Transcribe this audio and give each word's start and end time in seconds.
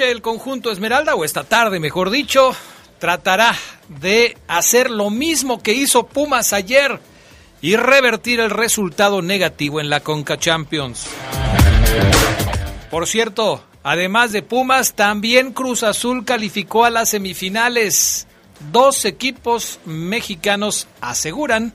El 0.00 0.22
conjunto 0.22 0.70
Esmeralda, 0.70 1.14
o 1.14 1.24
esta 1.24 1.44
tarde 1.44 1.78
mejor 1.78 2.10
dicho, 2.10 2.54
tratará 2.98 3.54
de 3.88 4.36
hacer 4.48 4.90
lo 4.90 5.10
mismo 5.10 5.62
que 5.62 5.74
hizo 5.74 6.06
Pumas 6.06 6.52
ayer 6.52 6.98
y 7.60 7.76
revertir 7.76 8.40
el 8.40 8.50
resultado 8.50 9.22
negativo 9.22 9.80
en 9.80 9.90
la 9.90 10.00
Conca 10.00 10.38
Champions. 10.38 11.06
Por 12.90 13.06
cierto, 13.06 13.62
además 13.82 14.32
de 14.32 14.42
Pumas, 14.42 14.94
también 14.94 15.52
Cruz 15.52 15.82
Azul 15.82 16.24
calificó 16.24 16.84
a 16.84 16.90
las 16.90 17.10
semifinales. 17.10 18.26
Dos 18.72 19.04
equipos 19.04 19.78
mexicanos 19.84 20.88
aseguran 21.00 21.72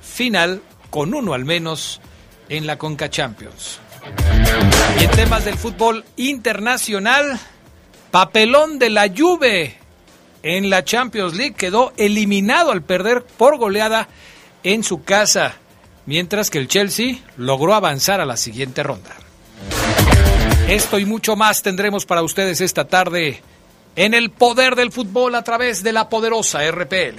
final 0.00 0.62
con 0.90 1.14
uno 1.14 1.34
al 1.34 1.44
menos 1.44 2.00
en 2.48 2.66
la 2.66 2.78
Conca 2.78 3.10
Champions. 3.10 3.80
Y 4.98 5.04
en 5.04 5.10
temas 5.10 5.44
del 5.44 5.56
fútbol 5.56 6.04
internacional, 6.16 7.38
papelón 8.10 8.78
de 8.78 8.90
la 8.90 9.08
Juve 9.08 9.78
en 10.42 10.70
la 10.70 10.84
Champions 10.84 11.34
League 11.34 11.54
quedó 11.54 11.92
eliminado 11.96 12.72
al 12.72 12.82
perder 12.82 13.24
por 13.24 13.58
goleada 13.58 14.08
en 14.64 14.84
su 14.84 15.02
casa, 15.04 15.54
mientras 16.06 16.50
que 16.50 16.58
el 16.58 16.68
Chelsea 16.68 17.18
logró 17.36 17.74
avanzar 17.74 18.20
a 18.20 18.26
la 18.26 18.36
siguiente 18.36 18.82
ronda. 18.82 19.14
Esto 20.68 20.98
y 20.98 21.04
mucho 21.04 21.36
más 21.36 21.62
tendremos 21.62 22.06
para 22.06 22.22
ustedes 22.22 22.60
esta 22.60 22.86
tarde 22.86 23.42
en 23.96 24.14
el 24.14 24.30
poder 24.30 24.74
del 24.74 24.92
fútbol 24.92 25.34
a 25.34 25.42
través 25.42 25.82
de 25.82 25.92
la 25.92 26.08
poderosa 26.08 26.60
RPL. 26.70 27.18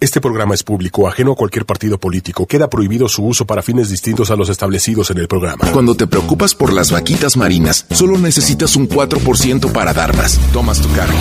Este 0.00 0.20
programa 0.20 0.54
es 0.54 0.62
público, 0.62 1.08
ajeno 1.08 1.32
a 1.32 1.34
cualquier 1.34 1.66
partido 1.66 1.98
político. 1.98 2.46
Queda 2.46 2.70
prohibido 2.70 3.08
su 3.08 3.24
uso 3.24 3.46
para 3.46 3.62
fines 3.62 3.88
distintos 3.88 4.30
a 4.30 4.36
los 4.36 4.48
establecidos 4.48 5.10
en 5.10 5.18
el 5.18 5.26
programa. 5.26 5.72
Cuando 5.72 5.96
te 5.96 6.06
preocupas 6.06 6.54
por 6.54 6.72
las 6.72 6.92
vaquitas 6.92 7.36
marinas, 7.36 7.84
solo 7.90 8.16
necesitas 8.16 8.76
un 8.76 8.88
4% 8.88 9.72
para 9.72 9.92
dar 9.92 10.16
más. 10.16 10.38
Tomas 10.52 10.80
tu 10.80 10.88
carro. 10.92 11.14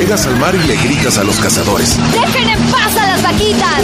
Llegas 0.00 0.26
al 0.26 0.36
mar 0.38 0.54
y 0.54 0.66
le 0.66 0.76
gritas 0.76 1.18
a 1.18 1.24
los 1.24 1.38
cazadores. 1.40 1.98
¡Dejen 2.10 2.48
en 2.48 2.70
paz 2.70 2.96
a 2.96 3.06
las 3.06 3.22
vaquitas! 3.22 3.82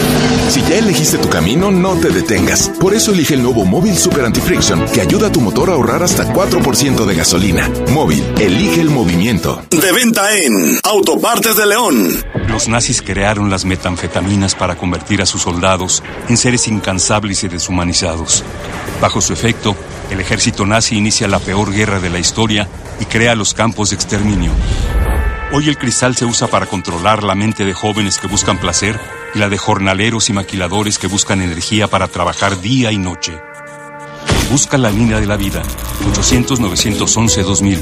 Si 0.49 0.63
ya 0.63 0.77
elegiste 0.77 1.19
tu 1.19 1.29
camino, 1.29 1.69
no 1.69 1.93
te 1.95 2.09
detengas. 2.09 2.71
Por 2.79 2.95
eso 2.95 3.11
elige 3.11 3.35
el 3.35 3.43
nuevo 3.43 3.65
Móvil 3.65 3.95
Super 3.95 4.25
Anti-Friction, 4.25 4.85
que 4.91 5.01
ayuda 5.01 5.27
a 5.27 5.31
tu 5.31 5.41
motor 5.41 5.69
a 5.69 5.73
ahorrar 5.73 6.01
hasta 6.01 6.33
4% 6.33 7.05
de 7.05 7.13
gasolina. 7.13 7.69
Móvil, 7.91 8.23
elige 8.39 8.81
el 8.81 8.89
movimiento. 8.89 9.61
De 9.69 9.91
venta 9.91 10.35
en 10.35 10.79
Autopartes 10.81 11.55
de 11.55 11.67
León. 11.67 12.23
Los 12.47 12.67
nazis 12.67 13.03
crearon 13.03 13.51
las 13.51 13.63
metanfetaminas 13.65 14.55
para 14.55 14.75
convertir 14.75 15.21
a 15.21 15.27
sus 15.27 15.43
soldados 15.43 16.01
en 16.29 16.37
seres 16.37 16.67
incansables 16.67 17.43
y 17.43 17.47
deshumanizados. 17.47 18.43
Bajo 18.99 19.21
su 19.21 19.33
efecto, 19.33 19.75
el 20.09 20.19
ejército 20.19 20.65
nazi 20.65 20.97
inicia 20.97 21.27
la 21.27 21.37
peor 21.37 21.71
guerra 21.71 21.99
de 21.99 22.09
la 22.09 22.17
historia 22.17 22.67
y 22.99 23.05
crea 23.05 23.35
los 23.35 23.53
campos 23.53 23.91
de 23.91 23.97
exterminio. 23.97 24.51
Hoy 25.53 25.69
el 25.69 25.77
cristal 25.77 26.15
se 26.15 26.25
usa 26.25 26.47
para 26.47 26.65
controlar 26.65 27.23
la 27.23 27.33
mente 27.33 27.63
de 27.63 27.73
jóvenes 27.73 28.17
que 28.17 28.27
buscan 28.27 28.57
placer 28.57 28.99
y 29.33 29.39
la 29.39 29.47
de 29.47 29.57
jornaleros 29.57 30.29
y 30.29 30.33
maquiladores 30.33 30.99
que 30.99 31.07
buscan 31.07 31.41
energía 31.41 31.87
para 31.87 32.09
trabajar 32.09 32.59
día 32.59 32.91
y 32.91 32.97
noche. 32.97 33.39
Busca 34.51 34.77
la 34.77 34.89
línea 34.89 35.21
de 35.21 35.25
la 35.25 35.37
vida, 35.37 35.61
800-911-2000. 36.13 37.81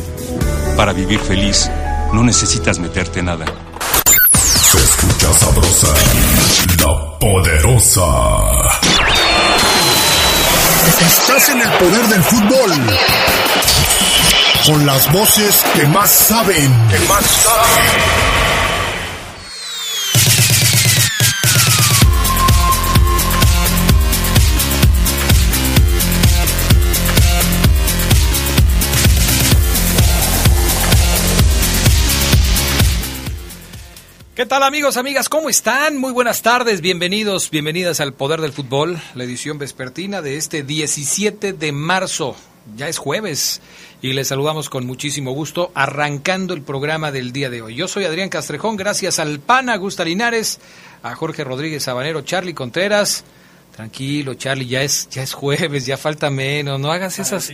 Para 0.77 0.93
vivir 0.93 1.19
feliz, 1.19 1.69
no 2.13 2.23
necesitas 2.23 2.77
meterte 2.77 3.23
nada. 3.23 3.45
Se 4.35 4.77
escucha 4.77 5.33
sabrosa, 5.33 5.87
la 6.79 7.19
poderosa. 7.19 8.07
Estás 11.01 11.49
en 11.49 11.61
el 11.61 11.69
poder 11.71 12.07
del 12.09 12.23
fútbol 12.23 12.73
con 14.65 14.83
las 14.85 15.11
voces 15.13 15.63
que 15.75 15.85
más 15.85 16.09
saben. 16.09 16.71
Que 16.89 16.99
más 17.07 17.25
saben. 17.25 17.85
¿Qué 34.33 34.45
tal 34.45 34.63
amigos, 34.63 34.97
amigas? 34.97 35.29
¿Cómo 35.29 35.49
están? 35.49 35.97
Muy 35.97 36.11
buenas 36.11 36.41
tardes, 36.41 36.81
bienvenidos, 36.81 37.51
bienvenidas 37.51 37.99
al 37.99 38.13
Poder 38.13 38.41
del 38.41 38.51
Fútbol, 38.51 38.99
la 39.13 39.23
edición 39.23 39.59
vespertina 39.59 40.21
de 40.21 40.37
este 40.37 40.63
17 40.63 41.53
de 41.53 41.71
marzo. 41.71 42.35
Ya 42.75 42.87
es 42.87 42.97
jueves 42.97 43.61
y 44.01 44.13
les 44.13 44.29
saludamos 44.29 44.69
con 44.69 44.87
muchísimo 44.87 45.31
gusto 45.31 45.71
arrancando 45.75 46.55
el 46.55 46.63
programa 46.63 47.11
del 47.11 47.31
día 47.31 47.51
de 47.51 47.61
hoy. 47.61 47.75
Yo 47.75 47.87
soy 47.87 48.05
Adrián 48.05 48.29
Castrejón, 48.29 48.75
gracias 48.75 49.19
al 49.19 49.39
PAN, 49.39 49.69
Gusta 49.79 50.03
Linares, 50.03 50.59
a 51.03 51.13
Jorge 51.13 51.43
Rodríguez 51.43 51.83
Sabanero, 51.83 52.21
Charlie 52.21 52.55
Contreras, 52.55 53.23
Tranquilo, 53.75 54.36
Charlie, 54.36 54.68
ya 54.68 54.84
es, 54.84 55.09
ya 55.09 55.22
es 55.22 55.34
jueves, 55.34 55.86
ya 55.86 55.97
falta 55.97 56.30
menos, 56.30 56.80
no 56.80 56.90
hagas 56.94 57.19
esas... 57.19 57.52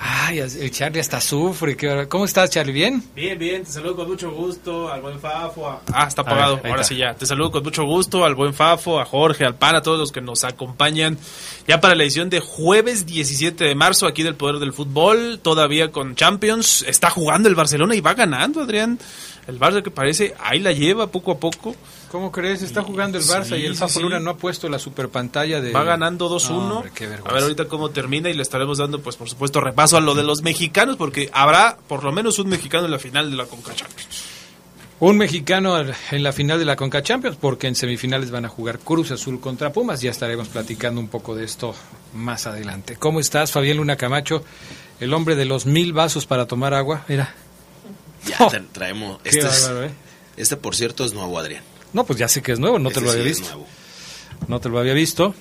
Ay, 0.00 0.40
el 0.40 0.70
Charlie 0.72 0.98
hasta 0.98 1.20
sufre. 1.20 1.76
¿Cómo 2.08 2.24
estás, 2.24 2.50
Charlie? 2.50 2.72
¿Bien? 2.72 3.00
Bien, 3.14 3.38
bien, 3.38 3.62
te 3.62 3.70
saludo 3.70 3.94
con 3.94 4.08
mucho 4.08 4.32
gusto 4.32 4.90
al 4.90 5.00
buen 5.00 5.20
Fafo. 5.20 5.80
Ah, 5.92 6.06
está 6.08 6.22
apagado, 6.22 6.60
ahora 6.64 6.82
sí 6.82 6.96
ya. 6.96 7.14
Te 7.14 7.26
saludo 7.26 7.52
con 7.52 7.62
mucho 7.62 7.84
gusto 7.84 8.24
al 8.24 8.34
buen 8.34 8.54
Fafo, 8.54 8.98
a 8.98 9.04
Jorge, 9.04 9.44
al 9.44 9.54
PAN, 9.54 9.76
a 9.76 9.82
todos 9.82 10.00
los 10.00 10.10
que 10.10 10.20
nos 10.20 10.42
acompañan 10.42 11.16
ya 11.68 11.80
para 11.80 11.94
la 11.94 12.02
edición 12.02 12.28
de 12.28 12.40
jueves 12.40 13.06
17 13.06 13.62
de 13.62 13.74
marzo 13.76 14.08
aquí 14.08 14.24
del 14.24 14.34
Poder 14.34 14.58
del 14.58 14.72
Fútbol, 14.72 15.38
todavía 15.40 15.92
con 15.92 16.16
Champions. 16.16 16.84
Está 16.88 17.08
jugando 17.08 17.48
el 17.48 17.54
Barcelona 17.54 17.94
y 17.94 18.00
va 18.00 18.14
ganando, 18.14 18.62
Adrián. 18.62 18.98
El 19.46 19.60
Barça 19.60 19.82
que 19.82 19.92
parece, 19.92 20.34
ahí 20.40 20.58
la 20.58 20.72
lleva 20.72 21.06
poco 21.06 21.32
a 21.32 21.38
poco. 21.38 21.76
¿Cómo 22.12 22.30
crees? 22.30 22.60
Está 22.60 22.82
jugando 22.82 23.16
el 23.16 23.24
Barça 23.24 23.58
y 23.58 23.64
el 23.64 23.74
Fafo 23.74 23.98
Luna 23.98 24.20
no 24.20 24.32
ha 24.32 24.36
puesto 24.36 24.68
la 24.68 24.78
super 24.78 25.08
pantalla 25.08 25.62
de... 25.62 25.72
Va 25.72 25.82
ganando 25.82 26.28
2-1. 26.28 26.84
a 27.24 27.32
ver 27.32 27.42
ahorita 27.42 27.68
cómo 27.68 27.88
termina 27.88 28.28
y 28.28 28.34
le 28.34 28.42
estaremos 28.42 28.76
dando, 28.76 29.00
pues 29.00 29.16
por 29.16 29.30
supuesto, 29.30 29.62
repaso 29.62 29.96
a 29.96 30.02
lo 30.02 30.14
de 30.14 30.22
los 30.22 30.42
mexicanos, 30.42 30.96
porque 30.96 31.30
habrá 31.32 31.78
por 31.88 32.04
lo 32.04 32.12
menos 32.12 32.38
un 32.38 32.50
mexicano 32.50 32.84
en 32.84 32.90
la 32.90 32.98
final 32.98 33.30
de 33.30 33.36
la 33.38 33.46
Conca 33.46 33.74
Champions. 33.74 34.24
Un 35.00 35.16
mexicano 35.16 35.74
en 35.78 36.22
la 36.22 36.32
final 36.34 36.58
de 36.58 36.66
la 36.66 36.76
Conca 36.76 37.02
Champions, 37.02 37.38
porque 37.40 37.66
en 37.66 37.74
semifinales 37.74 38.30
van 38.30 38.44
a 38.44 38.48
jugar 38.50 38.78
Cruz 38.78 39.10
Azul 39.10 39.40
contra 39.40 39.72
Pumas. 39.72 40.02
Ya 40.02 40.10
estaremos 40.10 40.48
platicando 40.48 41.00
un 41.00 41.08
poco 41.08 41.34
de 41.34 41.46
esto 41.46 41.74
más 42.12 42.46
adelante. 42.46 42.96
¿Cómo 42.98 43.20
estás, 43.20 43.52
Fabián 43.52 43.78
Luna 43.78 43.96
Camacho? 43.96 44.44
El 45.00 45.14
hombre 45.14 45.34
de 45.34 45.46
los 45.46 45.64
mil 45.64 45.94
vasos 45.94 46.26
para 46.26 46.46
tomar 46.46 46.74
agua. 46.74 47.06
Mira, 47.08 47.34
ya 48.26 48.50
traemos. 48.70 49.18
Este, 49.24 49.46
¿eh? 49.46 49.90
este, 50.36 50.58
por 50.58 50.76
cierto, 50.76 51.06
es 51.06 51.14
nuevo, 51.14 51.38
Adrián. 51.38 51.71
No, 51.92 52.04
pues 52.04 52.18
ya 52.18 52.28
sé 52.28 52.42
que 52.42 52.52
es 52.52 52.58
nuevo, 52.58 52.78
no 52.78 52.90
te 52.90 53.00
lo 53.00 53.10
había 53.10 53.24
visto. 53.24 53.64
No 54.48 54.60
te 54.60 54.68
lo 54.68 54.78
había 54.78 54.94
visto. 54.94 55.34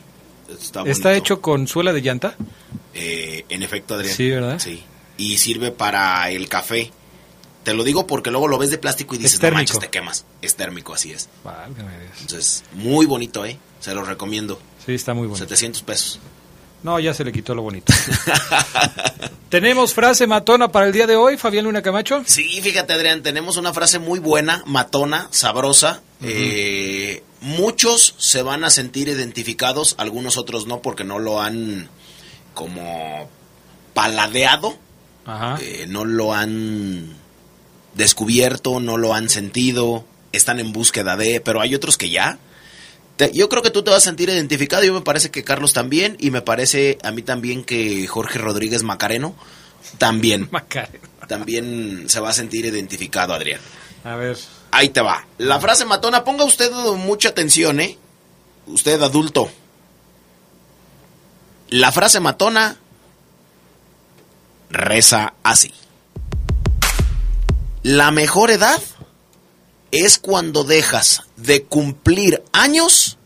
Está, 0.49 0.81
¿Está 0.83 1.09
bonito. 1.09 1.09
hecho 1.11 1.41
con 1.41 1.67
suela 1.67 1.93
de 1.93 2.01
llanta? 2.01 2.35
Eh, 2.93 3.45
en 3.49 3.63
efecto, 3.63 3.95
Adrián. 3.95 4.15
Sí, 4.15 4.29
¿verdad? 4.29 4.59
Sí. 4.59 4.83
Y 5.17 5.37
sirve 5.37 5.71
para 5.71 6.29
el 6.29 6.49
café. 6.49 6.91
Te 7.63 7.73
lo 7.73 7.83
digo 7.83 8.07
porque 8.07 8.31
luego 8.31 8.47
lo 8.47 8.57
ves 8.57 8.71
de 8.71 8.77
plástico 8.77 9.13
y 9.13 9.17
Es 9.17 9.23
dices, 9.23 9.41
no 9.41 9.51
manches, 9.51 9.79
te 9.79 9.89
quemas. 9.89 10.25
Es 10.41 10.55
térmico, 10.55 10.93
así 10.93 11.11
es. 11.11 11.29
Válgame 11.43 11.91
Dios. 11.99 12.11
Entonces, 12.21 12.63
muy 12.73 13.05
bonito, 13.05 13.45
¿eh? 13.45 13.57
Se 13.79 13.93
lo 13.93 14.03
recomiendo. 14.03 14.59
Sí, 14.85 14.93
está 14.93 15.13
muy 15.13 15.27
bueno. 15.27 15.37
700 15.37 15.83
pesos. 15.83 16.19
No, 16.83 16.99
ya 16.99 17.13
se 17.13 17.23
le 17.23 17.31
quitó 17.31 17.53
lo 17.53 17.61
bonito. 17.61 17.93
¿Tenemos 19.49 19.93
frase 19.93 20.27
matona 20.27 20.69
para 20.71 20.87
el 20.87 20.93
día 20.93 21.05
de 21.07 21.15
hoy, 21.15 21.37
Fabián 21.37 21.65
Luna 21.65 21.81
Camacho? 21.81 22.23
Sí, 22.25 22.61
fíjate, 22.61 22.93
Adrián, 22.93 23.21
tenemos 23.21 23.57
una 23.57 23.73
frase 23.73 23.99
muy 23.99 24.19
buena, 24.19 24.63
matona, 24.65 25.27
sabrosa. 25.31 26.01
Eh, 26.23 27.21
muchos 27.41 28.15
se 28.17 28.41
van 28.43 28.63
a 28.63 28.69
sentir 28.69 29.09
identificados, 29.09 29.95
algunos 29.97 30.37
otros 30.37 30.67
no, 30.67 30.81
porque 30.81 31.03
no 31.03 31.19
lo 31.19 31.41
han 31.41 31.89
como 32.53 33.29
paladeado, 33.93 34.77
Ajá. 35.25 35.57
eh, 35.61 35.85
no 35.87 36.05
lo 36.05 36.33
han 36.33 37.15
descubierto, 37.95 38.79
no 38.79 38.97
lo 38.97 39.13
han 39.13 39.29
sentido, 39.29 40.05
están 40.31 40.59
en 40.59 40.71
búsqueda 40.73 41.17
de, 41.17 41.41
pero 41.41 41.61
hay 41.61 41.75
otros 41.75 41.97
que 41.97 42.09
ya. 42.09 42.39
Te- 43.21 43.31
yo 43.33 43.49
creo 43.49 43.61
que 43.61 43.69
tú 43.69 43.83
te 43.83 43.91
vas 43.91 43.99
a 43.99 44.09
sentir 44.09 44.29
identificado, 44.29 44.83
yo 44.83 44.95
me 44.95 45.01
parece 45.01 45.29
que 45.29 45.43
Carlos 45.43 45.73
también, 45.73 46.17
y 46.19 46.31
me 46.31 46.41
parece 46.41 46.97
a 47.03 47.11
mí 47.11 47.21
también 47.21 47.63
que 47.63 48.07
Jorge 48.07 48.39
Rodríguez 48.39 48.81
Macareno 48.81 49.35
también. 49.99 50.47
Macarena. 50.51 51.07
También 51.27 52.05
se 52.09 52.19
va 52.19 52.29
a 52.31 52.33
sentir 52.33 52.65
identificado, 52.65 53.35
Adrián. 53.35 53.61
A 54.03 54.15
ver. 54.15 54.39
Ahí 54.71 54.89
te 54.89 55.01
va. 55.01 55.27
La 55.37 55.59
frase 55.59 55.85
matona, 55.85 56.23
ponga 56.23 56.45
usted 56.45 56.71
mucha 56.97 57.29
atención, 57.29 57.79
¿eh? 57.79 57.95
Usted 58.65 58.99
adulto. 59.03 59.51
La 61.69 61.91
frase 61.91 62.19
matona 62.19 62.75
reza 64.71 65.35
así. 65.43 65.71
La 67.83 68.09
mejor 68.09 68.49
edad 68.49 68.81
es 69.91 70.17
cuando 70.17 70.63
dejas 70.63 71.21
de 71.35 71.63
cumplir 71.63 72.41
años 72.51 73.17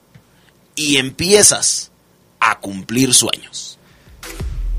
y 0.76 0.98
empiezas 0.98 1.92
a 2.40 2.60
cumplir 2.60 3.14
sueños. 3.14 3.78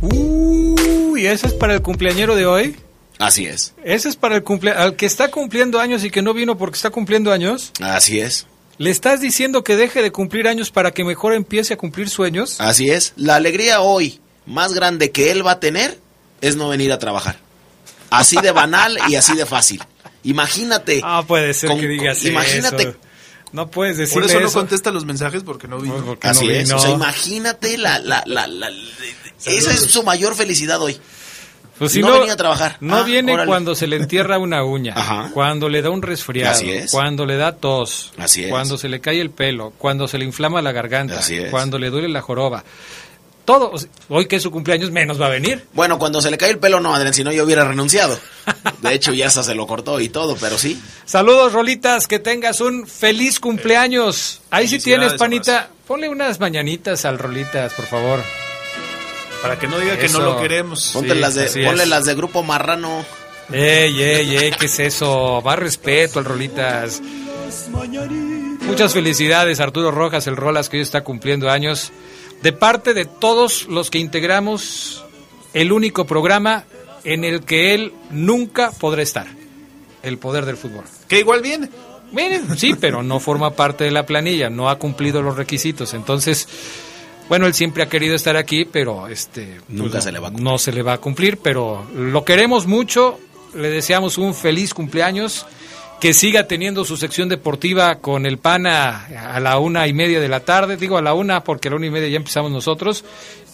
Uy, 0.01 1.27
¿ese 1.27 1.47
es 1.47 1.55
para 1.55 1.75
el 1.75 1.83
cumpleañero 1.83 2.35
de 2.37 2.47
hoy? 2.47 2.77
Así 3.19 3.47
es, 3.47 3.73
¿Ese 3.83 4.11
es 4.11 4.17
para 4.17 4.37
el 4.37 4.43
cumple 4.43 4.73
al 4.73 4.95
que 4.95 5.07
está 5.07 5.31
cumpliendo 5.31 5.81
años 5.81 6.05
y 6.05 6.11
que 6.11 6.21
no 6.21 6.35
vino 6.35 6.59
porque 6.59 6.77
está 6.77 6.91
cumpliendo 6.91 7.33
años? 7.33 7.73
así 7.81 8.21
es, 8.21 8.47
¿Le 8.77 8.91
estás 8.91 9.23
diciendo 9.23 9.65
que 9.65 9.75
deje 9.75 10.03
de 10.03 10.13
cumplir 10.13 10.47
años 10.47 10.71
para 10.71 10.91
que 10.91 11.03
mejor 11.03 11.33
empiece 11.33 11.73
a 11.73 11.79
cumplir 11.79 12.11
sueños? 12.11 12.61
así 12.61 12.91
es. 12.91 13.15
La 13.17 13.37
alegría 13.37 13.81
hoy 13.81 14.21
más 14.45 14.75
grande 14.75 15.13
que 15.13 15.31
él 15.31 15.47
va 15.47 15.53
a 15.53 15.61
tener 15.61 15.99
es 16.43 16.57
no 16.57 16.69
venir 16.69 16.93
a 16.93 16.99
trabajar. 16.99 17.39
Así 18.11 18.37
de 18.43 18.51
banal 18.53 18.99
y 19.09 19.15
así 19.15 19.35
de 19.35 19.47
fácil. 19.47 19.83
Imagínate. 20.27 21.01
Ah, 21.05 21.25
puede 21.27 21.55
ser 21.55 21.71
con- 21.71 21.81
que 21.81 21.89
digas 21.89 22.19
con- 22.19 22.29
imagínate. 22.29 22.83
eso. 22.83 22.95
No 23.53 23.71
puedes 23.71 23.97
Por 23.97 24.23
decirle 24.23 24.27
eso 24.27 24.41
no 24.41 24.53
contesta 24.53 24.91
los 24.91 25.05
mensajes 25.07 25.43
porque 25.45 25.69
no 25.69 25.79
vino. 25.79 25.99
No, 25.99 26.05
porque 26.05 26.29
Así 26.29 26.47
no 26.47 26.51
es. 26.53 26.65
vino. 26.65 26.77
O 26.77 26.81
sea, 26.81 26.91
imagínate 26.91 27.79
la, 27.79 27.99
la, 28.01 28.23
la, 28.27 28.47
la- 28.47 28.71
esa 29.45 29.73
es 29.73 29.81
su 29.83 30.03
mayor 30.03 30.35
felicidad 30.35 30.81
hoy. 30.81 30.99
Pues 31.79 31.93
si 31.93 32.01
no 32.01 32.11
venía 32.19 32.33
a 32.33 32.37
trabajar. 32.37 32.79
No 32.81 32.97
Ah, 32.97 33.03
viene 33.03 33.35
órale. 33.35 33.47
cuando 33.49 33.75
se 33.75 33.87
le 33.87 33.97
entierra 33.97 34.39
una 34.39 34.65
uña, 34.65 34.95
Ajá. 34.97 35.31
cuando 35.35 35.69
le 35.69 35.83
da 35.83 35.91
un 35.91 36.01
resfriado, 36.03 36.53
Así 36.57 36.71
es. 36.71 36.91
cuando 36.91 37.27
le 37.27 37.37
da 37.37 37.53
tos, 37.53 38.13
Así 38.17 38.45
es. 38.45 38.51
cuando 38.51 38.79
se 38.79 38.89
le 38.89 39.01
cae 39.03 39.21
el 39.21 39.29
pelo, 39.31 39.75
cuando 39.77 40.09
se 40.09 40.17
le 40.17 40.25
inflama 40.25 40.63
la 40.63 40.73
garganta, 40.73 41.19
Así 41.19 41.37
es. 41.37 41.51
cuando 41.51 41.79
le 41.79 41.91
duele 41.91 42.09
la 42.09 42.23
joroba. 42.23 42.65
Todo, 43.47 43.71
o 43.71 43.79
sea, 43.79 43.89
hoy 44.11 44.27
que 44.27 44.37
es 44.37 44.43
su 44.43 44.51
cumpleaños 44.51 44.91
menos 44.91 45.19
va 45.21 45.27
a 45.27 45.31
venir. 45.31 45.65
Bueno, 45.73 45.99
cuando 45.99 46.21
se 46.21 46.31
le 46.31 46.37
cae 46.37 46.51
el 46.51 46.59
pelo, 46.59 46.81
no, 46.81 46.95
Adrián, 46.95 47.15
si 47.15 47.25
no 47.25 47.33
yo 47.33 47.45
hubiera 47.45 47.65
renunciado. 47.65 48.19
De 48.83 48.93
hecho, 48.93 49.15
ya 49.15 49.29
hasta 49.29 49.43
se 49.43 49.55
lo 49.55 49.67
cortó 49.67 50.01
y 50.01 50.09
todo, 50.11 50.37
pero 50.39 50.59
sí. 50.59 50.79
Saludos, 51.05 51.53
Rolitas, 51.53 52.07
que 52.09 52.19
tengas 52.19 52.61
un 52.61 52.87
feliz 52.87 53.41
cumpleaños. 53.41 54.43
Ahí 54.51 54.69
sí 54.69 54.79
tienes, 54.81 55.15
panita. 55.15 55.71
Ponle 55.87 56.09
unas 56.09 56.41
mañanitas 56.41 57.05
al 57.05 57.19
Rolitas, 57.19 57.73
por 57.73 57.87
favor. 57.87 58.21
Para 59.43 59.59
que 59.59 59.69
no 59.69 59.79
diga 59.79 59.97
que 59.97 60.09
no 60.09 60.19
lo 60.21 60.41
queremos. 60.41 60.91
Ponte 60.93 61.15
Sí, 61.15 61.21
las 61.21 61.35
de, 61.35 61.47
ponle 61.65 61.85
es. 61.85 61.89
las 61.89 62.05
de 62.05 62.15
Grupo 62.15 62.43
Marrano. 62.43 63.05
Ey, 63.53 64.03
ey, 64.03 64.37
ey, 64.37 64.51
¿qué 64.59 64.67
es 64.67 64.79
eso? 64.81 65.41
Más 65.45 65.57
respeto 65.57 66.19
al 66.19 66.25
Rolitas. 66.25 67.01
Muchas 68.67 68.93
felicidades, 68.93 69.61
Arturo 69.61 69.93
Rojas, 69.93 70.27
el 70.27 70.37
Rolas, 70.37 70.69
que 70.69 70.79
hoy 70.79 70.83
está 70.83 71.05
cumpliendo 71.05 71.49
años. 71.49 71.93
De 72.43 72.53
parte 72.53 72.95
de 72.95 73.05
todos 73.05 73.67
los 73.67 73.91
que 73.91 73.99
integramos 73.99 75.05
el 75.55 75.73
único 75.73 76.07
programa 76.07 76.65
en 77.05 77.25
el 77.25 77.45
que 77.45 77.75
él 77.75 77.93
nunca 78.11 78.71
podrá 78.73 79.03
estar. 79.03 79.27
El 80.03 80.19
poder 80.19 80.45
del 80.45 80.57
fútbol. 80.57 80.85
Que 81.09 81.21
igual 81.21 81.41
viene. 81.41 81.71
Miren, 82.13 82.57
sí, 82.59 82.75
pero 82.81 83.03
no 83.03 83.21
forma 83.21 83.51
parte 83.51 83.85
de 83.85 83.91
la 83.91 84.07
planilla, 84.07 84.51
no 84.51 84.69
ha 84.69 84.79
cumplido 84.79 85.23
los 85.23 85.37
requisitos. 85.37 85.95
Entonces, 85.95 86.49
bueno, 87.29 87.47
él 87.47 87.55
siempre 87.55 87.83
ha 87.83 87.89
querido 87.89 88.15
estar 88.15 88.37
aquí, 88.37 88.65
pero 88.65 89.09
este 89.09 89.61
pues 89.67 89.79
Nunca 89.79 90.01
se 90.01 90.13
le 90.13 90.19
va 90.19 90.29
a 90.29 90.31
cumplir. 90.31 90.45
No 90.45 90.59
se 90.59 90.73
le 90.73 90.83
va 90.83 90.93
a 90.95 90.99
cumplir, 90.99 91.39
pero 91.39 91.87
lo 91.95 92.25
queremos 92.25 92.67
mucho, 92.67 93.19
le 93.55 93.71
deseamos 93.71 94.19
un 94.19 94.35
feliz 94.35 94.75
cumpleaños, 94.75 95.47
que 96.01 96.13
siga 96.15 96.47
teniendo 96.47 96.85
su 96.85 96.97
sección 96.97 97.29
deportiva 97.29 97.97
con 97.97 98.27
el 98.27 98.39
PANA 98.39 99.07
a 99.35 99.41
la 99.41 99.59
una 99.59 99.87
y 99.87 99.93
media 99.93 100.21
de 100.21 100.29
la 100.29 100.41
tarde, 100.41 100.77
digo 100.77 100.99
a 100.99 101.03
la 101.03 101.15
una 101.15 101.43
porque 101.43 101.69
a 101.69 101.71
la 101.71 101.77
una 101.79 101.87
y 101.87 101.91
media 101.91 102.09
ya 102.09 102.17
empezamos 102.17 102.51
nosotros, 102.53 103.05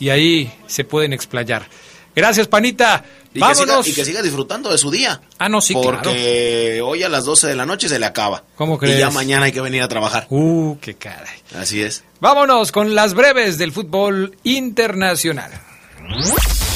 y 0.00 0.08
ahí 0.10 0.52
se 0.66 0.84
pueden 0.84 1.12
explayar. 1.12 1.66
Gracias, 2.14 2.46
Panita. 2.46 3.02
Y 3.30 3.34
que, 3.34 3.40
Vámonos. 3.40 3.86
siga, 3.86 3.88
y 3.88 3.92
que 3.94 4.04
siga 4.04 4.20
disfrutando 4.20 4.70
de 4.70 4.76
su 4.76 4.90
día. 4.90 5.22
Ah, 5.38 5.48
no, 5.48 5.62
sí, 5.62 5.72
claro. 5.72 6.00
Porque 6.02 6.82
hoy 6.84 7.02
a 7.02 7.08
las 7.08 7.24
12 7.24 7.46
de 7.46 7.56
la 7.56 7.64
noche 7.64 7.88
se 7.88 7.98
le 7.98 8.04
acaba. 8.04 8.44
¿Cómo 8.56 8.74
Y 8.74 8.78
crees? 8.80 8.98
ya 8.98 9.10
mañana 9.10 9.46
hay 9.46 9.52
que 9.52 9.62
venir 9.62 9.80
a 9.82 9.88
trabajar. 9.88 10.26
Uh, 10.28 10.76
qué 10.82 10.94
caray. 10.94 11.38
Así 11.56 11.80
es. 11.80 12.04
Vámonos 12.20 12.70
con 12.70 12.94
las 12.94 13.14
breves 13.14 13.56
del 13.56 13.72
fútbol 13.72 14.36
internacional. 14.42 15.52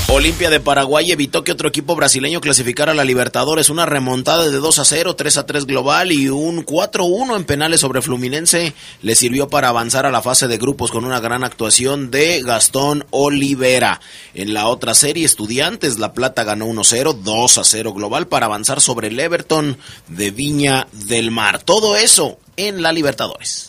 Olimpia 0.09 0.51
de 0.51 0.61
Paraguay 0.61 1.11
evitó 1.11 1.43
que 1.43 1.51
otro 1.51 1.69
equipo 1.69 1.97
brasileño 1.97 2.41
clasificara 2.41 2.93
a 2.93 2.95
la 2.95 3.03
Libertadores. 3.03 3.71
Una 3.71 3.87
remontada 3.87 4.49
de 4.49 4.57
2 4.57 4.79
a 4.79 4.85
0, 4.85 5.17
3 5.17 5.37
a 5.37 5.47
3 5.47 5.67
global 5.67 6.13
y 6.13 6.29
un 6.29 6.65
4-1 6.65 7.35
en 7.35 7.45
penales 7.45 7.81
sobre 7.81 8.03
Fluminense 8.03 8.73
le 9.03 9.15
sirvió 9.17 9.49
para 9.49 9.69
avanzar 9.69 10.07
a 10.07 10.13
la 10.13 10.23
fase 10.23 10.47
de 10.47 10.59
grupos 10.59 10.93
con 10.93 11.05
una 11.05 11.19
gran 11.19 11.43
actuación 11.43 12.13
de 12.13 12.41
Gastón 12.43 13.05
Olivera. 13.11 14.01
En 14.33 14.55
la 14.55 14.69
otra 14.69 14.95
serie, 14.95 15.27
Estudiantes, 15.27 15.99
La 15.99 16.13
Plata 16.13 16.45
ganó 16.45 16.69
1-0, 16.69 17.23
2 17.25 17.59
a 17.59 17.65
0 17.65 17.93
global 17.93 18.29
para 18.29 18.47
avanzar 18.47 18.81
sobre 18.81 19.09
el 19.09 19.19
Everton 19.19 19.77
de 20.07 20.31
Viña 20.31 20.87
del 20.93 21.33
Mar. 21.33 21.61
Todo 21.65 21.97
eso 21.97 22.39
en 22.57 22.81
la 22.81 22.93
Libertadores. 22.93 23.66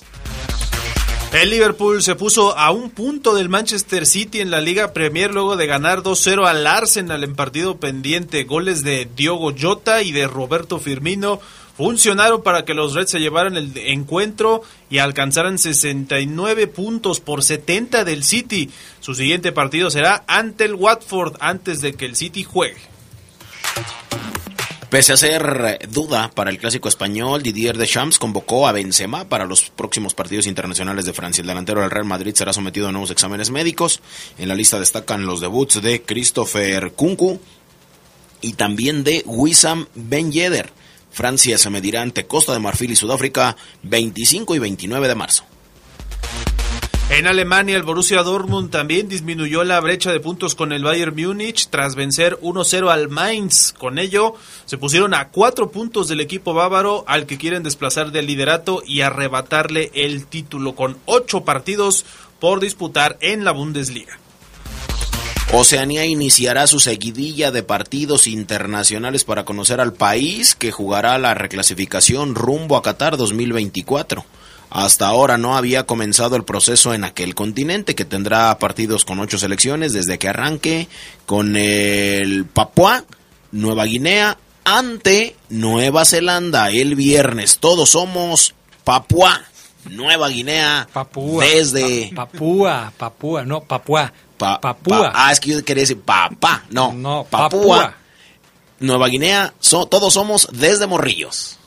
El 1.33 1.49
Liverpool 1.49 2.01
se 2.01 2.15
puso 2.15 2.57
a 2.57 2.71
un 2.71 2.89
punto 2.89 3.35
del 3.35 3.49
Manchester 3.49 4.05
City 4.05 4.39
en 4.39 4.49
la 4.49 4.61
Liga 4.61 4.93
Premier 4.93 5.33
luego 5.33 5.57
de 5.57 5.67
ganar 5.67 6.01
2-0 6.01 6.47
al 6.47 6.65
Arsenal 6.65 7.23
en 7.23 7.35
partido 7.35 7.77
pendiente. 7.77 8.45
Goles 8.45 8.81
de 8.81 9.09
Diogo 9.13 9.53
Jota 9.59 10.01
y 10.01 10.13
de 10.13 10.25
Roberto 10.25 10.79
Firmino 10.79 11.41
funcionaron 11.75 12.41
para 12.43 12.63
que 12.63 12.73
los 12.73 12.95
Reds 12.95 13.11
se 13.11 13.19
llevaran 13.19 13.57
el 13.57 13.71
encuentro 13.75 14.63
y 14.89 14.99
alcanzaran 14.99 15.59
69 15.59 16.67
puntos 16.67 17.19
por 17.19 17.43
70 17.43 18.05
del 18.05 18.23
City. 18.23 18.71
Su 19.01 19.13
siguiente 19.13 19.51
partido 19.51 19.91
será 19.91 20.23
ante 20.27 20.63
el 20.63 20.75
Watford 20.75 21.35
antes 21.41 21.81
de 21.81 21.93
que 21.93 22.05
el 22.05 22.15
City 22.15 22.45
juegue. 22.45 22.79
Pese 24.89 25.11
a 25.11 25.17
ser 25.17 25.79
eh, 25.81 25.87
duda 25.89 26.31
para 26.33 26.49
el 26.49 26.59
clásico 26.59 26.87
español, 26.87 27.43
Didier 27.43 27.77
Deschamps 27.77 28.17
convocó 28.17 28.69
a 28.69 28.71
Benzema 28.71 29.27
para 29.27 29.45
los 29.45 29.69
próximos 29.69 30.13
partidos 30.13 30.47
internacionales 30.47 31.03
de 31.03 31.11
Francia. 31.11 31.41
El 31.41 31.47
delantero 31.47 31.81
del 31.81 31.91
Real 31.91 32.05
Madrid 32.05 32.33
será 32.33 32.53
sometido 32.53 32.87
a 32.87 32.93
nuevos 32.93 33.11
exámenes 33.11 33.51
médicos. 33.51 33.99
En 34.37 34.47
la 34.47 34.55
lista 34.55 34.79
destacan 34.79 35.25
los 35.25 35.41
debuts 35.41 35.81
de 35.81 36.03
Christopher 36.03 36.93
Kunku 36.93 37.41
y 38.39 38.53
también 38.53 39.03
de 39.03 39.23
Wissam 39.25 39.87
Ben 39.93 40.31
Yedder. 40.31 40.71
Francia 41.11 41.57
se 41.57 41.69
medirá 41.69 42.01
ante 42.01 42.25
Costa 42.25 42.53
de 42.53 42.59
Marfil 42.59 42.91
y 42.91 42.95
Sudáfrica 42.95 43.57
25 43.83 44.55
y 44.55 44.59
29 44.59 45.09
de 45.09 45.15
marzo. 45.15 45.43
En 47.09 47.25
Alemania, 47.25 47.77
el 47.77 47.83
Borussia 47.83 48.21
Dortmund 48.21 48.69
también 48.69 49.07
disminuyó 49.07 49.63
la 49.63 49.79
brecha 49.79 50.11
de 50.11 50.19
puntos 50.19 50.55
con 50.55 50.73
el 50.73 50.83
Bayern 50.83 51.15
Múnich 51.15 51.69
tras 51.69 51.95
vencer 51.95 52.37
1-0 52.41 52.91
al 52.91 53.07
Mainz. 53.07 53.71
Con 53.71 53.97
ello, 53.97 54.35
se 54.65 54.77
pusieron 54.77 55.13
a 55.13 55.29
cuatro 55.29 55.71
puntos 55.71 56.09
del 56.09 56.19
equipo 56.19 56.53
bávaro 56.53 57.05
al 57.07 57.25
que 57.25 57.37
quieren 57.37 57.63
desplazar 57.63 58.11
del 58.11 58.27
liderato 58.27 58.83
y 58.85 59.01
arrebatarle 59.01 59.89
el 59.93 60.27
título 60.27 60.75
con 60.75 60.97
ocho 61.05 61.45
partidos 61.45 62.05
por 62.39 62.59
disputar 62.59 63.17
en 63.21 63.45
la 63.45 63.51
Bundesliga. 63.51 64.19
Oceanía 65.53 66.05
iniciará 66.05 66.67
su 66.67 66.81
seguidilla 66.81 67.51
de 67.51 67.63
partidos 67.63 68.27
internacionales 68.27 69.23
para 69.23 69.45
conocer 69.45 69.79
al 69.79 69.93
país 69.93 70.55
que 70.55 70.73
jugará 70.73 71.17
la 71.19 71.33
reclasificación 71.33 72.35
rumbo 72.35 72.75
a 72.75 72.83
Qatar 72.83 73.15
2024. 73.15 74.25
Hasta 74.69 75.07
ahora 75.07 75.37
no 75.37 75.55
había 75.55 75.85
comenzado 75.85 76.35
el 76.35 76.43
proceso 76.43 76.93
en 76.93 77.03
aquel 77.05 77.35
continente 77.35 77.95
que 77.95 78.05
tendrá 78.05 78.57
partidos 78.59 79.05
con 79.05 79.19
ocho 79.19 79.37
selecciones 79.37 79.93
desde 79.93 80.19
que 80.19 80.27
arranque 80.29 80.87
con 81.25 81.55
el 81.55 82.45
Papua, 82.45 83.05
Nueva 83.51 83.85
Guinea, 83.85 84.37
ante 84.65 85.37
Nueva 85.49 86.03
Zelanda 86.03 86.69
el 86.69 86.95
viernes. 86.95 87.59
Todos 87.59 87.91
somos 87.91 88.53
Papua, 88.83 89.41
Nueva 89.89 90.27
Guinea, 90.27 90.87
Papúa. 90.91 91.45
desde 91.45 92.11
Papúa, 92.13 92.91
Papúa, 92.97 93.45
no, 93.45 93.61
Papúa. 93.61 94.11
Pa- 94.37 94.59
Papúa. 94.61 95.11
pa- 95.11 95.27
ah, 95.27 95.31
es 95.31 95.39
que 95.39 95.49
yo 95.51 95.63
quería 95.65 95.81
decir 95.83 95.99
papá. 96.01 96.65
No, 96.69 96.91
No, 96.93 97.23
Papúa, 97.23 97.49
Papúa. 97.49 97.95
Nueva 98.81 99.07
Guinea, 99.07 99.53
so- 99.59 99.87
todos 99.87 100.13
somos 100.13 100.47
desde 100.51 100.85
Morrillos. 100.87 101.57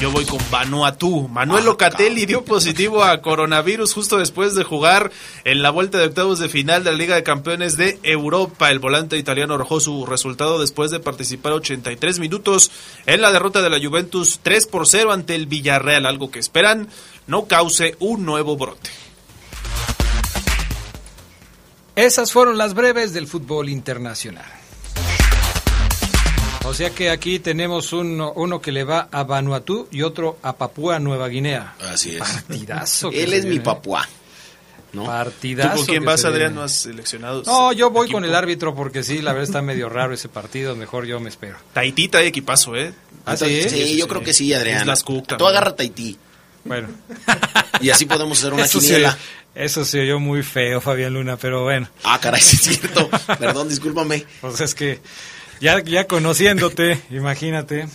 Yo 0.00 0.10
voy 0.10 0.24
con 0.24 0.40
Vanuatu. 0.50 1.28
Manuel 1.28 1.64
Locatelli 1.64 2.26
dio 2.26 2.44
positivo 2.44 3.04
a 3.04 3.22
coronavirus 3.22 3.94
justo 3.94 4.18
después 4.18 4.54
de 4.54 4.64
jugar 4.64 5.10
en 5.44 5.62
la 5.62 5.70
vuelta 5.70 5.98
de 5.98 6.06
octavos 6.06 6.38
de 6.38 6.48
final 6.48 6.84
de 6.84 6.90
la 6.90 6.98
Liga 6.98 7.14
de 7.14 7.22
Campeones 7.22 7.76
de 7.76 7.98
Europa. 8.02 8.70
El 8.70 8.80
volante 8.80 9.16
italiano 9.16 9.54
arrojó 9.54 9.80
su 9.80 10.04
resultado 10.04 10.60
después 10.60 10.90
de 10.90 11.00
participar 11.00 11.52
83 11.52 12.18
minutos 12.18 12.70
en 13.06 13.22
la 13.22 13.32
derrota 13.32 13.62
de 13.62 13.70
la 13.70 13.80
Juventus 13.80 14.40
3 14.42 14.66
por 14.66 14.86
0 14.86 15.12
ante 15.12 15.36
el 15.36 15.46
Villarreal, 15.46 16.06
algo 16.06 16.30
que 16.30 16.38
esperan 16.38 16.88
no 17.26 17.46
cause 17.46 17.96
un 17.98 18.24
nuevo 18.26 18.56
brote. 18.56 18.90
Esas 21.96 22.32
fueron 22.32 22.58
las 22.58 22.74
breves 22.74 23.12
del 23.12 23.28
fútbol 23.28 23.68
internacional. 23.68 24.63
O 26.66 26.72
sea 26.72 26.90
que 26.90 27.10
aquí 27.10 27.38
tenemos 27.40 27.92
uno, 27.92 28.32
uno 28.36 28.60
que 28.60 28.72
le 28.72 28.84
va 28.84 29.08
a 29.12 29.22
Vanuatu 29.24 29.86
y 29.90 30.00
otro 30.00 30.38
a 30.42 30.56
Papúa 30.56 30.98
Nueva 30.98 31.28
Guinea. 31.28 31.74
Así 31.78 32.16
es. 32.16 32.18
Partidazo. 32.20 33.10
Él 33.12 33.34
es 33.34 33.44
mi 33.44 33.60
papá. 33.60 34.08
¿no? 34.94 35.04
Partidazo. 35.04 35.70
¿Tú 35.72 35.76
con 35.78 35.86
quién 35.86 36.04
vas, 36.04 36.24
Adrián? 36.24 36.54
¿No 36.54 36.62
has 36.62 36.72
seleccionado? 36.72 37.42
No, 37.44 37.72
yo 37.72 37.90
voy 37.90 38.06
equipo? 38.06 38.16
con 38.16 38.24
el 38.24 38.34
árbitro 38.34 38.74
porque 38.74 39.02
sí, 39.02 39.20
la 39.20 39.32
verdad 39.32 39.48
está 39.48 39.62
medio 39.62 39.90
raro 39.90 40.14
ese 40.14 40.28
partido. 40.28 40.74
Mejor 40.74 41.04
yo 41.04 41.20
me 41.20 41.28
espero. 41.28 41.56
Tahití 41.74 42.08
trae 42.08 42.28
equipazo, 42.28 42.74
¿eh? 42.76 42.94
¿Ah, 43.26 43.36
sí? 43.36 43.68
Sí, 43.68 43.98
yo 43.98 44.08
creo 44.08 44.22
que 44.22 44.32
sí, 44.32 44.52
Adrián. 44.54 44.88
Cook 45.04 45.36
Tú 45.36 45.46
agarra 45.46 45.76
Tahití. 45.76 46.16
Bueno. 46.64 46.88
Y 47.80 47.90
así 47.90 48.06
podemos 48.06 48.38
hacer 48.38 48.54
una 48.54 48.64
Eso 48.64 48.80
quiniela. 48.80 49.18
eso 49.54 49.84
se 49.84 50.00
oyó 50.00 50.18
muy 50.18 50.42
feo, 50.42 50.80
Fabián 50.80 51.12
Luna, 51.12 51.36
pero 51.36 51.62
bueno. 51.62 51.88
Ah, 52.04 52.18
caray, 52.18 52.40
sí 52.40 52.56
es 52.56 52.78
cierto. 52.78 53.10
Perdón, 53.38 53.68
discúlpame. 53.68 54.24
Pues 54.40 54.60
es 54.62 54.74
que 54.74 55.00
ya, 55.64 55.82
ya 55.82 56.06
conociéndote, 56.06 57.00
imagínate. 57.10 57.88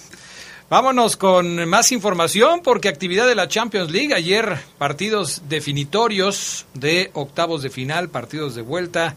Vámonos 0.72 1.18
con 1.18 1.70
más 1.70 1.92
información 1.92 2.62
porque 2.64 2.90
actividad 2.90 3.28
de 3.28 3.36
la 3.36 3.48
Champions 3.48 3.92
League. 3.92 4.14
Ayer 4.14 4.58
partidos 4.80 5.44
definitorios 5.50 6.66
de 6.74 7.12
octavos 7.14 7.62
de 7.62 7.70
final, 7.70 8.10
partidos 8.10 8.56
de 8.56 8.64
vuelta. 8.64 9.16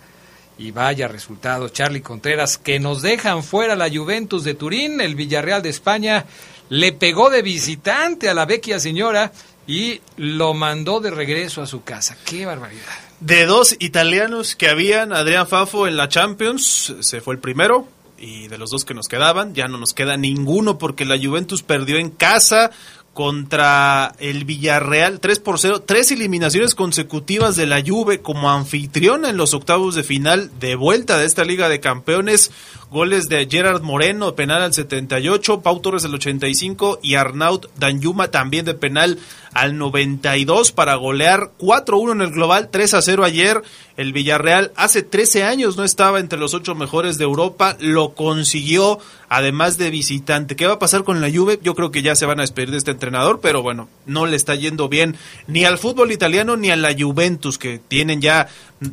Y 0.59 0.71
vaya 0.71 1.09
resultados, 1.09 1.73
Charlie 1.73 2.03
Contreras, 2.03 2.59
que 2.59 2.79
nos 2.79 3.01
dejan 3.01 3.43
fuera 3.43 3.75
la 3.75 3.89
Juventus 3.89 4.45
de 4.45 4.53
Turín, 4.53 5.01
el 5.01 5.15
Villarreal 5.15 5.63
de 5.63 5.71
España 5.71 6.27
le 6.69 6.93
pegó 6.93 7.31
de 7.31 7.41
visitante 7.41 8.29
a 8.29 8.35
la 8.35 8.45
vecchia 8.45 8.79
señora 8.79 9.33
y 9.67 10.01
lo 10.17 10.53
mandó 10.53 11.01
de 11.01 11.11
regreso 11.11 11.63
a 11.63 11.67
su 11.67 11.85
casa. 11.85 12.19
¡Qué 12.25 12.45
barbaridad! 12.45 12.83
De 13.21 13.47
dos 13.47 13.77
italianos 13.79 14.57
que 14.57 14.69
habían, 14.69 15.13
Adrián 15.13 15.49
Fafo 15.49 15.89
en 15.89 15.97
la 15.97 16.09
Champions, 16.09 16.95
se 17.01 17.23
fue 17.23 17.35
el 17.35 17.41
primero. 17.41 17.89
Y 18.23 18.47
de 18.47 18.57
los 18.57 18.71
dos 18.71 18.85
que 18.85 18.95
nos 18.95 19.09
quedaban, 19.09 19.53
ya 19.53 19.67
no 19.67 19.79
nos 19.79 19.95
queda 19.95 20.17
ninguno 20.17 20.79
porque 20.79 21.05
la 21.05 21.19
Juventus 21.19 21.65
perdió 21.65 21.97
en 21.99 22.09
casa 22.09 22.71
contra 23.15 24.15
el 24.21 24.45
Villarreal 24.45 25.19
3 25.19 25.41
por 25.41 25.59
0. 25.59 25.83
Tres 25.83 26.13
eliminaciones 26.13 26.77
consecutivas 26.77 27.57
de 27.57 27.67
la 27.67 27.83
Juve 27.85 28.23
como 28.23 28.49
anfitriona 28.49 29.29
en 29.29 29.37
los 29.37 29.55
octavos 29.55 29.97
de 29.97 30.05
final 30.05 30.53
de 30.61 30.77
vuelta 30.77 31.19
de 31.19 31.27
esta 31.27 31.45
Liga 31.45 31.69
de 31.69 31.81
Campeones. 31.81 32.53
Goles 32.91 33.29
de 33.29 33.49
Gerard 33.51 33.83
Moreno, 33.83 34.35
penal 34.35 34.63
al 34.63 34.75
78, 34.75 35.63
Pau 35.63 35.81
Torres 35.81 36.05
al 36.05 36.15
85 36.15 37.01
y 37.03 37.17
Arnaut 37.17 37.71
Danyuma 37.77 38.29
también 38.29 38.65
de 38.65 38.75
penal 38.75 39.19
al 39.55 39.79
92 39.79 40.73
para 40.73 40.95
golear 40.95 41.51
4-1 41.59 42.13
en 42.13 42.21
el 42.21 42.31
global, 42.31 42.71
3-0 42.71 43.25
ayer. 43.25 43.63
El 43.97 44.13
Villarreal 44.13 44.73
hace 44.75 45.03
13 45.03 45.45
años 45.45 45.77
no 45.77 45.85
estaba 45.85 46.19
entre 46.19 46.39
los 46.39 46.55
ocho 46.55 46.75
mejores 46.75 47.19
de 47.19 47.25
Europa, 47.25 47.77
lo 47.81 48.15
consiguió 48.15 48.99
además 49.29 49.79
de 49.79 49.91
visitante. 49.91 50.57
¿Qué 50.57 50.67
va 50.67 50.75
a 50.75 50.79
pasar 50.79 51.05
con 51.05 51.21
la 51.21 51.31
Juve? 51.31 51.59
Yo 51.63 51.75
creo 51.75 51.91
que 51.91 52.03
ya 52.03 52.15
se 52.15 52.27
van 52.27 52.39
a 52.39 52.43
despedir 52.43 52.71
de 52.71 52.77
este 52.77 52.91
entrenador, 52.91 53.41
pero 53.41 53.63
bueno, 53.63 53.89
no 54.07 54.27
le 54.27 54.37
está 54.37 54.55
yendo 54.55 54.89
bien 54.89 55.17
ni 55.47 55.65
al 55.65 55.79
fútbol 55.79 56.13
italiano 56.13 56.57
ni 56.57 56.71
a 56.71 56.77
la 56.77 56.95
Juventus, 56.99 57.59
que 57.59 57.79
tienen 57.79 58.21
ya, 58.21 58.49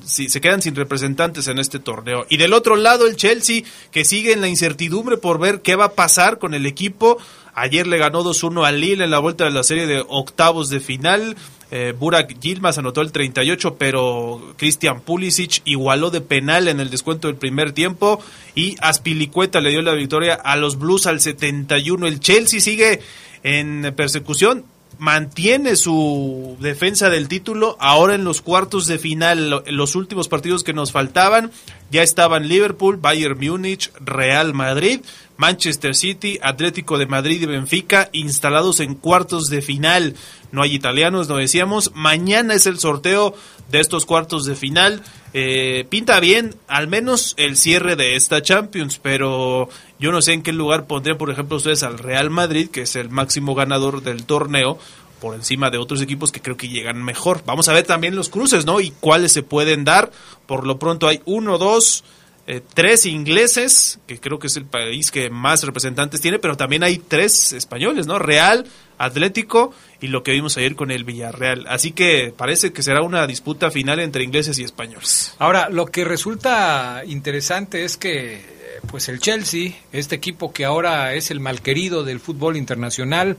si, 0.06 0.30
se 0.30 0.42
quedan 0.42 0.62
sin 0.62 0.76
representantes 0.76 1.48
en 1.48 1.60
este 1.60 1.80
torneo. 1.80 2.26
Y 2.30 2.38
del 2.38 2.54
otro 2.54 2.76
lado, 2.76 3.06
el 3.06 3.16
Chelsea, 3.16 3.64
que 3.92 4.06
sigue 4.06 4.32
en 4.32 4.42
la 4.42 4.48
incertidumbre 4.48 5.18
por 5.18 5.40
ver 5.40 5.62
qué 5.62 5.76
va 5.76 5.86
a 5.86 5.94
pasar 5.94 6.40
con 6.40 6.54
el 6.54 6.66
equipo. 6.66 7.18
Ayer 7.60 7.88
le 7.88 7.98
ganó 7.98 8.24
2-1 8.24 8.66
al 8.66 8.80
Lille 8.80 9.04
en 9.04 9.12
la 9.12 9.20
vuelta 9.20 9.44
de 9.44 9.52
la 9.52 9.64
serie 9.64 9.86
de 9.86 10.04
octavos 10.08 10.70
de 10.70 10.80
final. 10.80 11.36
Eh, 11.72 11.94
Burak 11.98 12.40
Yilmaz 12.40 12.78
anotó 12.78 13.02
el 13.02 13.12
38, 13.12 13.76
pero 13.78 14.54
Christian 14.56 15.02
Pulisic 15.02 15.62
igualó 15.66 16.10
de 16.10 16.22
penal 16.22 16.70
en 16.70 16.80
el 16.80 16.90
descuento 16.90 17.28
del 17.28 17.36
primer 17.36 17.74
tiempo 17.74 18.24
y 18.56 18.78
Aspilicueta 18.80 19.60
le 19.60 19.72
dio 19.72 19.82
la 19.82 19.94
victoria 19.94 20.36
a 20.36 20.56
los 20.56 20.80
Blues 20.80 21.06
al 21.06 21.20
71. 21.20 22.08
El 22.08 22.22
Chelsea 22.22 22.62
sigue 22.62 23.02
en 23.44 23.94
persecución, 23.96 24.64
mantiene 25.00 25.76
su 25.76 26.58
defensa 26.60 27.10
del 27.10 27.28
título 27.28 27.78
ahora 27.80 28.16
en 28.16 28.26
los 28.26 28.42
cuartos 28.42 28.86
de 28.86 29.00
final. 29.00 29.64
Los 29.66 29.96
últimos 29.96 30.28
partidos 30.28 30.64
que 30.64 30.74
nos 30.74 30.92
faltaban 30.92 31.52
ya 31.90 32.04
estaban 32.04 32.48
Liverpool, 32.48 32.98
Bayern 32.98 33.40
Múnich, 33.40 33.92
Real 34.00 34.54
Madrid, 34.54 35.00
Manchester 35.38 35.96
City, 35.96 36.38
Atlético 36.44 36.98
de 36.98 37.08
Madrid 37.08 37.42
y 37.42 37.46
Benfica 37.46 38.10
instalados 38.12 38.82
en 38.82 38.94
cuartos 38.94 39.50
de 39.50 39.62
final. 39.62 40.16
No 40.52 40.62
hay 40.62 40.76
italianos, 40.76 41.30
no 41.30 41.38
decíamos. 41.38 41.92
Mañana 41.96 42.54
es 42.54 42.68
el 42.68 42.78
sorteo 42.78 43.34
de 43.72 43.80
estos 43.80 44.06
cuartos 44.06 44.46
de 44.46 44.56
final. 44.56 45.02
Eh, 45.34 45.86
pinta 45.90 46.20
bien, 46.20 46.56
al 46.68 46.88
menos 46.88 47.36
el 47.38 47.56
cierre 47.56 47.96
de 47.96 48.16
esta 48.16 48.42
Champions, 48.42 49.00
pero 49.02 49.70
yo 50.00 50.12
no 50.12 50.22
sé 50.22 50.34
en 50.34 50.42
qué 50.42 50.54
lugar 50.54 50.88
pondrían, 50.88 51.18
por 51.18 51.30
ejemplo, 51.30 51.58
ustedes 51.58 51.84
al 51.84 52.00
Real 52.00 52.30
Madrid, 52.30 52.70
que 52.70 52.82
es 52.82 52.96
el 52.96 53.10
máximo 53.10 53.54
ganador 53.54 54.02
del 54.02 54.26
torneo, 54.26 54.80
por 55.20 55.36
encima 55.36 55.70
de 55.70 55.78
otros 55.78 56.02
equipos 56.02 56.32
que 56.32 56.42
creo 56.42 56.58
que 56.58 56.70
llegan 56.70 57.04
mejor. 57.04 57.44
Vamos 57.46 57.68
a 57.68 57.74
ver 57.74 57.86
también 57.86 58.16
los 58.16 58.30
cruces, 58.30 58.66
¿no? 58.66 58.80
Y 58.80 58.92
cuáles 59.00 59.34
se 59.34 59.44
pueden 59.44 59.84
dar. 59.84 60.12
Por 60.48 60.66
lo 60.66 60.80
pronto 60.80 61.08
hay 61.08 61.22
uno, 61.26 61.58
dos, 61.58 62.04
eh, 62.52 62.62
tres 62.74 63.06
ingleses, 63.06 64.00
que 64.08 64.20
creo 64.20 64.40
que 64.40 64.48
es 64.48 64.58
el 64.58 64.66
país 64.66 65.12
que 65.12 65.30
más 65.30 65.62
representantes 65.62 66.20
tiene, 66.20 66.40
pero 66.40 66.58
también 66.58 66.82
hay 66.82 66.98
tres 66.98 67.54
españoles, 67.54 68.08
¿no? 68.08 68.18
Real, 68.18 68.66
Atlético 68.98 69.72
y 70.02 70.08
lo 70.08 70.24
que 70.24 70.32
vimos 70.32 70.58
ayer 70.58 70.76
con 70.76 70.90
el 70.90 71.04
Villarreal. 71.04 71.68
Así 71.68 71.92
que 71.92 72.34
parece 72.36 72.74
que 72.74 72.82
será 72.82 73.04
una 73.04 73.28
disputa 73.28 73.70
final 73.70 74.00
entre 74.00 74.24
ingleses 74.24 74.58
y 74.58 74.64
españoles. 74.64 75.36
Ahora, 75.38 75.70
lo 75.70 75.86
que 75.86 76.04
resulta 76.06 77.04
interesante 77.06 77.84
es 77.84 77.98
que 77.98 78.34
eh, 78.34 78.42
pues 78.90 79.10
el 79.10 79.20
Chelsea, 79.20 79.74
este 79.92 80.16
equipo 80.16 80.52
que 80.52 80.66
ahora 80.66 81.14
es 81.14 81.30
el 81.30 81.40
malquerido 81.40 82.04
del 82.04 82.20
fútbol 82.20 82.58
internacional, 82.58 83.38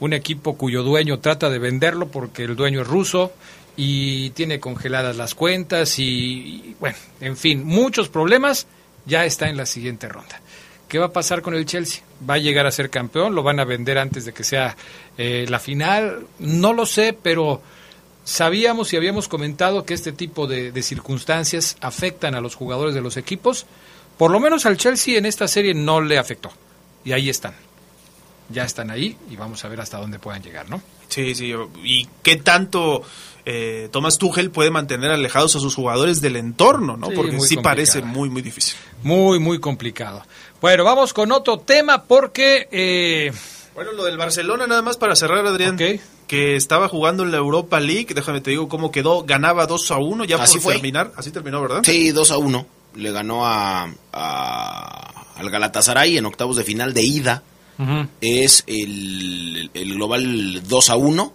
un 0.00 0.12
equipo 0.12 0.56
cuyo 0.56 0.82
dueño 0.82 1.20
trata 1.20 1.50
de 1.50 1.60
venderlo 1.60 2.08
porque 2.08 2.42
el 2.42 2.56
dueño 2.56 2.80
es 2.80 2.88
ruso 2.88 3.32
y 3.82 4.28
tiene 4.32 4.60
congeladas 4.60 5.16
las 5.16 5.34
cuentas 5.34 5.98
y, 5.98 6.76
bueno, 6.78 6.98
en 7.18 7.34
fin, 7.34 7.64
muchos 7.64 8.10
problemas, 8.10 8.66
ya 9.06 9.24
está 9.24 9.48
en 9.48 9.56
la 9.56 9.64
siguiente 9.64 10.06
ronda. 10.06 10.38
¿Qué 10.86 10.98
va 10.98 11.06
a 11.06 11.12
pasar 11.14 11.40
con 11.40 11.54
el 11.54 11.64
Chelsea? 11.64 12.02
¿Va 12.28 12.34
a 12.34 12.38
llegar 12.38 12.66
a 12.66 12.72
ser 12.72 12.90
campeón? 12.90 13.34
¿Lo 13.34 13.42
van 13.42 13.58
a 13.58 13.64
vender 13.64 13.96
antes 13.96 14.26
de 14.26 14.34
que 14.34 14.44
sea 14.44 14.76
eh, 15.16 15.46
la 15.48 15.58
final? 15.58 16.26
No 16.40 16.74
lo 16.74 16.84
sé, 16.84 17.14
pero 17.14 17.62
sabíamos 18.22 18.92
y 18.92 18.98
habíamos 18.98 19.28
comentado 19.28 19.86
que 19.86 19.94
este 19.94 20.12
tipo 20.12 20.46
de, 20.46 20.82
circunstancias 20.82 21.78
afectan 21.80 22.34
a 22.34 22.42
los 22.42 22.56
jugadores 22.56 22.94
de 22.94 23.00
los 23.00 23.16
equipos. 23.16 23.64
Por 24.18 24.30
lo 24.30 24.40
menos 24.40 24.66
al 24.66 24.76
Chelsea 24.76 25.16
en 25.16 25.24
esta 25.24 25.48
serie 25.48 25.72
no 25.72 26.02
le 26.02 26.18
afectó. 26.18 26.52
Y 27.02 27.12
ahí 27.12 27.30
están. 27.30 27.54
Ya 28.50 28.64
están 28.64 28.90
ahí 28.90 29.16
y 29.30 29.36
vamos 29.36 29.64
a 29.64 29.68
ver 29.68 29.80
hasta 29.80 29.96
dónde 29.96 30.18
puedan 30.18 30.42
llegar, 30.42 30.68
¿no? 30.68 30.82
Sí, 31.08 31.34
sí. 31.34 31.54
¿Y 31.82 32.06
qué 32.22 32.36
tanto 32.36 33.04
eh, 33.44 33.88
Thomas 33.92 34.18
Tuchel 34.18 34.50
puede 34.50 34.70
mantener 34.70 35.10
alejados 35.10 35.56
a 35.56 35.60
sus 35.60 35.74
jugadores 35.74 36.20
del 36.20 36.36
entorno, 36.36 36.96
¿no? 36.96 37.08
Sí, 37.08 37.14
Porque 37.16 37.32
sí 37.32 37.36
complicado. 37.38 37.62
parece 37.62 38.02
muy, 38.02 38.28
muy 38.30 38.42
difícil. 38.42 38.76
Muy, 39.02 39.38
muy 39.38 39.58
complicado. 39.60 40.22
Bueno, 40.60 40.84
vamos 40.84 41.12
con 41.12 41.32
otro 41.32 41.58
tema 41.58 42.04
porque... 42.04 42.68
Eh, 42.70 43.32
bueno, 43.74 43.92
lo 43.92 44.04
del 44.04 44.18
Barcelona, 44.18 44.66
nada 44.66 44.82
más 44.82 44.96
para 44.98 45.16
cerrar, 45.16 45.46
Adrián. 45.46 45.74
Okay. 45.74 46.00
Que 46.26 46.54
estaba 46.56 46.88
jugando 46.88 47.22
en 47.22 47.30
la 47.30 47.38
Europa 47.38 47.80
League. 47.80 48.08
Déjame 48.14 48.40
te 48.40 48.50
digo 48.50 48.68
cómo 48.68 48.90
quedó. 48.92 49.24
Ganaba 49.24 49.66
2 49.66 49.90
a 49.90 49.96
1 49.98 50.24
ya 50.24 50.36
Así 50.36 50.54
por 50.58 50.62
fue. 50.64 50.72
terminar. 50.74 51.12
Así 51.16 51.30
terminó, 51.30 51.60
¿verdad? 51.62 51.80
Sí, 51.82 52.10
2 52.10 52.30
a 52.30 52.38
1. 52.38 52.66
Le 52.96 53.10
ganó 53.12 53.46
a, 53.46 53.88
a, 54.12 55.24
al 55.36 55.50
Galatasaray 55.50 56.18
en 56.18 56.26
octavos 56.26 56.56
de 56.56 56.64
final 56.64 56.92
de 56.92 57.02
ida. 57.02 57.42
uh 57.78 57.82
-huh. 57.82 58.08
Es 58.20 58.64
el, 58.66 59.70
el 59.74 59.94
global 59.94 60.62
2 60.68 60.90
a 60.90 60.96
1. 60.96 61.34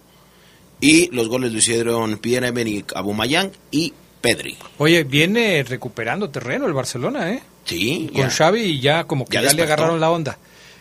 Y 0.80 1.08
los 1.14 1.28
goles 1.28 1.52
lo 1.52 1.58
hicieron 1.58 2.18
Pierre-Emerick 2.18 2.94
Aubameyang 2.94 3.50
y 3.70 3.92
Pedri. 4.20 4.56
Oye, 4.78 5.04
viene 5.04 5.62
recuperando 5.62 6.30
terreno 6.30 6.66
el 6.66 6.72
Barcelona, 6.72 7.32
¿eh? 7.32 7.42
Sí, 7.64 8.10
Con 8.12 8.22
ya. 8.22 8.30
Xavi 8.30 8.80
ya 8.80 9.04
como 9.04 9.24
que 9.24 9.34
Ya 9.34 9.42
ya, 9.42 9.52
le 9.52 9.62
agarraron 9.62 10.00
la 10.00 10.10
onda. 10.10 10.38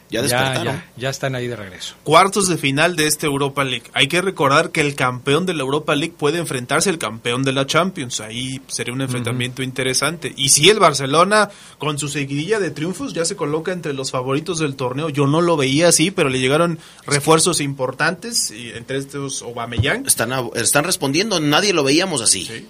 Ya 0.09 0.21
despertaron. 0.21 0.75
ya, 0.75 0.91
ya 0.97 1.09
están 1.09 1.35
ahí 1.35 1.47
de 1.47 1.55
regreso. 1.55 1.95
Cuartos 2.03 2.47
de 2.47 2.57
final 2.57 2.95
de 2.95 3.07
este 3.07 3.25
Europa 3.25 3.63
League. 3.63 3.85
Hay 3.93 4.07
que 4.07 4.21
recordar 4.21 4.69
que 4.69 4.81
el 4.81 4.95
campeón 4.95 5.45
de 5.45 5.53
la 5.53 5.63
Europa 5.63 5.95
League 5.95 6.13
puede 6.17 6.37
enfrentarse 6.37 6.89
al 6.89 6.99
campeón 6.99 7.43
de 7.43 7.53
la 7.53 7.65
Champions. 7.65 8.21
Ahí 8.21 8.61
sería 8.67 8.93
un 8.93 9.01
enfrentamiento 9.01 9.63
interesante. 9.63 10.33
Y 10.37 10.49
si 10.49 10.69
el 10.69 10.79
Barcelona, 10.79 11.49
con 11.79 11.97
su 11.97 12.07
seguidilla 12.07 12.59
de 12.59 12.69
triunfos, 12.69 13.13
ya 13.13 13.25
se 13.25 13.35
coloca 13.35 13.71
entre 13.71 13.93
los 13.93 14.11
favoritos 14.11 14.59
del 14.59 14.75
torneo. 14.75 15.09
Yo 15.09 15.27
no 15.27 15.41
lo 15.41 15.57
veía 15.57 15.87
así, 15.87 16.11
pero 16.11 16.29
le 16.29 16.39
llegaron 16.39 16.79
refuerzos 17.07 17.59
importantes, 17.59 18.51
y 18.51 18.69
entre 18.71 18.97
estos 18.97 19.41
Aubameyang. 19.41 20.05
Están, 20.05 20.31
están 20.55 20.83
respondiendo, 20.83 21.39
nadie 21.39 21.73
lo 21.73 21.83
veíamos 21.83 22.21
así. 22.21 22.67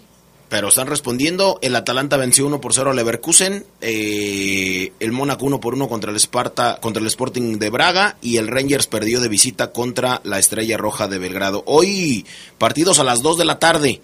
Pero 0.50 0.68
están 0.70 0.88
respondiendo. 0.88 1.58
El 1.62 1.76
Atalanta 1.76 2.18
venció 2.18 2.46
1 2.46 2.62
por 2.62 2.74
0 2.74 2.92
al 2.92 2.96
Leverkusen. 2.96 3.66
eh, 3.82 4.92
el 5.00 5.12
Mónaco 5.12 5.46
1 5.46 5.60
por 5.60 5.74
1 5.74 5.88
contra 5.90 6.12
el 6.12 6.18
Sparta, 6.18 6.78
contra 6.82 7.02
el 7.02 7.08
Sporting 7.08 7.58
de 7.58 7.70
Braga. 7.70 8.18
Y 8.22 8.38
el 8.38 8.48
Rangers 8.48 8.88
perdió 8.88 9.20
de 9.22 9.28
visita 9.28 9.72
contra 9.72 10.22
la 10.24 10.38
Estrella 10.40 10.78
Roja 10.78 11.08
de 11.08 11.18
Belgrado. 11.18 11.64
Hoy, 11.66 12.26
partidos 12.58 13.00
a 13.00 13.04
las 13.04 13.22
2 13.22 13.38
de 13.40 13.46
la 13.46 13.60
tarde. 13.60 14.02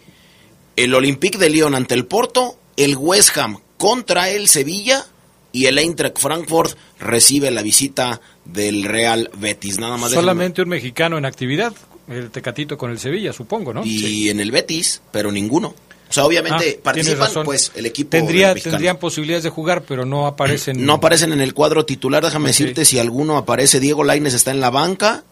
El 0.76 0.94
Olympique 0.96 1.38
de 1.38 1.50
Lyon 1.50 1.76
ante 1.76 1.94
el 1.94 2.06
Porto. 2.06 2.58
El 2.78 2.96
West 2.98 3.38
Ham 3.38 3.60
contra 3.78 4.30
el 4.30 4.48
Sevilla. 4.48 5.06
Y 5.54 5.66
el 5.66 5.78
Eintracht 5.78 6.18
Frankfurt 6.18 6.78
recibe 7.00 7.52
la 7.52 7.62
visita 7.62 8.22
del 8.46 8.86
Real 8.86 9.30
Betis. 9.38 9.78
Nada 9.80 9.98
más 9.98 10.12
Solamente 10.12 10.62
un 10.62 10.70
mexicano 10.70 11.18
en 11.18 11.26
actividad, 11.26 11.74
el 12.08 12.32
Tecatito 12.32 12.78
con 12.78 12.90
el 12.90 13.00
Sevilla, 13.00 13.34
supongo, 13.34 13.74
¿no? 13.74 13.84
y 13.86 14.00
Sí. 14.00 14.30
en 14.30 14.40
el 14.40 14.50
Betis, 14.50 15.02
pero 15.12 15.30
ninguno. 15.30 15.76
O 16.12 16.14
sea, 16.14 16.26
obviamente 16.26 16.76
Ah, 16.78 16.84
participan 16.84 17.30
pues 17.46 17.72
el 17.74 17.86
equipo 17.86 18.10
Tendría, 18.10 18.54
tendrían 18.54 18.98
posibilidades 18.98 19.44
de 19.46 19.50
jugar, 19.50 19.84
pero 19.84 20.06
no 20.06 20.28
aparecen. 20.28 20.86
No 20.86 20.94
aparecen 20.94 21.32
en 21.32 21.40
el 21.42 21.54
cuadro 21.54 21.86
titular, 21.86 22.24
déjame 22.24 22.50
decirte 22.50 22.84
si 22.86 23.00
alguno 23.00 23.38
aparece. 23.38 23.80
Diego 23.80 24.04
Laines 24.04 24.34
está 24.34 24.52
en 24.52 24.60
la 24.60 24.70
banca, 24.70 25.24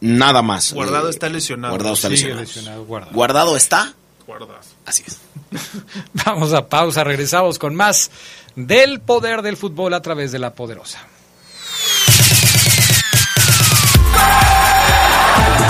nada 0.00 0.42
más. 0.42 0.72
Guardado 0.74 1.08
Eh, 1.08 1.10
está 1.10 1.28
lesionado. 1.30 1.72
Guardado 1.72 1.94
está 1.94 2.08
lesionado. 2.10 2.40
lesionado, 2.42 2.84
guarda. 2.84 3.10
Guardado 3.12 3.56
está, 3.56 3.94
Guardado. 4.26 4.58
así 4.84 5.02
es. 5.06 5.16
Vamos 6.26 6.52
a 6.52 6.68
pausa, 6.68 7.02
regresamos 7.02 7.58
con 7.58 7.74
más 7.74 8.10
del 8.56 9.00
poder 9.00 9.40
del 9.42 9.56
fútbol 9.56 9.94
a 9.94 10.02
través 10.02 10.32
de 10.32 10.38
la 10.38 10.52
poderosa. 10.54 11.06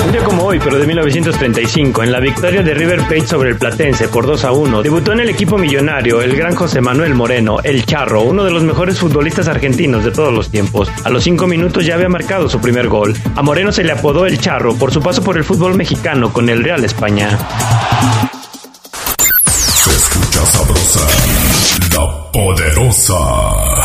Un 0.04 0.12
día 0.12 0.23
como 0.23 0.44
hoy, 0.44 0.61
pero 0.62 0.78
de 0.78 0.87
1935, 0.87 2.02
en 2.02 2.12
la 2.12 2.20
victoria 2.20 2.62
de 2.62 2.75
River 2.75 3.00
Plate 3.08 3.26
sobre 3.26 3.49
el 3.50 3.56
Platense 3.56 4.08
por 4.08 4.26
2 4.26 4.44
a 4.44 4.52
1, 4.52 4.82
debutó 4.82 5.12
en 5.12 5.20
el 5.20 5.30
equipo 5.30 5.56
millonario 5.56 6.20
el 6.20 6.37
gran 6.37 6.54
José 6.54 6.82
Manuel 6.82 7.14
Moreno, 7.14 7.56
el 7.64 7.87
Charro, 7.87 8.20
uno 8.20 8.44
de 8.44 8.50
los 8.50 8.62
mejores 8.62 8.99
futbolistas 8.99 9.49
argentinos 9.49 10.04
de 10.04 10.11
todos 10.11 10.32
los 10.32 10.50
tiempos. 10.50 10.90
A 11.04 11.11
los 11.11 11.25
5 11.25 11.46
minutos 11.46 11.87
ya 11.87 11.94
había 11.94 12.11
marcado 12.11 12.50
su 12.50 12.61
primer 12.61 12.88
gol. 12.88 13.16
A 13.34 13.42
Moreno 13.42 13.73
se 13.73 13.82
le 13.82 13.92
apodó 13.92 14.26
el 14.26 14.38
Charro 14.38 14.75
por 14.76 14.92
su 14.92 15.00
paso 15.00 15.23
por 15.23 15.38
el 15.38 15.44
fútbol 15.44 15.75
mexicano 15.75 16.30
con 16.32 16.50
el 16.50 16.62
Real 16.62 16.84
España. 16.84 17.38
Se 19.49 19.90
escucha 19.90 20.44
sabrosa, 20.44 21.06
la 21.96 22.30
poderosa. 22.30 23.84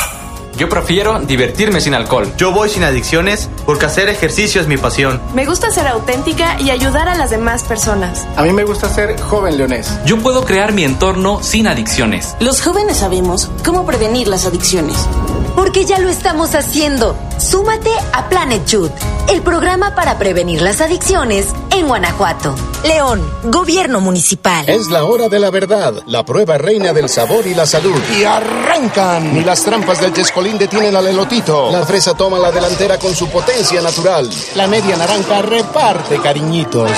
Yo 0.60 0.68
prefiero 0.68 1.18
divertirme 1.22 1.80
sin 1.80 1.94
alcohol. 1.94 2.34
Yo 2.36 2.52
voy 2.52 2.68
sin 2.68 2.84
adicciones 2.84 3.50
porque 3.66 3.86
hacer 3.86 4.10
ejercicio 4.10 4.60
es 4.60 4.68
mi 4.68 4.76
pasión. 4.76 5.22
Me 5.34 5.46
gusta 5.46 5.72
ser 5.72 5.88
auténtica 5.88 6.60
y 6.60 6.70
ayudar 6.70 7.08
a 7.08 7.16
las 7.16 7.30
demás 7.30 7.64
personas. 7.64 8.28
A 8.36 8.44
mí 8.44 8.52
me 8.52 8.66
gusta 8.66 8.90
ser 8.90 9.18
joven 9.22 9.58
leonés. 9.58 9.90
Yo 10.04 10.20
puedo 10.20 10.44
crear 10.44 10.74
mi 10.74 10.84
entorno 10.84 11.42
sin 11.42 11.66
adicciones. 11.66 12.36
Los 12.42 12.62
jóvenes 12.62 12.98
sabemos 12.98 13.50
cómo 13.64 13.86
prevenir 13.86 14.28
las 14.28 14.46
adicciones. 14.46 15.08
Porque 15.56 15.86
ya 15.86 16.00
lo 16.00 16.10
estamos 16.10 16.56
haciendo. 16.56 17.16
Súmate 17.38 17.92
a 18.14 18.28
Planet 18.30 18.66
Youth, 18.66 18.92
el 19.30 19.42
programa 19.42 19.96
para 19.96 20.18
prevenir 20.18 20.62
las 20.62 20.82
adicciones 20.82 21.48
en 21.72 21.88
Guanajuato. 21.88 22.56
León, 22.84 23.22
Gobierno 23.44 24.02
Municipal. 24.02 24.68
Es 24.68 24.88
la 24.88 25.04
hora 25.06 25.30
de 25.30 25.40
la 25.40 25.50
verdad, 25.50 25.94
la 26.06 26.24
prueba 26.24 26.58
reina 26.58 26.94
del 26.94 27.10
sabor 27.10 27.48
y 27.48 27.54
la 27.54 27.66
salud. 27.66 28.00
Y 28.18 28.24
arrancan. 28.24 29.34
Ni 29.34 29.44
las 29.44 29.64
trampas 29.64 30.02
del 30.02 30.14
Chescolín 30.14 30.58
detienen 30.58 30.96
al 30.96 31.08
elotito. 31.08 31.72
La 31.72 31.86
fresa 31.86 32.14
toma 32.14 32.40
la 32.40 32.52
delantera 32.52 32.98
con 32.98 33.16
su 33.16 33.28
potencia 33.30 33.82
natural. 33.82 34.30
La 34.56 34.68
media 34.68 34.98
naranja 34.98 35.42
reparte 35.42 36.20
cariñitos. 36.20 36.92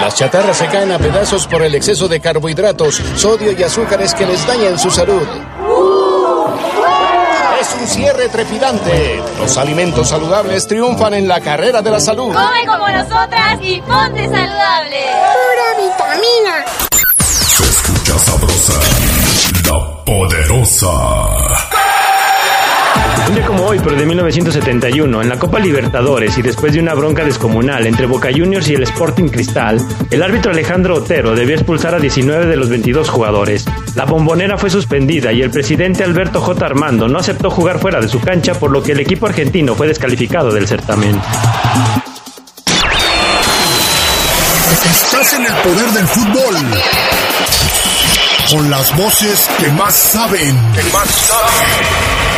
Las 0.00 0.14
chatarras 0.14 0.56
se 0.56 0.66
caen 0.66 0.92
a 0.92 0.98
pedazos 0.98 1.46
por 1.46 1.62
el 1.62 1.74
exceso 1.74 2.08
de 2.08 2.20
carbohidratos, 2.20 3.00
sodio 3.16 3.52
y 3.52 3.62
azúcares 3.62 4.14
que 4.14 4.26
les 4.26 4.46
dañan 4.46 4.78
su 4.78 4.90
salud. 4.90 5.26
Un 7.82 7.88
cierre 7.88 8.28
trepidante. 8.28 9.20
Los 9.40 9.56
alimentos 9.56 10.08
saludables 10.08 10.68
triunfan 10.68 11.14
en 11.14 11.26
la 11.26 11.40
carrera 11.40 11.82
de 11.82 11.90
la 11.90 11.98
salud. 11.98 12.32
Come 12.32 12.64
como 12.64 12.88
nosotras 12.88 13.58
y 13.60 13.80
ponte 13.80 14.22
saludable. 14.22 15.00
Pura 15.32 15.68
vitamina. 15.82 16.64
Se 17.18 17.64
escucha 17.64 18.16
sabrosa, 18.20 18.74
la 19.64 20.04
poderosa. 20.04 21.71
Un 23.28 23.34
día 23.34 23.46
como 23.46 23.64
hoy, 23.64 23.78
pero 23.82 23.96
de 23.96 24.04
1971, 24.04 25.22
en 25.22 25.28
la 25.28 25.38
Copa 25.38 25.58
Libertadores 25.58 26.36
y 26.38 26.42
después 26.42 26.72
de 26.72 26.80
una 26.80 26.94
bronca 26.94 27.24
descomunal 27.24 27.86
entre 27.86 28.06
Boca 28.06 28.30
Juniors 28.30 28.68
y 28.68 28.74
el 28.74 28.82
Sporting 28.82 29.28
Cristal, 29.28 29.80
el 30.10 30.22
árbitro 30.22 30.50
Alejandro 30.50 30.96
Otero 30.96 31.34
debió 31.34 31.54
expulsar 31.54 31.94
a 31.94 31.98
19 31.98 32.46
de 32.46 32.56
los 32.56 32.68
22 32.68 33.08
jugadores. 33.08 33.64
La 33.94 34.04
bombonera 34.04 34.58
fue 34.58 34.70
suspendida 34.70 35.32
y 35.32 35.42
el 35.42 35.50
presidente 35.50 36.04
Alberto 36.04 36.40
J. 36.40 36.66
Armando 36.66 37.08
no 37.08 37.18
aceptó 37.18 37.50
jugar 37.50 37.78
fuera 37.78 38.00
de 38.00 38.08
su 38.08 38.20
cancha, 38.20 38.54
por 38.54 38.70
lo 38.70 38.82
que 38.82 38.92
el 38.92 39.00
equipo 39.00 39.26
argentino 39.26 39.74
fue 39.74 39.88
descalificado 39.88 40.50
del 40.52 40.66
certamen. 40.66 41.20
Estás 44.90 45.32
en 45.34 45.46
el 45.46 45.52
poder 45.54 45.90
del 45.92 46.06
fútbol. 46.08 46.56
Con 48.50 48.70
las 48.70 48.96
voces 48.96 49.48
que 49.58 49.68
más 49.70 49.94
saben. 49.94 50.56
Que 50.74 50.82
más 50.92 51.08
saben. 51.08 52.31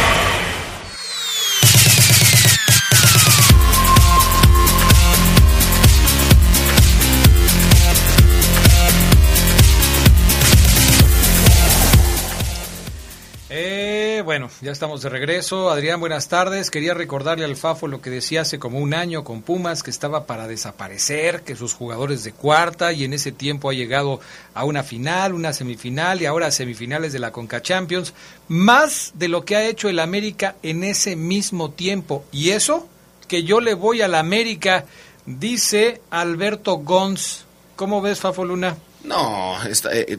Bueno, 14.24 14.50
ya 14.62 14.72
estamos 14.72 15.02
de 15.02 15.10
regreso. 15.10 15.70
Adrián, 15.70 16.00
buenas 16.00 16.28
tardes. 16.28 16.70
Quería 16.70 16.94
recordarle 16.94 17.44
al 17.44 17.56
Fafo 17.56 17.86
lo 17.86 18.00
que 18.00 18.10
decía 18.10 18.40
hace 18.40 18.58
como 18.58 18.78
un 18.78 18.94
año 18.94 19.22
con 19.22 19.42
Pumas, 19.42 19.82
que 19.82 19.90
estaba 19.90 20.26
para 20.26 20.48
desaparecer, 20.48 21.42
que 21.42 21.54
sus 21.54 21.74
jugadores 21.74 22.24
de 22.24 22.32
cuarta 22.32 22.92
y 22.92 23.04
en 23.04 23.12
ese 23.12 23.32
tiempo 23.32 23.70
ha 23.70 23.74
llegado 23.74 24.20
a 24.54 24.64
una 24.64 24.82
final, 24.82 25.34
una 25.34 25.52
semifinal 25.52 26.22
y 26.22 26.26
ahora 26.26 26.50
semifinales 26.50 27.12
de 27.12 27.18
la 27.18 27.32
Conca 27.32 27.60
Champions, 27.62 28.14
más 28.48 29.12
de 29.14 29.28
lo 29.28 29.44
que 29.44 29.56
ha 29.56 29.68
hecho 29.68 29.88
el 29.88 29.98
América 29.98 30.56
en 30.62 30.82
ese 30.82 31.16
mismo 31.16 31.70
tiempo. 31.70 32.24
Y 32.32 32.50
eso, 32.50 32.88
que 33.28 33.44
yo 33.44 33.60
le 33.60 33.74
voy 33.74 34.00
al 34.00 34.14
América, 34.14 34.86
dice 35.26 36.00
Alberto 36.10 36.78
Gons. 36.78 37.44
¿Cómo 37.76 38.00
ves, 38.00 38.20
Fafo 38.20 38.44
Luna? 38.44 38.76
No, 39.04 39.62
está, 39.64 39.94
eh, 39.94 40.18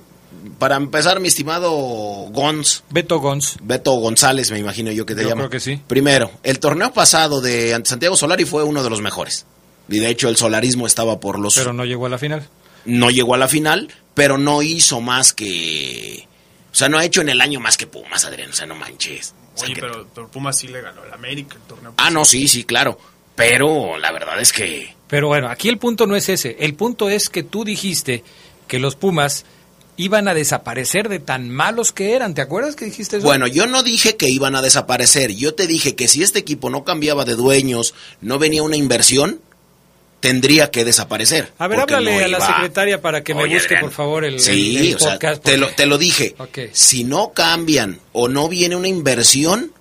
para 0.60 0.76
empezar, 0.78 1.20
mi 1.20 1.28
estimado 1.28 1.70
Gons. 1.72 2.84
Beto 2.90 3.20
Gons. 3.20 3.58
Beto 3.62 3.92
González, 3.94 4.52
me 4.52 4.60
imagino 4.60 4.92
yo 4.92 5.06
que 5.06 5.16
te 5.16 5.24
Yo 5.24 5.30
llama. 5.30 5.42
creo 5.42 5.50
que 5.50 5.60
sí. 5.60 5.82
Primero, 5.88 6.32
el 6.44 6.60
torneo 6.60 6.92
pasado 6.94 7.42
de 7.42 7.74
ante 7.74 7.90
Santiago 7.90 8.16
Solari 8.16 8.46
fue 8.46 8.64
uno 8.64 8.84
de 8.84 8.90
los 8.90 9.02
mejores. 9.02 9.46
Y 9.90 10.00
de 10.00 10.10
hecho 10.10 10.30
el 10.30 10.38
solarismo 10.38 10.88
estaba 10.88 11.20
por 11.20 11.38
los... 11.40 11.56
Pero 11.56 11.74
no 11.74 11.86
llegó 11.86 12.06
a 12.06 12.10
la 12.10 12.18
final. 12.18 12.48
No 12.86 13.10
llegó 13.10 13.36
a 13.36 13.38
la 13.38 13.48
final, 13.48 13.92
pero 14.14 14.38
no 14.38 14.62
hizo 14.62 15.02
más 15.02 15.34
que... 15.34 16.28
O 16.72 16.76
sea, 16.76 16.90
no 16.90 16.98
ha 16.98 17.06
hecho 17.06 17.22
en 17.22 17.30
el 17.30 17.40
año 17.42 17.60
más 17.60 17.78
que 17.78 17.88
Pumas, 17.88 18.26
Adrián. 18.26 18.50
O 18.50 18.54
sea, 18.54 18.66
no 18.66 18.76
manches. 18.76 19.34
O 19.54 19.58
sea, 19.58 19.66
Oye, 19.68 19.76
que- 19.76 19.82
pero, 19.82 20.08
pero 20.14 20.28
Pumas 20.30 20.58
sí 20.58 20.68
le 20.68 20.82
ganó 20.82 21.02
al 21.04 21.14
América 21.14 21.56
el 21.56 21.62
torneo. 21.62 21.94
Ah, 21.98 22.10
no, 22.10 22.26
sí, 22.26 22.48
sí, 22.48 22.64
claro. 22.64 22.98
Pero 23.36 23.98
la 23.98 24.12
verdad 24.12 24.40
es 24.40 24.52
que... 24.54 24.96
Pero 25.08 25.28
bueno, 25.28 25.50
aquí 25.50 25.70
el 25.70 25.78
punto 25.78 26.08
no 26.08 26.16
es 26.16 26.30
ese. 26.30 26.58
El 26.60 26.74
punto 26.74 27.10
es 27.10 27.30
que 27.30 27.44
tú 27.44 27.64
dijiste 27.64 28.24
que 28.68 28.80
los 28.80 28.96
Pumas 28.96 29.46
iban 29.98 30.28
a 30.28 30.34
desaparecer 30.34 31.08
de 31.10 31.20
tan 31.20 31.50
malos 31.50 31.92
que 31.92 32.14
eran. 32.14 32.34
¿Te 32.34 32.42
acuerdas 32.42 32.76
que 32.76 32.86
dijiste 32.86 33.18
eso? 33.18 33.26
Bueno, 33.26 33.48
yo 33.48 33.66
no 33.68 33.82
dije 33.84 34.16
que 34.18 34.30
iban 34.30 34.56
a 34.56 34.62
desaparecer. 34.62 35.34
Yo 35.36 35.54
te 35.56 35.68
dije 35.68 35.96
que 35.96 36.08
si 36.08 36.22
este 36.24 36.40
equipo 36.40 36.70
no 36.70 36.84
cambiaba 36.84 37.24
de 37.26 37.36
dueños, 37.36 37.94
no 38.22 38.38
venía 38.40 38.64
una 38.64 38.76
inversión, 38.76 39.40
tendría 40.20 40.72
que 40.72 40.84
desaparecer. 40.86 41.52
a 41.60 41.68
ver, 41.68 41.80
háblale 41.80 42.18
no 42.20 42.26
a 42.26 42.28
la 42.28 42.46
secretaria 42.46 43.02
para 43.02 43.24
que 43.24 43.36
me 43.36 43.44
Oye, 43.44 43.56
busque, 43.56 43.76
Adrián, 43.76 43.82
por 43.84 43.92
favor, 43.92 44.26
el, 44.26 44.40
Sí, 44.40 44.76
el- 44.78 44.86
el 44.88 44.96
o 44.96 45.00
sea, 45.00 45.12
podcast. 45.14 45.44
te, 45.44 45.58
lo, 45.58 45.68
te 45.70 45.86
lo 45.86 45.98
dije. 45.98 46.36
Si 46.74 47.04
no 47.04 47.32
cambian 47.34 48.00
o 48.12 48.28
no 48.28 48.50
viene 48.50 48.76
una 48.76 48.88
inversión, 48.88 49.72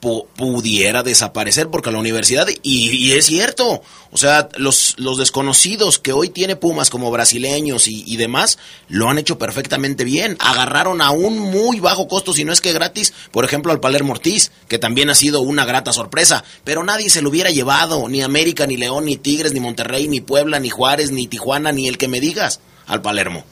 pudiera 0.00 1.02
desaparecer 1.02 1.68
porque 1.68 1.90
la 1.90 1.98
universidad, 1.98 2.46
y, 2.62 3.12
es 3.12 3.26
cierto, 3.26 3.82
o 4.10 4.16
sea, 4.16 4.48
los, 4.56 4.94
los 4.98 5.18
desconocidos 5.18 5.98
que 5.98 6.12
hoy 6.12 6.28
tiene 6.28 6.56
Pumas 6.56 6.90
como 6.90 7.10
brasileños 7.10 7.88
y, 7.88 8.04
y, 8.06 8.16
demás, 8.16 8.58
lo 8.88 9.08
han 9.08 9.18
hecho 9.18 9.38
perfectamente 9.38 10.04
bien. 10.04 10.36
Agarraron 10.40 11.00
a 11.00 11.10
un 11.10 11.38
muy 11.38 11.80
bajo 11.80 12.06
costo, 12.06 12.32
si 12.32 12.44
no 12.44 12.52
es 12.52 12.60
que 12.60 12.72
gratis, 12.72 13.12
por 13.32 13.44
ejemplo, 13.44 13.72
al 13.72 13.80
Palermo 13.80 14.12
Ortiz, 14.12 14.52
que 14.68 14.78
también 14.78 15.10
ha 15.10 15.14
sido 15.14 15.40
una 15.40 15.64
grata 15.64 15.92
sorpresa, 15.92 16.44
pero 16.64 16.84
nadie 16.84 17.10
se 17.10 17.22
lo 17.22 17.30
hubiera 17.30 17.50
llevado, 17.50 18.08
ni 18.08 18.22
América, 18.22 18.66
ni 18.66 18.76
León, 18.76 19.06
ni 19.06 19.16
Tigres, 19.16 19.52
ni 19.52 19.60
Monterrey, 19.60 20.06
ni 20.08 20.20
Puebla, 20.20 20.60
ni 20.60 20.70
Juárez, 20.70 21.10
ni 21.10 21.26
Tijuana, 21.26 21.72
ni 21.72 21.88
el 21.88 21.98
que 21.98 22.08
me 22.08 22.20
digas, 22.20 22.60
al 22.86 23.02
Palermo. 23.02 23.44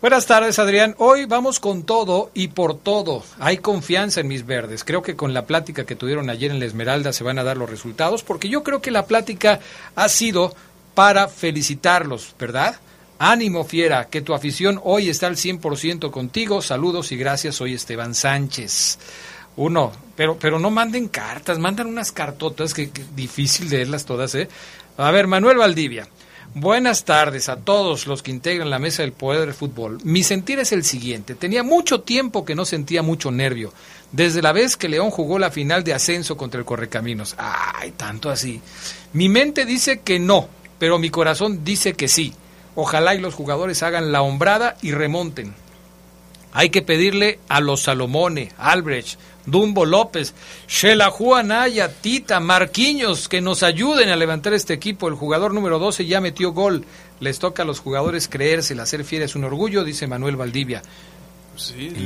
Buenas 0.00 0.24
tardes, 0.24 0.58
Adrián. 0.58 0.94
Hoy 0.96 1.26
vamos 1.26 1.60
con 1.60 1.82
todo 1.82 2.30
y 2.32 2.48
por 2.48 2.78
todo. 2.78 3.22
Hay 3.38 3.58
confianza 3.58 4.20
en 4.20 4.28
mis 4.28 4.46
verdes. 4.46 4.82
Creo 4.82 5.02
que 5.02 5.14
con 5.14 5.34
la 5.34 5.44
plática 5.44 5.84
que 5.84 5.94
tuvieron 5.94 6.30
ayer 6.30 6.50
en 6.50 6.58
la 6.58 6.64
Esmeralda 6.64 7.12
se 7.12 7.22
van 7.22 7.38
a 7.38 7.42
dar 7.42 7.58
los 7.58 7.68
resultados, 7.68 8.22
porque 8.22 8.48
yo 8.48 8.62
creo 8.62 8.80
que 8.80 8.90
la 8.90 9.04
plática 9.04 9.60
ha 9.94 10.08
sido 10.08 10.54
para 10.94 11.28
felicitarlos, 11.28 12.34
¿verdad? 12.38 12.76
Ánimo, 13.18 13.64
fiera, 13.64 14.06
que 14.06 14.22
tu 14.22 14.32
afición 14.32 14.80
hoy 14.84 15.10
está 15.10 15.26
al 15.26 15.36
100% 15.36 16.10
contigo. 16.10 16.62
Saludos 16.62 17.12
y 17.12 17.18
gracias. 17.18 17.56
Soy 17.56 17.74
Esteban 17.74 18.14
Sánchez. 18.14 18.98
Uno, 19.56 19.92
pero, 20.16 20.38
pero 20.38 20.58
no 20.58 20.70
manden 20.70 21.08
cartas, 21.08 21.58
mandan 21.58 21.88
unas 21.88 22.10
cartotas 22.10 22.72
que, 22.72 22.88
que 22.88 23.04
difícil 23.14 23.68
leerlas 23.68 24.06
todas, 24.06 24.34
¿eh? 24.34 24.48
A 24.96 25.10
ver, 25.10 25.26
Manuel 25.26 25.58
Valdivia. 25.58 26.08
Buenas 26.54 27.04
tardes 27.04 27.48
a 27.48 27.58
todos 27.58 28.08
los 28.08 28.24
que 28.24 28.32
integran 28.32 28.70
la 28.70 28.80
mesa 28.80 29.02
del 29.02 29.12
poder 29.12 29.42
del 29.42 29.54
fútbol. 29.54 29.98
Mi 30.02 30.24
sentir 30.24 30.58
es 30.58 30.72
el 30.72 30.82
siguiente. 30.82 31.36
Tenía 31.36 31.62
mucho 31.62 32.00
tiempo 32.00 32.44
que 32.44 32.56
no 32.56 32.64
sentía 32.64 33.02
mucho 33.02 33.30
nervio. 33.30 33.72
Desde 34.10 34.42
la 34.42 34.50
vez 34.50 34.76
que 34.76 34.88
León 34.88 35.12
jugó 35.12 35.38
la 35.38 35.52
final 35.52 35.84
de 35.84 35.94
ascenso 35.94 36.36
contra 36.36 36.58
el 36.58 36.66
Correcaminos. 36.66 37.36
Ay, 37.38 37.92
tanto 37.92 38.30
así. 38.30 38.60
Mi 39.12 39.28
mente 39.28 39.64
dice 39.64 40.00
que 40.00 40.18
no, 40.18 40.48
pero 40.80 40.98
mi 40.98 41.08
corazón 41.08 41.64
dice 41.64 41.94
que 41.94 42.08
sí. 42.08 42.34
Ojalá 42.74 43.14
y 43.14 43.20
los 43.20 43.34
jugadores 43.34 43.84
hagan 43.84 44.10
la 44.10 44.22
hombrada 44.22 44.76
y 44.82 44.90
remonten. 44.90 45.54
Hay 46.52 46.70
que 46.70 46.82
pedirle 46.82 47.38
a 47.48 47.60
los 47.60 47.82
Salomone, 47.82 48.50
Albrecht, 48.58 49.18
Dumbo 49.46 49.84
López, 49.84 50.34
Shela 50.68 51.10
Juanaya, 51.10 51.92
Tita, 51.92 52.40
Marquiños, 52.40 53.28
que 53.28 53.40
nos 53.40 53.62
ayuden 53.62 54.08
a 54.10 54.16
levantar 54.16 54.52
este 54.54 54.74
equipo. 54.74 55.08
El 55.08 55.14
jugador 55.14 55.54
número 55.54 55.78
12 55.78 56.06
ya 56.06 56.20
metió 56.20 56.52
gol. 56.52 56.84
Les 57.20 57.38
toca 57.38 57.62
a 57.62 57.66
los 57.66 57.80
jugadores 57.80 58.28
creerse, 58.28 58.74
el 58.74 58.80
hacer 58.80 59.04
fiel 59.04 59.22
es 59.22 59.34
un 59.34 59.44
orgullo, 59.44 59.84
dice 59.84 60.06
Manuel 60.06 60.36
Valdivia. 60.36 60.82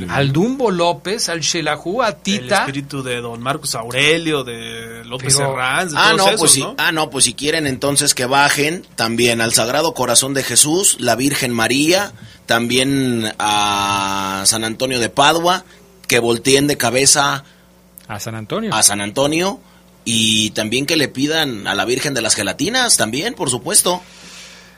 Al 0.09 0.31
Dumbo 0.31 0.71
López, 0.71 1.29
al 1.29 1.41
Shelahu, 1.41 2.01
a 2.01 2.13
Tita. 2.13 2.63
El 2.63 2.69
espíritu 2.69 3.03
de 3.03 3.21
don 3.21 3.41
Marcos 3.41 3.75
Aurelio, 3.75 4.43
de 4.43 5.03
López 5.05 5.37
Herranz, 5.39 5.93
ah, 5.95 6.13
no, 6.17 6.25
pues 6.37 6.59
ah, 6.77 6.91
no, 6.91 7.09
pues 7.09 7.25
si 7.25 7.33
quieren 7.33 7.67
entonces 7.67 8.13
que 8.13 8.25
bajen 8.25 8.85
también 8.95 9.41
al 9.41 9.53
Sagrado 9.53 9.93
Corazón 9.93 10.33
de 10.33 10.43
Jesús, 10.43 10.97
la 10.99 11.15
Virgen 11.15 11.51
María, 11.51 12.13
también 12.45 13.33
a 13.39 14.43
San 14.45 14.63
Antonio 14.63 14.99
de 14.99 15.09
Padua, 15.09 15.65
que 16.07 16.19
volteen 16.19 16.67
de 16.67 16.77
cabeza 16.77 17.43
a 18.07 18.19
San 18.19 18.35
Antonio. 18.35 18.73
A 18.73 18.83
San 18.83 19.01
Antonio 19.01 19.59
y 20.05 20.51
también 20.51 20.85
que 20.85 20.95
le 20.95 21.07
pidan 21.07 21.67
a 21.67 21.73
la 21.73 21.83
Virgen 21.83 22.13
de 22.13 22.21
las 22.21 22.35
Gelatinas, 22.35 22.95
también, 22.95 23.33
por 23.33 23.49
supuesto. 23.49 24.01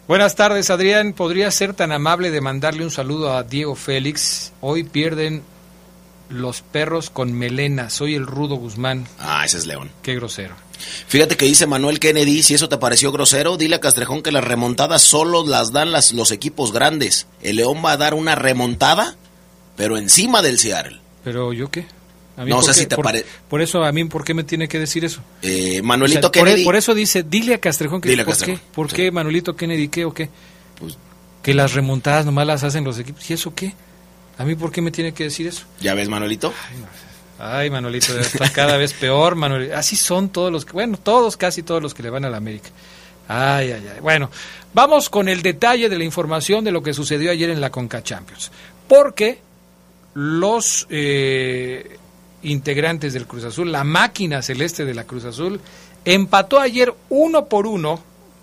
Buenas 0.07 0.35
tardes, 0.35 0.69
Adrián. 0.69 1.11
¿Podría 1.11 1.51
ser 1.51 1.73
tan 1.73 1.91
amable 1.91 2.31
de 2.31 2.39
mandarle 2.39 2.85
un 2.85 2.91
saludo 2.91 3.35
a 3.35 3.43
Diego 3.43 3.75
Félix? 3.75 4.53
Hoy 4.61 4.83
pierden 4.83 5.43
los 6.29 6.61
perros 6.61 7.09
con 7.09 7.33
melena. 7.33 7.89
Soy 7.89 8.15
el 8.15 8.25
Rudo 8.25 8.55
Guzmán. 8.55 9.05
Ah, 9.19 9.43
ese 9.43 9.57
es 9.57 9.65
León. 9.65 9.91
Qué 10.01 10.15
grosero. 10.15 10.55
Fíjate 11.07 11.35
que 11.35 11.45
dice 11.45 11.67
Manuel 11.67 11.99
Kennedy, 11.99 12.41
si 12.41 12.53
eso 12.53 12.69
te 12.69 12.77
pareció 12.77 13.11
grosero, 13.11 13.57
dile 13.57 13.75
a 13.75 13.81
Castrejón 13.81 14.23
que 14.23 14.31
las 14.31 14.45
remontadas 14.45 15.01
solo 15.01 15.45
las 15.45 15.73
dan 15.73 15.91
las, 15.91 16.13
los 16.13 16.31
equipos 16.31 16.71
grandes. 16.71 17.27
El 17.41 17.57
León 17.57 17.81
va 17.83 17.91
a 17.91 17.97
dar 17.97 18.13
una 18.13 18.35
remontada, 18.35 19.17
pero 19.75 19.97
encima 19.97 20.41
del 20.41 20.57
Seattle. 20.57 21.01
Pero 21.25 21.51
yo 21.51 21.69
qué? 21.69 21.85
No 22.45 22.61
sé 22.61 22.73
si 22.73 22.85
te 22.85 22.97
parece. 22.97 23.25
Por 23.49 23.61
eso, 23.61 23.83
a 23.83 23.91
mí, 23.91 24.03
¿por 24.05 24.23
qué 24.23 24.33
me 24.33 24.43
tiene 24.43 24.67
que 24.67 24.79
decir 24.79 25.03
eso? 25.03 25.21
Eh, 25.41 25.81
Manuelito 25.81 26.27
e- 26.27 26.31
Kennedy. 26.31 26.63
Por, 26.63 26.75
eso 26.75 26.93
dice, 26.93 27.23
dile 27.23 27.55
a 27.55 27.59
Castrejón 27.59 28.01
que. 28.01 28.15
¿Por, 28.23 28.37
Qué? 28.37 28.59
¿Por 28.73 28.87
qué 28.87 29.11
Manuelito 29.11 29.55
Kennedy 29.55 29.87
qué 29.87 30.05
o 30.05 30.13
qué? 30.13 30.29
Pues, 30.79 30.97
que 31.41 31.53
las 31.53 31.73
remontadas 31.73 32.25
nomás 32.25 32.45
las 32.45 32.63
hacen 32.63 32.83
los 32.83 32.99
equipos. 32.99 33.29
¿Y 33.29 33.33
eso 33.33 33.53
qué? 33.55 33.73
¿A 34.37 34.45
mí 34.45 34.55
por 34.55 34.71
qué 34.71 34.81
me 34.81 34.91
tiene 34.91 35.13
que 35.13 35.23
decir 35.23 35.47
eso? 35.47 35.63
¿Ya 35.81 35.93
ves, 35.93 36.09
Manuelito? 36.09 36.53
Ay, 37.39 37.69
Manuelito, 37.69 38.17
está 38.19 38.49
cada 38.51 38.77
vez 38.77 38.93
peor, 38.93 39.35
Manuelito. 39.35 39.75
Así 39.75 39.95
son 39.95 40.29
todos 40.29 40.51
los 40.51 40.65
que, 40.65 40.73
bueno, 40.73 40.97
todos, 40.97 41.37
casi 41.37 41.63
todos 41.63 41.81
los 41.81 41.93
que 41.93 42.03
le 42.03 42.09
van 42.09 42.25
a 42.25 42.29
la 42.29 42.37
América. 42.37 42.69
Ay, 43.27 43.71
ay, 43.71 43.89
ay. 43.95 43.99
Bueno, 44.01 44.29
vamos 44.73 45.09
con 45.09 45.27
el 45.27 45.41
detalle 45.41 45.89
de 45.89 45.97
la 45.97 46.03
información 46.03 46.63
de 46.63 46.71
lo 46.71 46.83
que 46.83 46.93
sucedió 46.93 47.31
ayer 47.31 47.49
en 47.49 47.61
la 47.61 47.71
Conca 47.71 48.03
Champions. 48.03 48.51
Porque 48.87 49.39
los 50.13 50.87
eh, 50.89 51.97
integrantes 52.43 53.13
del 53.13 53.27
Cruz 53.27 53.43
Azul, 53.43 53.71
la 53.71 53.83
máquina 53.83 54.41
celeste 54.41 54.85
de 54.85 54.93
la 54.93 55.05
Cruz 55.05 55.25
Azul, 55.25 55.59
empató 56.05 56.59
ayer 56.59 56.93
uno 57.09 57.45
por 57.45 57.67
uno 57.67 57.99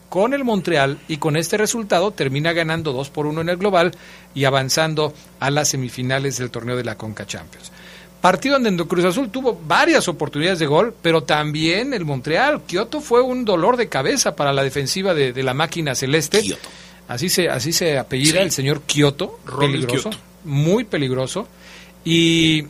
con 0.09 0.33
el 0.33 0.45
Montreal 0.45 0.99
y 1.09 1.17
con 1.17 1.37
este 1.37 1.57
resultado 1.57 2.13
termina 2.13 2.53
ganando 2.53 2.93
dos 2.93 3.11
por 3.11 3.27
uno 3.27 3.41
en 3.41 3.49
el 3.49 3.57
global 3.57 3.93
y 4.35 4.45
avanzando 4.45 5.13
a 5.41 5.51
las 5.51 5.71
semifinales 5.71 6.39
del 6.39 6.51
torneo 6.51 6.77
de 6.77 6.85
la 6.85 6.97
Conca 6.97 7.27
Champions. 7.27 7.73
Partido 8.21 8.59
donde 8.59 8.87
Cruz 8.87 9.05
Azul 9.05 9.29
tuvo 9.29 9.61
varias 9.67 10.09
oportunidades 10.09 10.59
de 10.59 10.67
gol, 10.67 10.95
pero 11.03 11.25
también 11.25 11.93
el 11.93 12.05
Montreal. 12.05 12.63
Kioto 12.67 13.01
fue 13.01 13.21
un 13.21 13.45
dolor 13.45 13.77
de 13.77 13.89
cabeza 13.89 14.35
para 14.35 14.53
la 14.53 14.63
defensiva 14.63 15.13
de, 15.13 15.43
la 15.43 15.53
máquina 15.53 15.95
celeste. 15.95 16.43
Así 17.07 17.29
se, 17.29 17.51
así 17.51 17.73
se 17.73 17.99
apellida 17.99 18.41
el 18.41 18.51
señor 18.51 18.83
Kioto, 18.83 19.41
peligroso, 19.59 20.11
muy 20.45 20.85
peligroso. 20.85 21.49
Y 22.05 22.65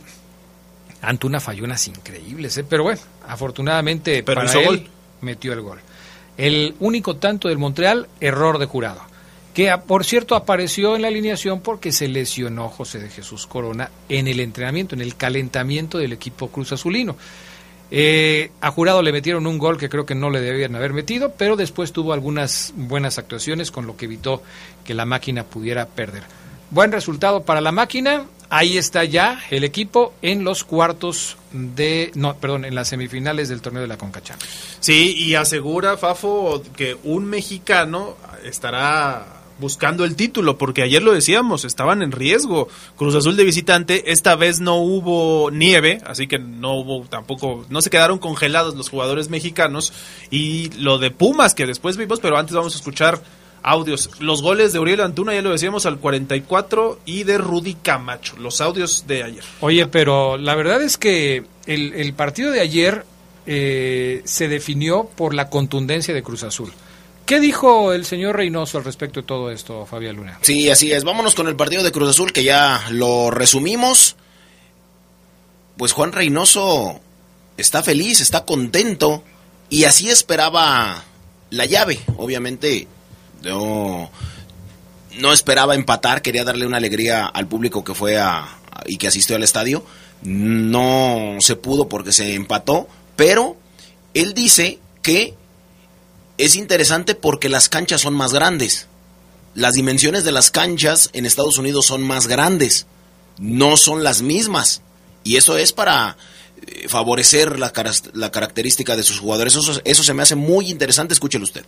Antuna 1.05 1.39
falló 1.39 1.63
unas 1.63 1.87
increíbles, 1.87 2.57
¿eh? 2.57 2.65
pero 2.67 2.83
bueno, 2.83 3.01
afortunadamente 3.27 4.23
para 4.23 4.51
él 4.51 4.87
metió 5.21 5.53
el 5.53 5.61
gol. 5.61 5.79
El 6.37 6.75
único 6.79 7.15
tanto 7.15 7.47
del 7.47 7.57
Montreal, 7.57 8.07
error 8.19 8.59
de 8.59 8.65
jurado, 8.65 9.01
que 9.53 9.73
por 9.87 10.03
cierto 10.03 10.35
apareció 10.35 10.95
en 10.95 11.03
la 11.03 11.07
alineación 11.07 11.61
porque 11.61 11.91
se 11.91 12.07
lesionó 12.07 12.69
José 12.69 12.99
de 12.99 13.09
Jesús 13.09 13.47
Corona 13.47 13.89
en 14.09 14.27
el 14.27 14.39
entrenamiento, 14.39 14.95
en 14.95 15.01
el 15.01 15.15
calentamiento 15.15 15.97
del 15.97 16.13
equipo 16.13 16.49
Cruz 16.49 16.73
Azulino. 16.73 17.15
Eh, 17.91 18.51
a 18.61 18.71
Jurado 18.71 19.01
le 19.01 19.11
metieron 19.11 19.45
un 19.45 19.59
gol 19.59 19.77
que 19.77 19.89
creo 19.89 20.05
que 20.05 20.15
no 20.15 20.29
le 20.29 20.41
debían 20.41 20.75
haber 20.75 20.91
metido, 20.91 21.33
pero 21.37 21.55
después 21.55 21.93
tuvo 21.93 22.13
algunas 22.13 22.73
buenas 22.75 23.17
actuaciones 23.19 23.71
con 23.71 23.85
lo 23.85 23.95
que 23.95 24.05
evitó 24.05 24.41
que 24.83 24.93
la 24.93 25.05
máquina 25.05 25.43
pudiera 25.43 25.85
perder. 25.85 26.23
Buen 26.71 26.91
resultado 26.91 27.43
para 27.43 27.61
la 27.61 27.71
máquina. 27.71 28.25
Ahí 28.49 28.77
está 28.77 29.03
ya 29.03 29.39
el 29.49 29.63
equipo 29.63 30.13
en 30.21 30.43
los 30.43 30.63
cuartos 30.63 31.37
de, 31.51 32.11
no, 32.15 32.35
perdón, 32.37 32.65
en 32.65 32.75
las 32.75 32.89
semifinales 32.89 33.49
del 33.49 33.61
torneo 33.61 33.81
de 33.81 33.87
la 33.87 33.97
Conca 33.97 34.21
Sí, 34.79 35.15
y 35.17 35.35
asegura 35.35 35.97
Fafo 35.97 36.61
que 36.75 36.97
un 37.03 37.25
mexicano 37.25 38.17
estará 38.43 39.35
buscando 39.57 40.03
el 40.03 40.15
título, 40.15 40.57
porque 40.57 40.83
ayer 40.83 41.01
lo 41.01 41.13
decíamos, 41.13 41.65
estaban 41.65 42.01
en 42.01 42.11
riesgo. 42.11 42.67
Cruz 42.97 43.15
Azul 43.15 43.37
de 43.37 43.43
visitante, 43.43 44.11
esta 44.11 44.35
vez 44.35 44.59
no 44.59 44.75
hubo 44.77 45.49
nieve, 45.51 46.01
así 46.05 46.27
que 46.27 46.39
no 46.39 46.75
hubo 46.75 47.05
tampoco, 47.07 47.65
no 47.69 47.81
se 47.81 47.89
quedaron 47.89 48.19
congelados 48.19 48.75
los 48.75 48.89
jugadores 48.89 49.29
mexicanos. 49.29 49.93
Y 50.29 50.69
lo 50.77 50.97
de 50.97 51.11
Pumas, 51.11 51.55
que 51.55 51.65
después 51.65 51.97
vimos, 51.97 52.19
pero 52.19 52.37
antes 52.37 52.55
vamos 52.55 52.73
a 52.73 52.77
escuchar 52.77 53.21
audios. 53.65 54.11
Los 54.19 54.41
goles 54.41 54.71
de 54.73 54.79
Uriel 54.79 55.01
Antuna, 55.01 55.33
ya 55.33 55.41
lo 55.41 55.51
decíamos, 55.51 55.85
al 55.85 55.97
44 55.97 56.99
y 57.05 57.23
de 57.23 57.37
Rudy 57.39 57.73
Camacho, 57.73 58.37
los 58.37 58.61
audios 58.61 59.05
de 59.07 59.23
ayer. 59.23 59.43
Oye, 59.59 59.87
pero 59.87 60.37
la 60.37 60.55
verdad 60.55 60.81
es 60.81 60.97
que 60.97 61.43
el, 61.65 62.13
partido 62.13 62.51
de 62.51 62.61
ayer 62.61 63.05
eh, 63.47 64.21
se 64.23 64.47
definió 64.47 65.05
por 65.15 65.33
la 65.33 65.49
contundencia 65.49 66.13
de 66.13 66.21
Cruz 66.21 66.43
Azul. 66.43 66.71
¿Qué 67.25 67.39
dijo 67.39 67.91
el 67.91 68.05
señor 68.05 68.35
Reynoso 68.35 68.77
al 68.77 68.83
respecto 68.83 69.21
de 69.21 69.25
todo 69.25 69.49
esto, 69.49 69.87
Fabián 69.87 70.15
Luna? 70.15 70.37
Sí, 70.41 70.69
así 70.69 70.91
es. 70.91 71.03
Vámonos 71.03 71.33
con 71.33 71.47
el 71.47 71.55
partido 71.55 71.81
de 71.81 71.91
Cruz 71.91 72.09
Azul, 72.09 72.31
que 72.31 72.43
ya 72.43 72.85
lo 72.91 73.31
resumimos. 73.31 74.15
Pues 75.75 75.91
Juan 75.91 76.11
Reynoso 76.11 76.99
está 77.57 77.81
feliz, 77.81 78.21
está 78.21 78.45
contento, 78.45 79.23
y 79.71 79.85
así 79.85 80.11
esperaba 80.11 81.03
la 81.49 81.65
llave. 81.65 81.99
Obviamente 82.17 82.87
no, 83.45 84.11
no 85.19 85.31
esperaba 85.31 85.75
empatar, 85.75 86.21
quería 86.21 86.43
darle 86.43 86.65
una 86.65 86.77
alegría 86.77 87.25
al 87.25 87.47
público 87.47 87.83
que 87.83 87.93
fue 87.93 88.17
a, 88.17 88.57
y 88.85 88.97
que 88.97 89.07
asistió 89.07 89.35
al 89.35 89.43
estadio. 89.43 89.85
No 90.23 91.37
se 91.39 91.55
pudo 91.55 91.87
porque 91.87 92.11
se 92.11 92.33
empató, 92.33 92.87
pero 93.15 93.57
él 94.13 94.33
dice 94.33 94.79
que 95.01 95.35
es 96.37 96.55
interesante 96.55 97.15
porque 97.15 97.49
las 97.49 97.69
canchas 97.69 98.01
son 98.01 98.15
más 98.15 98.33
grandes. 98.33 98.87
Las 99.53 99.75
dimensiones 99.75 100.25
de 100.25 100.31
las 100.31 100.51
canchas 100.51 101.09
en 101.13 101.25
Estados 101.25 101.57
Unidos 101.57 101.85
son 101.85 102.01
más 102.03 102.27
grandes, 102.27 102.87
no 103.37 103.77
son 103.77 104.03
las 104.03 104.21
mismas. 104.21 104.81
Y 105.23 105.37
eso 105.37 105.57
es 105.57 105.71
para 105.71 106.17
eh, 106.67 106.87
favorecer 106.89 107.57
la, 107.59 107.71
característica 107.71 108.95
de 108.95 109.03
sus 109.03 109.19
jugadores. 109.19 109.55
Eso, 109.55 109.79
eso 109.83 110.03
se 110.03 110.13
me 110.13 110.23
hace 110.23 110.35
muy 110.35 110.69
interesante, 110.69 111.13
escúchelo 111.13 111.45
usted. 111.45 111.65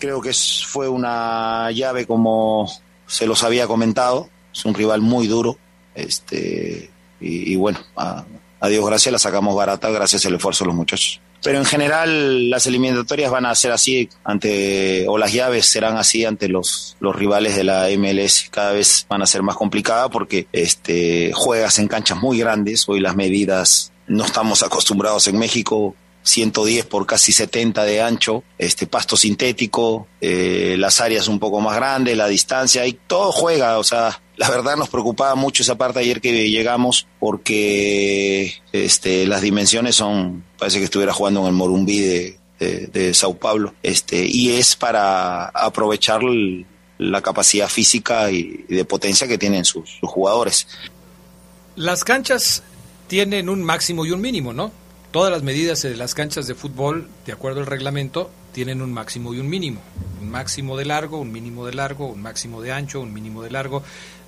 Creo 0.00 0.20
que 0.20 0.32
fue 0.32 0.88
una 0.88 1.70
llave 1.70 2.06
como 2.06 2.68
se 3.06 3.26
los 3.26 3.44
había 3.44 3.68
comentado, 3.68 4.28
es 4.52 4.64
un 4.64 4.74
rival 4.74 5.00
muy 5.00 5.28
duro, 5.28 5.56
este, 5.94 6.90
y, 7.20 7.54
bueno, 7.54 7.78
a, 7.96 8.24
a 8.58 8.68
Dios 8.68 8.84
gracias 8.84 9.12
la 9.12 9.18
sacamos 9.18 9.54
barata 9.54 9.90
gracias 9.90 10.26
al 10.26 10.34
esfuerzo 10.34 10.64
de 10.64 10.68
los 10.68 10.76
muchachos. 10.76 11.20
Pero 11.42 11.58
en 11.58 11.64
general 11.64 12.50
las 12.50 12.66
eliminatorias 12.66 13.30
van 13.30 13.46
a 13.46 13.54
ser 13.54 13.72
así 13.72 14.08
ante, 14.24 15.06
o 15.08 15.16
las 15.16 15.32
llaves 15.32 15.66
serán 15.66 15.96
así 15.96 16.24
ante 16.24 16.48
los, 16.48 16.96
los 17.00 17.16
rivales 17.16 17.56
de 17.56 17.64
la 17.64 17.88
MLS. 17.96 18.48
Cada 18.50 18.72
vez 18.72 19.06
van 19.08 19.22
a 19.22 19.26
ser 19.26 19.42
más 19.42 19.56
complicadas 19.56 20.10
porque 20.10 20.48
este, 20.52 21.32
juegas 21.32 21.78
en 21.78 21.88
canchas 21.88 22.18
muy 22.18 22.38
grandes. 22.38 22.86
Hoy 22.88 23.00
las 23.00 23.16
medidas 23.16 23.90
no 24.06 24.24
estamos 24.24 24.62
acostumbrados 24.62 25.28
en 25.28 25.38
México. 25.38 25.94
110 26.22 26.86
por 26.86 27.06
casi 27.06 27.32
70 27.32 27.84
de 27.84 28.02
ancho, 28.02 28.44
este 28.58 28.86
pasto 28.86 29.16
sintético, 29.16 30.06
eh, 30.20 30.76
las 30.78 31.00
áreas 31.00 31.28
un 31.28 31.38
poco 31.38 31.60
más 31.60 31.76
grandes, 31.76 32.16
la 32.16 32.28
distancia, 32.28 32.86
y 32.86 32.92
todo 32.92 33.32
juega, 33.32 33.78
o 33.78 33.84
sea, 33.84 34.20
la 34.36 34.50
verdad 34.50 34.76
nos 34.76 34.88
preocupaba 34.88 35.34
mucho 35.34 35.62
esa 35.62 35.76
parte 35.76 36.00
ayer 36.00 36.20
que 36.20 36.50
llegamos 36.50 37.06
porque 37.18 38.54
este, 38.72 39.26
las 39.26 39.42
dimensiones 39.42 39.96
son, 39.96 40.44
parece 40.58 40.78
que 40.78 40.84
estuviera 40.84 41.12
jugando 41.12 41.40
en 41.40 41.46
el 41.46 41.52
Morumbí 41.52 42.00
de, 42.00 42.38
de, 42.58 43.14
Sao 43.14 43.36
Paulo, 43.36 43.74
este, 43.82 44.26
y 44.26 44.50
es 44.50 44.76
para 44.76 45.46
aprovechar 45.46 46.20
la 46.98 47.22
capacidad 47.22 47.68
física 47.68 48.30
y, 48.30 48.64
de 48.68 48.84
potencia 48.84 49.26
que 49.26 49.38
tienen 49.38 49.64
sus, 49.64 49.88
sus 49.98 50.08
jugadores. 50.08 50.68
Las 51.76 52.04
canchas 52.04 52.62
tienen 53.08 53.48
un 53.48 53.62
máximo 53.64 54.04
y 54.04 54.10
un 54.10 54.20
mínimo, 54.20 54.52
¿no? 54.52 54.70
Todas 55.10 55.32
las 55.32 55.42
medidas 55.42 55.82
de 55.82 55.96
las 55.96 56.14
canchas 56.14 56.46
de 56.46 56.54
fútbol, 56.54 57.08
de 57.26 57.32
acuerdo 57.32 57.60
al 57.60 57.66
reglamento, 57.66 58.30
tienen 58.52 58.80
un 58.80 58.92
máximo 58.92 59.34
y 59.34 59.38
un 59.38 59.48
mínimo. 59.48 59.80
Un 60.20 60.30
máximo 60.30 60.76
de 60.76 60.84
largo, 60.84 61.18
un 61.18 61.32
mínimo 61.32 61.66
de 61.66 61.74
largo, 61.74 62.06
un 62.06 62.22
máximo 62.22 62.62
de 62.62 62.72
ancho, 62.72 63.00
un 63.00 63.12
mínimo 63.12 63.42
de 63.42 63.50
largo 63.50 63.82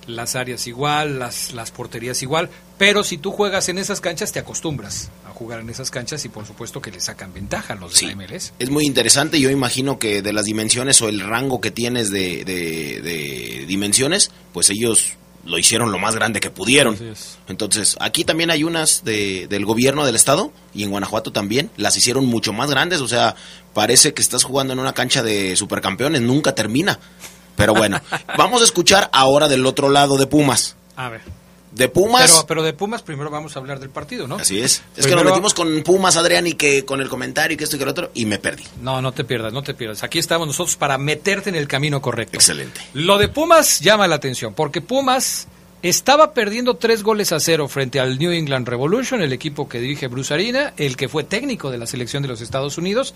las 0.07 0.35
áreas 0.35 0.67
igual, 0.67 1.19
las, 1.19 1.53
las 1.53 1.71
porterías 1.71 2.21
igual, 2.23 2.49
pero 2.77 3.03
si 3.03 3.17
tú 3.17 3.31
juegas 3.31 3.69
en 3.69 3.77
esas 3.77 4.01
canchas 4.01 4.31
te 4.31 4.39
acostumbras 4.39 5.09
a 5.25 5.31
jugar 5.31 5.61
en 5.61 5.69
esas 5.69 5.91
canchas 5.91 6.23
y 6.25 6.29
por 6.29 6.45
supuesto 6.45 6.81
que 6.81 6.91
le 6.91 6.99
sacan 6.99 7.33
ventaja 7.33 7.73
a 7.73 7.75
los 7.75 7.99
de 7.99 8.15
MLS. 8.15 8.53
Es 8.59 8.69
muy 8.69 8.85
interesante, 8.85 9.39
yo 9.39 9.49
imagino 9.49 9.99
que 9.99 10.21
de 10.21 10.33
las 10.33 10.45
dimensiones 10.45 11.01
o 11.01 11.09
el 11.09 11.19
rango 11.19 11.61
que 11.61 11.71
tienes 11.71 12.09
de, 12.09 12.43
de, 12.43 13.65
dimensiones, 13.67 14.31
pues 14.51 14.69
ellos 14.69 15.13
lo 15.45 15.57
hicieron 15.57 15.91
lo 15.91 15.99
más 15.99 16.15
grande 16.15 16.39
que 16.39 16.49
pudieron. 16.49 16.97
Entonces, 17.47 17.97
aquí 17.99 18.23
también 18.23 18.49
hay 18.49 18.63
unas 18.63 19.03
de, 19.03 19.47
del 19.47 19.65
gobierno 19.65 20.05
del 20.05 20.15
estado 20.15 20.51
y 20.73 20.83
en 20.83 20.91
Guanajuato 20.91 21.31
también, 21.31 21.69
las 21.77 21.97
hicieron 21.97 22.25
mucho 22.25 22.53
más 22.53 22.69
grandes, 22.69 23.01
o 23.01 23.07
sea, 23.07 23.35
parece 23.73 24.13
que 24.13 24.21
estás 24.21 24.43
jugando 24.43 24.73
en 24.73 24.79
una 24.79 24.93
cancha 24.93 25.23
de 25.23 25.55
supercampeones, 25.55 26.21
nunca 26.21 26.55
termina. 26.55 26.99
Pero 27.55 27.73
bueno, 27.73 28.01
vamos 28.37 28.61
a 28.61 28.65
escuchar 28.65 29.09
ahora 29.13 29.47
del 29.47 29.65
otro 29.65 29.89
lado 29.89 30.17
de 30.17 30.27
Pumas. 30.27 30.75
A 30.95 31.09
ver. 31.09 31.21
De 31.75 31.89
Pumas. 31.89 32.31
Pero, 32.31 32.47
pero, 32.47 32.63
de 32.63 32.73
Pumas 32.73 33.01
primero 33.01 33.29
vamos 33.29 33.55
a 33.55 33.59
hablar 33.59 33.79
del 33.79 33.89
partido, 33.89 34.27
¿no? 34.27 34.35
Así 34.35 34.59
es. 34.59 34.83
Es 34.95 35.07
que 35.07 35.15
nos 35.15 35.25
metimos 35.25 35.53
con 35.53 35.81
Pumas, 35.83 36.17
Adrián, 36.17 36.45
y 36.45 36.53
que 36.53 36.85
con 36.85 37.01
el 37.01 37.09
comentario 37.09 37.55
y 37.55 37.57
que 37.57 37.63
esto 37.63 37.77
y 37.77 37.79
que 37.79 37.85
lo 37.85 37.91
otro, 37.91 38.11
y 38.13 38.25
me 38.25 38.39
perdí. 38.39 38.63
No, 38.81 39.01
no 39.01 39.11
te 39.11 39.23
pierdas, 39.23 39.53
no 39.53 39.63
te 39.63 39.73
pierdas. 39.73 40.03
Aquí 40.03 40.19
estamos 40.19 40.47
nosotros 40.47 40.75
para 40.75 40.97
meterte 40.97 41.49
en 41.49 41.55
el 41.55 41.67
camino 41.67 42.01
correcto. 42.01 42.35
Excelente. 42.35 42.81
Lo 42.93 43.17
de 43.17 43.27
Pumas 43.27 43.79
llama 43.79 44.07
la 44.07 44.15
atención, 44.15 44.53
porque 44.53 44.81
Pumas 44.81 45.47
estaba 45.83 46.33
perdiendo 46.33 46.75
tres 46.77 47.03
goles 47.03 47.33
a 47.33 47.39
cero 47.41 47.67
frente 47.67 47.99
al 47.99 48.17
New 48.17 48.31
England 48.31 48.67
Revolution, 48.67 49.21
el 49.21 49.33
equipo 49.33 49.67
que 49.67 49.79
dirige 49.79 50.07
Bruce 50.07 50.33
Arena, 50.33 50.73
el 50.77 50.95
que 50.95 51.09
fue 51.09 51.25
técnico 51.25 51.71
de 51.71 51.77
la 51.77 51.85
selección 51.85 52.23
de 52.23 52.29
los 52.29 52.39
Estados 52.39 52.77
Unidos, 52.77 53.13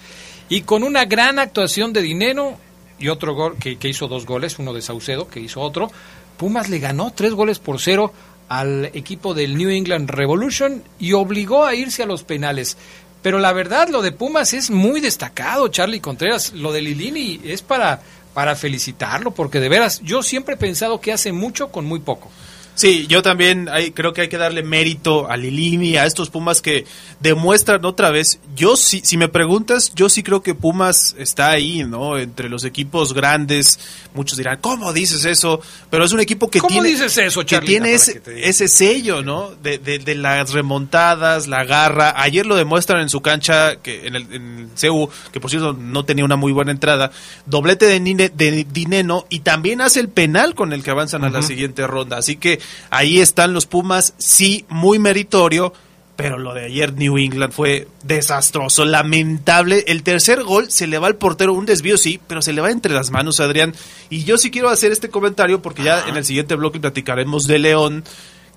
y 0.50 0.62
con 0.62 0.84
una 0.84 1.06
gran 1.06 1.39
actuación 1.39 1.93
de 1.93 2.02
dinero 2.02 2.58
y 3.00 3.08
otro 3.08 3.34
gol 3.36 3.56
que, 3.58 3.78
hizo 3.84 4.08
dos 4.08 4.26
goles, 4.26 4.60
uno 4.60 4.74
de 4.74 4.82
Saucedo 4.82 5.30
que 5.30 5.39
hizo 5.39 5.62
otro. 5.62 5.89
Pumas 6.36 6.70
le 6.70 6.80
ganó 6.80 7.12
tres 7.15 7.34
goles 7.34 7.60
por 7.60 7.80
cero 7.80 8.12
al 8.49 8.86
equipo 8.93 9.33
del 9.33 9.57
New 9.57 9.69
England 9.69 10.10
Revolution 10.10 10.83
y 10.99 11.13
obligó 11.13 11.65
a 11.65 11.75
irse 11.75 12.03
a 12.03 12.07
los 12.07 12.23
penales. 12.23 12.77
Pero 13.21 13.39
la 13.39 13.51
verdad, 13.53 13.89
lo 13.89 14.01
de 14.01 14.12
Pumas 14.12 14.53
es 14.53 14.69
muy 14.69 15.01
destacado, 15.01 15.67
Charlie 15.67 15.99
Contreras. 15.99 16.53
Lo 16.53 16.71
de 16.71 16.81
Lilini 16.81 17.41
es 17.43 17.62
para, 17.62 18.01
para 18.33 18.55
felicitarlo, 18.55 19.31
porque 19.31 19.60
de 19.60 19.69
veras, 19.69 20.01
yo 20.01 20.23
siempre 20.23 20.55
he 20.55 20.57
pensado 20.57 21.01
que 21.01 21.12
hace 21.12 21.33
mucho 21.33 21.71
con 21.71 21.86
muy 21.86 21.99
poco. 21.99 22.29
Sí, 22.77 23.07
yo 23.07 23.23
también 23.23 23.69
hay, 23.69 23.89
creo 23.89 24.13
que 24.13 24.21
hay 24.21 24.27
que 24.27 24.37
darle 24.37 24.61
mérito 24.61 25.27
a 25.31 25.35
Lilini, 25.35 25.97
a 25.97 26.05
estos 26.05 26.29
Pumas 26.29 26.61
que 26.61 26.85
demuestran 27.19 27.83
otra 27.85 28.11
vez. 28.11 28.39
Yo 28.55 28.77
sí, 28.77 29.01
si 29.03 29.17
me 29.17 29.29
preguntas, 29.29 29.93
yo 29.95 30.09
sí 30.09 30.21
creo 30.21 30.43
que 30.43 30.53
Pumas 30.53 31.15
está 31.17 31.49
ahí, 31.49 31.83
¿no? 31.83 32.19
Entre 32.19 32.49
los 32.49 32.63
equipos 32.65 33.15
grandes. 33.15 33.79
Muchos 34.13 34.37
dirán, 34.37 34.59
¿cómo 34.61 34.93
dices 34.93 35.25
eso? 35.25 35.59
Pero 35.89 36.05
es 36.05 36.11
un 36.11 36.19
equipo 36.19 36.51
que 36.51 36.59
¿Cómo 36.59 36.69
tiene, 36.69 36.89
dices 36.89 37.17
eso, 37.17 37.43
que 37.43 37.59
tiene 37.61 37.93
ese, 37.93 38.21
ese, 38.27 38.67
sello, 38.67 39.23
¿no? 39.23 39.55
De, 39.55 39.79
de, 39.79 40.13
las 40.13 40.51
remontadas, 40.51 41.47
la 41.47 41.63
garra. 41.63 42.13
Ayer 42.15 42.45
lo 42.45 42.55
demuestran 42.55 43.01
en 43.01 43.09
su 43.09 43.21
cancha, 43.21 43.77
que 43.77 44.05
en 44.05 44.15
el, 44.15 44.31
en 44.31 44.69
CEU, 44.75 45.09
que 45.31 45.39
por 45.39 45.49
cierto 45.49 45.73
no 45.73 46.05
tenía 46.05 46.25
una 46.25 46.35
muy 46.35 46.51
buena 46.51 46.71
entrada. 46.71 47.09
Doblete 47.47 47.87
de, 47.87 48.31
de 48.35 48.67
Dineno 48.71 49.25
y 49.29 49.39
también 49.39 49.81
hace 49.81 49.99
el 49.99 50.09
penal 50.09 50.53
con 50.53 50.73
el 50.73 50.83
que 50.83 50.91
avanzan 50.91 51.23
a 51.23 51.31
la 51.31 51.41
siguiente 51.41 51.87
ronda. 51.87 52.17
Así 52.17 52.35
que 52.35 52.59
Ahí 52.89 53.19
están 53.19 53.53
los 53.53 53.65
Pumas, 53.65 54.13
sí, 54.17 54.65
muy 54.69 54.99
meritorio, 54.99 55.73
pero 56.17 56.39
lo 56.39 56.53
de 56.56 56.65
ayer 56.65 56.93
New 56.93 57.17
England 57.17 57.53
fue 57.53 57.88
desastroso, 58.03 58.86
lamentable. 58.86 59.86
El 59.88 60.01
tercer 60.01 60.43
gol 60.43 60.71
se 60.71 60.88
le 60.88 60.97
va 60.97 61.08
al 61.08 61.15
portero, 61.15 61.53
un 61.53 61.67
desvío 61.67 61.97
sí, 61.97 62.19
pero 62.27 62.41
se 62.41 62.53
le 62.53 62.62
va 62.62 62.71
entre 62.71 62.93
las 62.93 63.12
manos, 63.12 63.39
Adrián. 63.39 63.75
Y 64.10 64.23
yo 64.23 64.38
sí 64.38 64.49
quiero 64.49 64.69
hacer 64.69 64.91
este 64.91 65.10
comentario 65.10 65.62
porque 65.62 65.84
ya 65.84 66.08
en 66.08 66.17
el 66.17 66.25
siguiente 66.25 66.56
bloque 66.56 66.80
platicaremos 66.80 67.45
de 67.45 67.60
León. 67.60 68.03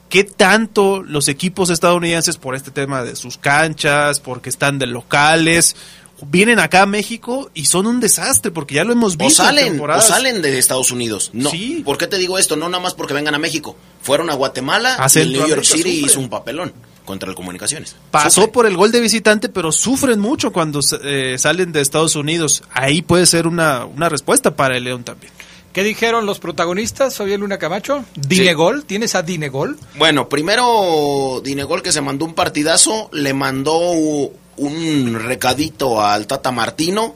¿Qué 0.08 0.24
tanto 0.24 1.02
los 1.02 1.28
equipos 1.28 1.70
estadounidenses 1.70 2.36
por 2.36 2.56
este 2.56 2.72
tema 2.72 3.04
de 3.04 3.14
sus 3.14 3.36
canchas, 3.36 4.18
porque 4.18 4.48
están 4.48 4.78
de 4.78 4.86
locales, 4.86 5.76
vienen 6.26 6.58
acá 6.58 6.82
a 6.82 6.86
México 6.86 7.50
y 7.54 7.66
son 7.66 7.86
un 7.86 8.00
desastre 8.00 8.50
porque 8.50 8.74
ya 8.74 8.84
lo 8.84 8.92
hemos 8.92 9.16
visto. 9.16 9.42
O 9.42 9.46
salen, 9.46 9.80
o 9.80 10.00
salen 10.00 10.42
de 10.42 10.58
Estados 10.58 10.90
Unidos. 10.90 11.30
No. 11.32 11.50
¿Por 11.84 11.98
qué 11.98 12.06
te 12.06 12.18
digo 12.18 12.38
esto? 12.38 12.56
No 12.56 12.68
nada 12.68 12.82
más 12.82 12.94
porque 12.94 13.14
vengan 13.14 13.34
a 13.34 13.38
México. 13.38 13.76
Fueron 14.02 14.30
a 14.30 14.34
Guatemala 14.34 14.96
y 15.14 15.18
el 15.18 15.32
New 15.32 15.46
York 15.46 15.64
City 15.64 16.04
hizo 16.04 16.20
un 16.20 16.28
papelón 16.28 16.72
contra 17.04 17.28
el 17.28 17.34
Comunicaciones. 17.34 17.96
Pasó 18.10 18.52
por 18.52 18.66
el 18.66 18.76
gol 18.76 18.92
de 18.92 19.00
visitante, 19.00 19.48
pero 19.48 19.72
sufren 19.72 20.20
mucho 20.20 20.52
cuando 20.52 20.80
eh, 21.02 21.36
salen 21.38 21.72
de 21.72 21.80
Estados 21.80 22.14
Unidos. 22.14 22.62
Ahí 22.72 23.02
puede 23.02 23.26
ser 23.26 23.46
una, 23.46 23.84
una 23.84 24.08
respuesta 24.08 24.54
para 24.54 24.76
el 24.76 24.84
León 24.84 25.02
también. 25.02 25.32
¿Qué 25.72 25.84
dijeron 25.84 26.26
los 26.26 26.40
protagonistas? 26.40 27.14
Soy 27.14 27.36
Luna 27.36 27.58
Camacho. 27.58 28.04
¿Dinegol? 28.16 28.84
¿Tienes 28.84 29.14
a 29.14 29.22
Dinegol? 29.22 29.78
Bueno, 29.96 30.28
primero 30.28 31.40
Dinegol 31.44 31.82
que 31.82 31.92
se 31.92 32.00
mandó 32.00 32.24
un 32.24 32.34
partidazo, 32.34 33.08
le 33.12 33.34
mandó 33.34 34.32
un 34.56 35.18
recadito 35.20 36.02
al 36.02 36.26
Tata 36.26 36.50
Martino. 36.50 37.14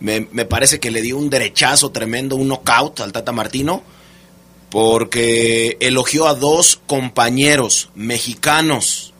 Me, 0.00 0.22
parece 0.46 0.80
que 0.80 0.90
le 0.90 1.00
dio 1.00 1.16
un 1.16 1.30
derechazo 1.30 1.90
tremendo, 1.90 2.34
un 2.34 2.48
knockout 2.48 3.00
al 3.00 3.12
Tata 3.12 3.30
Martino, 3.30 3.82
porque 4.68 5.76
elogió 5.80 6.26
a 6.26 6.34
dos 6.34 6.80
compañeros 6.86 7.90
mexicanos. 7.94 9.14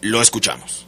Lo 0.00 0.20
escuchamos. 0.22 0.86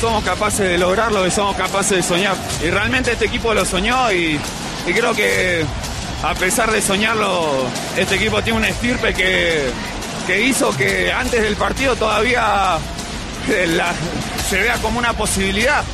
Somos 0.00 0.24
capaces 0.24 0.68
de 0.68 0.78
lograrlo 0.78 1.26
y 1.26 1.30
somos 1.30 1.56
capaces 1.56 1.98
de 1.98 2.02
soñar. 2.02 2.36
Y 2.64 2.70
realmente 2.70 3.12
este 3.12 3.26
equipo 3.26 3.54
lo 3.54 3.64
soñó 3.64 4.12
y, 4.12 4.38
creo 4.84 5.14
que 5.14 5.64
a 6.24 6.34
pesar 6.34 6.72
de 6.72 6.82
soñarlo, 6.82 7.66
este 7.96 8.16
equipo 8.16 8.42
tiene 8.42 8.58
un 8.58 8.64
estirpe 8.64 9.14
que, 9.14 9.70
que 10.26 10.42
hizo 10.44 10.76
que 10.76 11.12
antes 11.12 11.40
del 11.40 11.56
partido 11.56 11.94
todavía 11.94 12.78
se 14.48 14.60
vea 14.60 14.74
como 14.82 14.98
una 14.98 15.12
posibilidad. 15.12 15.84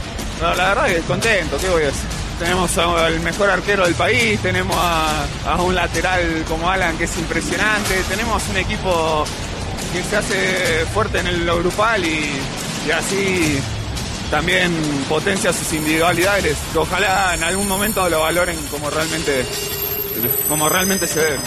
la 0.40 0.54
verdad 0.54 0.86
que 0.86 0.98
contento, 1.00 1.58
¿qué 1.58 1.68
voy 1.68 1.82
a 1.82 1.86
decir? 1.86 2.08
Tenemos 2.38 2.76
al 2.78 3.20
mejor 3.20 3.50
arquero 3.50 3.84
del 3.84 3.94
país, 3.94 4.40
tenemos 4.40 4.76
a, 4.76 5.62
un 5.62 5.74
lateral 5.74 6.44
como 6.48 6.68
Alan 6.68 6.96
que 6.96 7.04
es 7.04 7.16
impresionante, 7.18 8.02
tenemos 8.08 8.42
un 8.48 8.56
equipo 8.56 9.24
que 9.92 10.02
se 10.02 10.16
hace 10.16 10.86
fuerte 10.92 11.18
en 11.20 11.26
el 11.28 11.44
grupal 11.44 12.04
y, 12.04 12.32
así 12.90 13.60
también 14.30 14.72
potencia 15.08 15.52
sus 15.52 15.72
individualidades. 15.74 16.56
Ojalá 16.74 17.34
en 17.34 17.44
algún 17.44 17.68
momento 17.68 18.08
lo 18.08 18.20
valoren 18.22 18.56
como 18.70 18.90
realmente, 18.90 19.44
como 20.48 20.68
realmente 20.68 21.06
se 21.06 21.20
debe. 21.20 21.38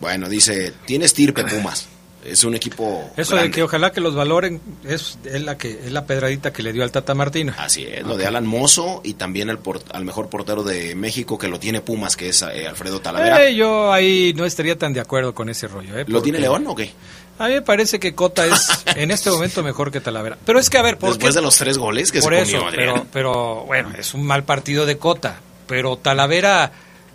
Bueno, 0.00 0.28
dice, 0.28 0.72
tienes 0.86 1.12
tirpe 1.12 1.44
Pumas. 1.44 1.88
Es 2.24 2.44
un 2.44 2.54
equipo. 2.54 3.10
Eso 3.16 3.36
de 3.36 3.50
que 3.50 3.62
ojalá 3.62 3.92
que 3.92 4.00
los 4.00 4.14
valoren 4.14 4.60
es, 4.84 5.18
es, 5.24 5.42
la 5.42 5.58
que 5.58 5.70
es 5.70 5.92
la 5.92 6.06
pedradita 6.06 6.52
que 6.52 6.62
le 6.62 6.72
dio 6.72 6.82
al 6.82 6.90
Tata 6.90 7.14
Martino. 7.14 7.52
Así 7.58 7.84
es, 7.84 8.04
lo 8.04 8.16
de 8.16 8.26
Alan 8.26 8.46
Mozo 8.46 9.00
y 9.04 9.14
también 9.14 9.50
el 9.50 9.58
al 9.92 10.04
mejor 10.04 10.28
portero 10.28 10.62
de 10.62 10.94
México 10.94 11.38
que 11.38 11.48
lo 11.48 11.58
tiene 11.58 11.80
Pumas, 11.80 12.16
que 12.16 12.28
es 12.28 12.42
eh, 12.42 12.66
Alfredo 12.66 13.00
Talavera. 13.00 13.44
Eh, 13.44 13.54
yo 13.54 13.92
ahí 13.92 14.32
no 14.36 14.44
estaría 14.44 14.78
tan 14.78 14.92
de 14.92 15.00
acuerdo 15.00 15.34
con 15.34 15.48
ese 15.48 15.68
rollo. 15.68 15.98
Eh, 15.98 16.04
¿Lo 16.08 16.22
tiene 16.22 16.38
León 16.38 16.66
o 16.66 16.74
qué? 16.74 16.92
A 17.38 17.48
mí 17.48 17.54
me 17.54 17.62
parece 17.62 17.98
que 17.98 18.14
Cota 18.14 18.46
es 18.46 18.68
en 18.96 19.10
este 19.10 19.30
momento 19.30 19.62
mejor 19.62 19.90
que 19.90 20.00
Talavera. 20.00 20.38
Pero 20.44 20.58
es 20.58 20.70
que, 20.70 20.78
a 20.78 20.82
ver, 20.82 20.98
¿por 20.98 21.10
Después 21.10 21.34
de 21.34 21.42
los 21.42 21.56
tres 21.56 21.78
goles 21.78 22.12
que 22.12 22.20
por 22.20 22.34
se 22.34 22.42
eso, 22.42 22.58
comió, 22.58 22.76
pero, 22.76 23.06
pero 23.12 23.64
bueno, 23.64 23.90
es 23.98 24.14
un 24.14 24.24
mal 24.24 24.44
partido 24.44 24.86
de 24.86 24.98
Cota. 24.98 25.40
Pero 25.66 25.96
Talavera 25.96 26.70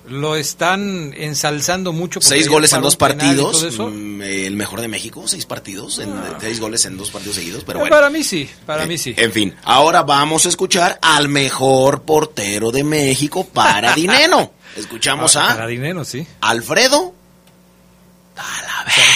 lo 0.10 0.36
están 0.36 1.14
ensalzando 1.16 1.94
mucho. 1.94 2.22
Seis 2.22 2.48
goles 2.48 2.74
en 2.74 2.82
dos 2.82 2.96
partidos, 2.96 3.78
mm, 3.78 4.22
el 4.22 4.56
mejor 4.56 4.82
de 4.82 4.88
México, 4.88 5.28
seis 5.28 5.46
partidos, 5.46 6.00
en, 6.00 6.12
ah. 6.12 6.38
seis 6.40 6.60
goles 6.60 6.86
en 6.86 6.98
dos 6.98 7.12
partidos 7.12 7.36
seguidos, 7.38 7.64
pero 7.66 7.80
bueno. 7.80 7.96
Para 7.96 8.10
mí 8.10 8.24
sí, 8.24 8.50
para 8.66 8.86
mí 8.86 8.98
sí. 8.98 9.14
En 9.18 9.32
fin, 9.32 9.56
ahora 9.64 10.04
vamos 10.04 10.46
a 10.46 10.50
escuchar 10.50 11.00
al 11.02 11.30
mejor 11.30 12.04
portero 12.04 12.72
de 12.72 12.84
México 12.84 13.46
para 13.46 13.94
Dineno. 13.96 14.52
Escuchamos 14.76 15.36
a... 15.36 15.48
Para 15.48 15.68
Dineno, 15.68 16.06
sí. 16.06 16.26
Alfredo 16.42 17.16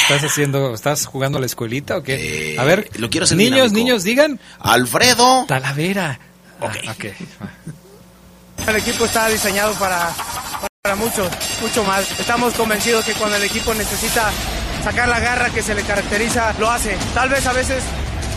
¿Estás 0.01 0.23
haciendo, 0.23 0.73
estás 0.73 1.05
jugando 1.05 1.37
a 1.37 1.41
la 1.41 1.45
escuelita 1.45 1.97
o 1.97 2.03
qué? 2.03 2.53
Eh, 2.53 2.59
a 2.59 2.63
ver, 2.63 2.89
lo 2.99 3.09
quiero 3.09 3.25
hacer 3.25 3.37
niños, 3.37 3.71
dinámico. 3.71 3.77
niños, 3.77 4.03
digan. 4.03 4.39
Alfredo. 4.59 5.45
Talavera. 5.47 6.19
Ok. 6.59 6.75
Ah, 6.87 6.91
okay. 6.91 7.13
El 8.67 8.75
equipo 8.75 9.05
está 9.05 9.27
diseñado 9.29 9.73
para, 9.75 10.13
para 10.83 10.97
mucho, 10.97 11.25
mucho 11.61 11.81
más. 11.85 12.19
Estamos 12.19 12.53
convencidos 12.55 13.05
que 13.05 13.13
cuando 13.13 13.37
el 13.37 13.43
equipo 13.43 13.73
necesita 13.73 14.29
sacar 14.83 15.07
la 15.07 15.17
garra 15.21 15.49
que 15.49 15.61
se 15.61 15.73
le 15.75 15.81
caracteriza, 15.83 16.53
lo 16.59 16.69
hace. 16.69 16.97
Tal 17.13 17.29
vez 17.29 17.47
a 17.47 17.53
veces 17.53 17.81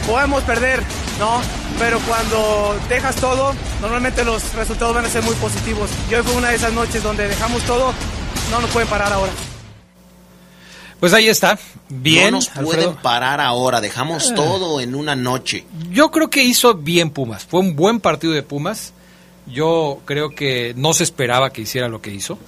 podemos 0.06 0.44
perder, 0.44 0.80
¿no? 1.18 1.40
Pero 1.80 1.98
cuando 2.06 2.78
dejas 2.88 3.16
todo, 3.16 3.52
normalmente 3.80 4.24
los 4.24 4.54
resultados 4.54 4.94
van 4.94 5.04
a 5.06 5.08
ser 5.10 5.24
muy 5.24 5.34
positivos. 5.34 5.90
Y 6.08 6.14
hoy 6.14 6.22
fue 6.22 6.36
una 6.36 6.50
de 6.50 6.54
esas 6.54 6.72
noches 6.72 7.02
donde 7.02 7.26
dejamos 7.26 7.64
todo, 7.64 7.92
no 8.52 8.60
nos 8.60 8.70
pueden 8.70 8.88
parar 8.88 9.12
ahora. 9.12 9.32
Pues 11.00 11.12
ahí 11.14 11.26
está. 11.28 11.58
Bien. 11.88 12.26
No 12.26 12.36
nos 12.36 12.48
pueden 12.50 12.68
Alfredo. 12.68 12.98
parar 13.02 13.40
ahora. 13.40 13.80
Dejamos 13.80 14.30
Ah. 14.30 14.34
todo 14.36 14.80
en 14.80 14.94
una 14.94 15.16
noche. 15.16 15.66
Yo 15.90 16.12
creo 16.12 16.30
que 16.30 16.44
hizo 16.44 16.74
bien 16.74 17.10
Pumas. 17.10 17.44
Fue 17.44 17.58
un 17.58 17.74
buen 17.74 17.98
partido 17.98 18.32
de 18.34 18.44
Pumas. 18.44 18.92
Yo 19.46 20.00
creo 20.04 20.30
que 20.30 20.74
no 20.76 20.92
se 20.94 21.04
esperaba 21.04 21.50
que 21.50 21.62
hiciera 21.62 21.88
lo 21.88 22.00
que 22.00 22.12
hizo. 22.12 22.38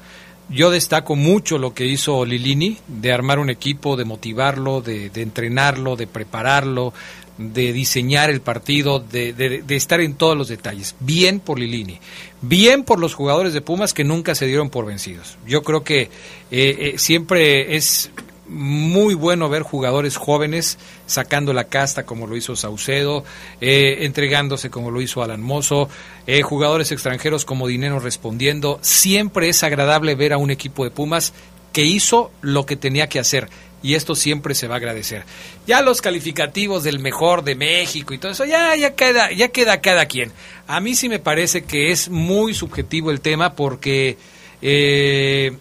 Yo 0.51 0.71
destaco 0.71 1.15
mucho 1.15 1.59
lo 1.59 1.75
que 1.75 1.85
hizo 1.85 2.25
Lilini, 2.25 2.79
de 2.87 3.13
armar 3.13 3.39
un 3.39 3.51
equipo, 3.51 3.97
de 3.97 4.07
motivarlo, 4.07 4.81
de, 4.81 5.11
entrenarlo, 5.15 5.95
de 5.95 6.07
prepararlo, 6.07 6.95
de 7.37 7.73
diseñar 7.75 8.31
el 8.31 8.41
partido, 8.41 8.99
de 8.99 9.63
estar 9.69 10.01
en 10.01 10.15
todos 10.15 10.37
los 10.37 10.49
detalles. 10.49 10.97
Bien 11.01 11.41
por 11.41 11.59
Lilini. 11.59 12.01
Bien 12.41 12.85
por 12.85 12.99
los 12.99 13.15
jugadores 13.15 13.53
de 13.53 13.61
Pumas 13.61 13.93
que 13.93 14.05
nunca 14.05 14.35
se 14.35 14.47
dieron 14.47 14.71
por 14.71 14.87
vencidos. 14.87 15.37
Yo 15.47 15.63
creo 15.63 15.83
que 15.83 16.03
eh, 16.03 16.09
eh, 16.51 16.95
siempre 16.97 17.77
es 17.77 18.11
muy 18.49 19.15
bueno 19.15 19.49
ver 19.49 19.63
jugadores 19.63 20.17
jóvenes 20.17 20.79
sacando 21.07 21.53
la 21.53 21.65
casta 21.65 22.05
como 22.05 22.27
lo 22.27 22.37
hizo 22.37 22.57
Saucedo, 22.57 23.25
eh, 23.61 23.99
entregándose 24.01 24.71
como 24.71 24.91
lo 24.91 25.01
hizo 25.01 25.23
Alan 25.23 25.43
Mozo, 25.43 25.89
eh, 26.27 26.43
jugadores 26.43 26.93
extranjeros 26.93 27.45
como 27.45 27.67
Dinero 27.67 28.01
respondiendo. 28.01 28.79
Siempre 28.83 29.49
es 29.49 29.63
agradable 29.63 30.15
ver 30.15 30.33
a 30.33 30.39
un 30.39 30.51
equipo 30.51 30.85
de 30.85 30.91
Pumas 30.91 31.33
que 31.73 31.85
hizo 31.85 32.31
lo 32.41 32.67
que 32.67 32.77
tenía 32.77 33.09
que 33.09 33.19
hacer 33.19 33.49
y 33.83 33.95
esto 33.95 34.15
siempre 34.15 34.55
se 34.55 34.67
va 34.67 34.75
a 34.75 34.79
agradecer. 34.79 35.25
Ya 35.67 35.83
los 35.83 36.01
calificativos 36.01 36.83
del 36.83 36.99
mejor 36.99 37.45
de 37.45 37.55
México 37.55 38.13
y 38.13 38.19
todo 38.19 38.33
eso 38.33 38.45
ya 38.45 38.75
ya 38.75 38.95
queda 38.95 39.31
ya 39.33 39.49
queda 39.49 39.81
cada 39.81 40.07
quien. 40.07 40.33
A 40.67 40.81
mí 40.81 40.95
sí 40.95 41.09
me 41.09 41.19
parece 41.19 41.63
que 41.65 41.91
es 41.93 42.09
muy 42.09 42.55
subjetivo 42.55 43.11
el 43.11 43.21
tema 43.21 43.55
porque 43.55 44.17
eh, 44.63 45.57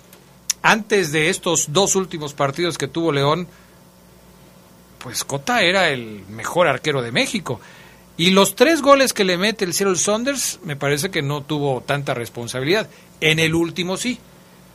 antes 0.68 1.14
de 1.14 1.30
estos 1.30 1.72
dos 1.72 1.96
últimos 1.96 2.34
partidos 2.34 2.78
que 2.78 2.90
tuvo 2.90 3.14
León, 3.14 3.48
pues 5.00 5.24
Cota 5.24 5.62
era 5.62 5.92
el 5.92 6.26
mejor 6.28 6.68
arquero 6.68 7.02
de 7.02 7.14
México. 7.14 7.62
Y 8.18 8.32
los 8.32 8.54
tres 8.54 8.82
goles 8.82 9.14
que 9.14 9.24
le 9.24 9.38
mete 9.38 9.64
el 9.64 9.74
Seattle 9.74 9.96
Saunders, 9.96 10.60
me 10.66 10.76
parece 10.76 11.10
que 11.10 11.22
no 11.22 11.42
tuvo 11.42 11.80
tanta 11.80 12.14
responsabilidad. 12.14 12.90
En 13.22 13.40
el 13.40 13.56
último 13.56 13.96
sí. 13.96 14.20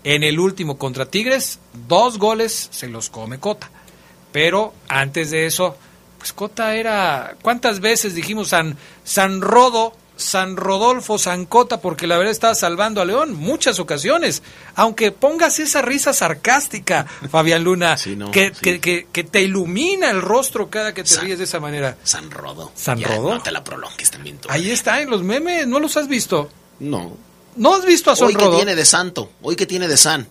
En 0.03 0.25
el 0.25 0.41
último 0.41 0.79
contra 0.79 1.05
Tigres, 1.05 1.59
dos 1.87 2.17
goles 2.17 2.69
se 2.73 2.89
los 2.89 3.11
come 3.11 3.39
Cota. 3.39 3.71
Pero 4.33 4.73
antes 4.89 5.31
de 5.31 5.45
eso, 5.45 5.77
pues 6.17 6.33
Cota 6.33 6.75
era. 6.75 7.37
¿Cuántas 7.43 7.81
veces 7.81 8.15
dijimos 8.15 8.49
San, 8.49 8.79
San 9.05 9.43
Rodo, 9.43 9.93
San 10.17 10.57
Rodolfo, 10.57 11.19
San 11.19 11.47
Cota? 11.47 11.81
Porque 11.81 12.07
la 12.07 12.17
verdad 12.17 12.31
estaba 12.33 12.55
salvando 12.55 13.01
a 13.01 13.05
León. 13.05 13.35
Muchas 13.35 13.79
ocasiones. 13.81 14.43
Aunque 14.75 15.11
pongas 15.13 15.59
esa 15.59 15.83
risa 15.83 16.13
sarcástica, 16.13 17.07
Fabián 17.31 17.65
Luna, 17.65 17.97
no, 18.17 18.31
que, 18.31 18.49
sí. 18.55 18.61
que, 18.61 18.81
que, 18.81 19.07
que 19.11 19.25
te 19.25 19.43
ilumina 19.43 20.11
el 20.11 20.23
rostro 20.23 20.71
cada 20.71 20.95
que 20.95 21.03
te 21.05 21.19
ríes 21.21 21.39
de 21.39 21.45
esa 21.45 21.61
manera. 21.61 21.97
San 22.05 22.31
Rodo. 22.31 22.73
¿San 22.75 22.99
Ya, 22.99 23.09
Rodo? 23.09 23.35
No 23.35 23.43
te 23.43 23.51
la 23.51 23.65
prolongues 23.65 24.11
también 24.11 24.39
tú. 24.39 24.49
Ahí 24.51 24.71
está, 24.71 25.01
en 25.01 25.11
los 25.11 25.23
memes. 25.23 25.67
¿No 25.67 25.81
los 25.81 25.97
has 25.97 26.09
visto? 26.09 26.49
No. 26.79 27.17
¿No 27.57 27.75
has 27.75 27.85
visto 27.85 28.11
a 28.11 28.17
San 28.17 28.29
Hoy 28.29 28.35
que 28.35 28.49
tiene 28.49 28.75
de 28.75 28.85
santo. 28.85 29.31
Hoy 29.43 29.57
que 29.57 29.67
tiene 29.67 29.89
de 29.89 29.97
san. 29.97 30.29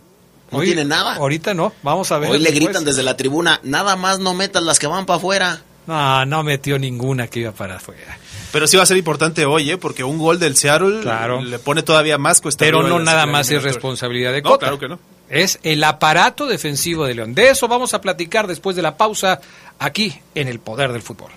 No 0.51 0.57
Hoy- 0.59 0.65
tiene 0.67 0.85
nada. 0.85 1.15
Ahorita 1.15 1.53
no. 1.53 1.71
Vamos 1.83 2.11
a 2.11 2.17
ver. 2.17 2.29
Hoy 2.31 2.37
le 2.39 2.45
después. 2.51 2.65
gritan 2.65 2.83
desde 2.85 3.03
la 3.03 3.15
tribuna, 3.15 3.59
nada 3.63 3.95
más 3.95 4.19
no 4.19 4.33
metas 4.33 4.63
las 4.63 4.79
que 4.79 4.87
van 4.87 5.05
para 5.05 5.17
afuera. 5.17 5.63
No, 5.87 6.25
no 6.25 6.43
metió 6.43 6.77
ninguna 6.77 7.27
que 7.27 7.39
iba 7.41 7.51
para 7.51 7.77
afuera. 7.77 8.17
Pero 8.51 8.67
sí 8.67 8.77
va 8.77 8.83
a 8.83 8.85
ser 8.85 8.97
importante 8.97 9.45
hoy, 9.45 9.71
¿eh? 9.71 9.77
Porque 9.77 10.03
un 10.03 10.17
gol 10.17 10.39
del 10.39 10.55
Seattle 10.55 11.01
Claro. 11.01 11.41
le 11.41 11.57
pone 11.59 11.83
todavía 11.83 12.17
más 12.17 12.41
cuesta 12.41 12.65
Pero 12.65 12.83
no 12.83 12.99
nada 12.99 13.25
más 13.25 13.49
es 13.49 13.63
responsabilidad 13.63 14.31
de 14.31 14.41
No, 14.41 14.49
Cota. 14.51 14.65
claro 14.67 14.79
que 14.79 14.87
no. 14.89 14.99
Es 15.29 15.59
el 15.63 15.83
aparato 15.83 16.45
defensivo 16.45 17.05
de 17.05 17.15
León. 17.15 17.33
De 17.33 17.49
eso 17.49 17.67
vamos 17.67 17.93
a 17.93 18.01
platicar 18.01 18.47
después 18.47 18.75
de 18.75 18.81
la 18.81 18.97
pausa 18.97 19.39
aquí 19.79 20.19
en 20.35 20.47
El 20.49 20.59
Poder 20.59 20.91
del 20.91 21.01
Fútbol. 21.01 21.31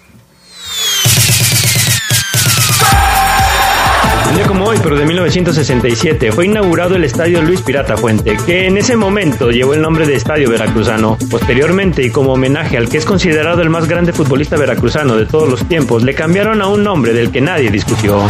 Un 4.29 4.37
día 4.37 4.47
como 4.47 4.65
hoy, 4.67 4.79
pero 4.83 4.97
de 4.97 5.05
1967, 5.07 6.33
fue 6.33 6.47
inaugurado 6.47 6.97
el 6.97 7.05
Estadio 7.05 7.43
Luis 7.43 7.61
Pirata 7.63 7.97
Fuente, 7.97 8.37
que 8.47 8.67
en 8.67 8.79
ese 8.79 8.97
momento 8.97 9.51
llevó 9.51 9.75
el 9.75 9.83
nombre 9.83 10.07
de 10.07 10.15
Estadio 10.15 10.51
Veracruzano. 10.51 11.17
Posteriormente, 11.31 12.03
y 12.03 12.11
como 12.11 12.33
homenaje 12.33 12.77
al 12.77 12.89
que 12.89 12.99
es 12.99 13.05
considerado 13.05 13.63
el 13.63 13.71
más 13.71 13.87
grande 13.87 14.13
futbolista 14.13 14.57
veracruzano 14.57 15.17
de 15.17 15.27
todos 15.27 15.49
los 15.49 15.69
tiempos, 15.69 16.03
le 16.03 16.15
cambiaron 16.15 16.63
a 16.63 16.69
un 16.69 16.83
nombre 16.83 17.13
del 17.13 17.31
que 17.31 17.41
nadie 17.41 17.71
discutió. 17.71 18.27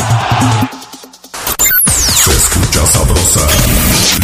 Se 1.88 2.30
escucha 2.30 2.86
sabrosa, 2.86 3.46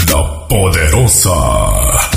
la 0.08 0.48
poderosa. 0.48 1.89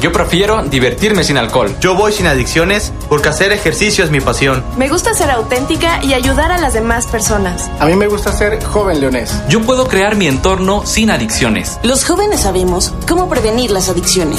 Yo 0.00 0.12
prefiero 0.12 0.62
divertirme 0.62 1.24
sin 1.24 1.36
alcohol. 1.36 1.74
Yo 1.80 1.96
voy 1.96 2.12
sin 2.12 2.28
adicciones 2.28 2.92
porque 3.08 3.30
hacer 3.30 3.50
ejercicio 3.50 4.04
es 4.04 4.12
mi 4.12 4.20
pasión. 4.20 4.62
Me 4.76 4.88
gusta 4.88 5.12
ser 5.12 5.28
auténtica 5.30 6.00
y 6.04 6.14
ayudar 6.14 6.52
a 6.52 6.58
las 6.58 6.72
demás 6.72 7.08
personas. 7.08 7.68
A 7.80 7.86
mí 7.86 7.96
me 7.96 8.06
gusta 8.06 8.32
ser 8.32 8.62
joven 8.62 9.00
leonés. 9.00 9.34
Yo 9.48 9.60
puedo 9.62 9.88
crear 9.88 10.14
mi 10.14 10.28
entorno 10.28 10.86
sin 10.86 11.10
adicciones. 11.10 11.80
Los 11.82 12.04
jóvenes 12.04 12.42
sabemos 12.42 12.92
cómo 13.08 13.28
prevenir 13.28 13.72
las 13.72 13.88
adicciones. 13.88 14.38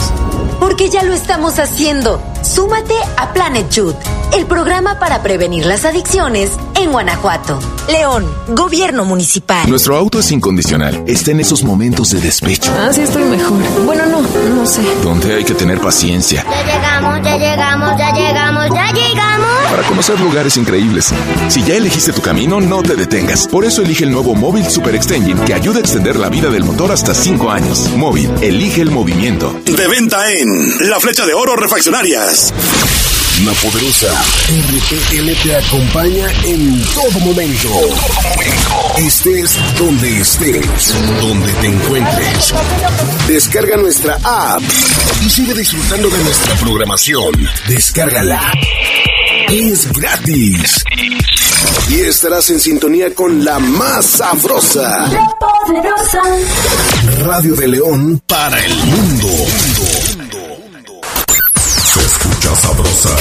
Porque 0.63 0.89
ya 0.89 1.03
lo 1.03 1.11
estamos 1.11 1.59
haciendo. 1.59 2.21
Súmate 2.41 2.93
a 3.17 3.33
Planet 3.33 3.69
Youth, 3.69 3.97
el 4.33 4.45
programa 4.45 4.97
para 4.97 5.21
prevenir 5.21 5.65
las 5.65 5.83
adicciones 5.83 6.51
en 6.75 6.93
Guanajuato. 6.93 7.59
León, 7.89 8.25
Gobierno 8.47 9.03
Municipal. 9.03 9.69
Nuestro 9.69 9.97
auto 9.97 10.19
es 10.19 10.31
incondicional. 10.31 11.03
Está 11.05 11.31
en 11.31 11.41
esos 11.41 11.65
momentos 11.65 12.11
de 12.11 12.21
despecho, 12.21 12.71
Ah, 12.79 12.93
sí 12.93 13.01
estoy 13.01 13.23
mejor. 13.25 13.59
Bueno, 13.85 14.05
no, 14.05 14.21
no 14.21 14.65
sé. 14.65 14.81
donde 15.03 15.35
hay 15.35 15.43
que 15.43 15.53
tener 15.53 15.81
paciencia 15.81 16.45
Ya 16.49 16.63
llegamos, 16.63 17.21
ya 17.25 17.37
llegamos, 17.37 17.97
ya 17.97 18.13
llegamos, 18.13 18.69
ya 18.69 18.91
llegamos. 18.93 19.52
Para 19.73 19.87
conocer 19.87 20.19
lugares 20.19 20.55
increíbles. 20.57 21.11
Si 21.47 21.63
ya 21.63 21.73
elegiste 21.73 22.13
tu 22.13 22.21
camino, 22.21 22.61
no 22.61 22.83
te 22.83 22.95
detengas. 22.95 23.47
Por 23.47 23.65
eso 23.65 23.81
elige 23.81 24.03
el 24.03 24.11
nuevo 24.11 24.35
Móvil 24.35 24.69
Super 24.69 24.93
Extension 24.93 25.43
que 25.45 25.55
ayuda 25.55 25.77
a 25.77 25.79
extender 25.79 26.15
la 26.15 26.29
vida 26.29 26.51
del 26.51 26.63
motor 26.63 26.91
hasta 26.91 27.15
5 27.15 27.49
años. 27.49 27.89
Móvil, 27.95 28.29
elige 28.41 28.81
el 28.81 28.91
movimiento. 28.91 29.59
De 29.65 29.87
venta 29.87 30.31
en 30.31 30.89
La 30.91 30.99
Flecha 30.99 31.25
de 31.25 31.33
Oro 31.33 31.55
Refaccionarias. 31.55 32.53
La 33.43 33.51
poderosa 33.53 34.13
RTL 34.47 35.41
te 35.41 35.55
acompaña 35.55 36.31
en 36.43 36.85
todo 36.93 37.19
momento. 37.21 37.69
Estés 38.99 39.57
donde 39.79 40.19
estés, 40.19 40.93
donde 41.19 41.51
te 41.53 41.65
encuentres. 41.65 42.53
Descarga 43.27 43.77
nuestra 43.77 44.19
app 44.23 44.61
y 45.25 45.29
sigue 45.31 45.55
disfrutando 45.55 46.11
de 46.11 46.23
nuestra 46.23 46.53
programación. 46.57 47.31
Descárgala. 47.67 48.53
Es 49.55 49.93
gratis. 49.93 50.83
Y 51.87 51.99
estarás 51.99 52.49
en 52.49 52.59
sintonía 52.59 53.13
con 53.13 53.45
la 53.45 53.59
más 53.59 54.03
sabrosa. 54.03 55.07
La 55.09 55.29
poderosa. 55.39 56.21
Radio 57.23 57.53
de 57.53 57.67
León 57.67 58.19
para 58.25 58.59
el 58.65 58.75
mundo. 58.75 59.27
Se 61.83 61.99
escucha 61.99 62.55
sabrosa, 62.55 63.15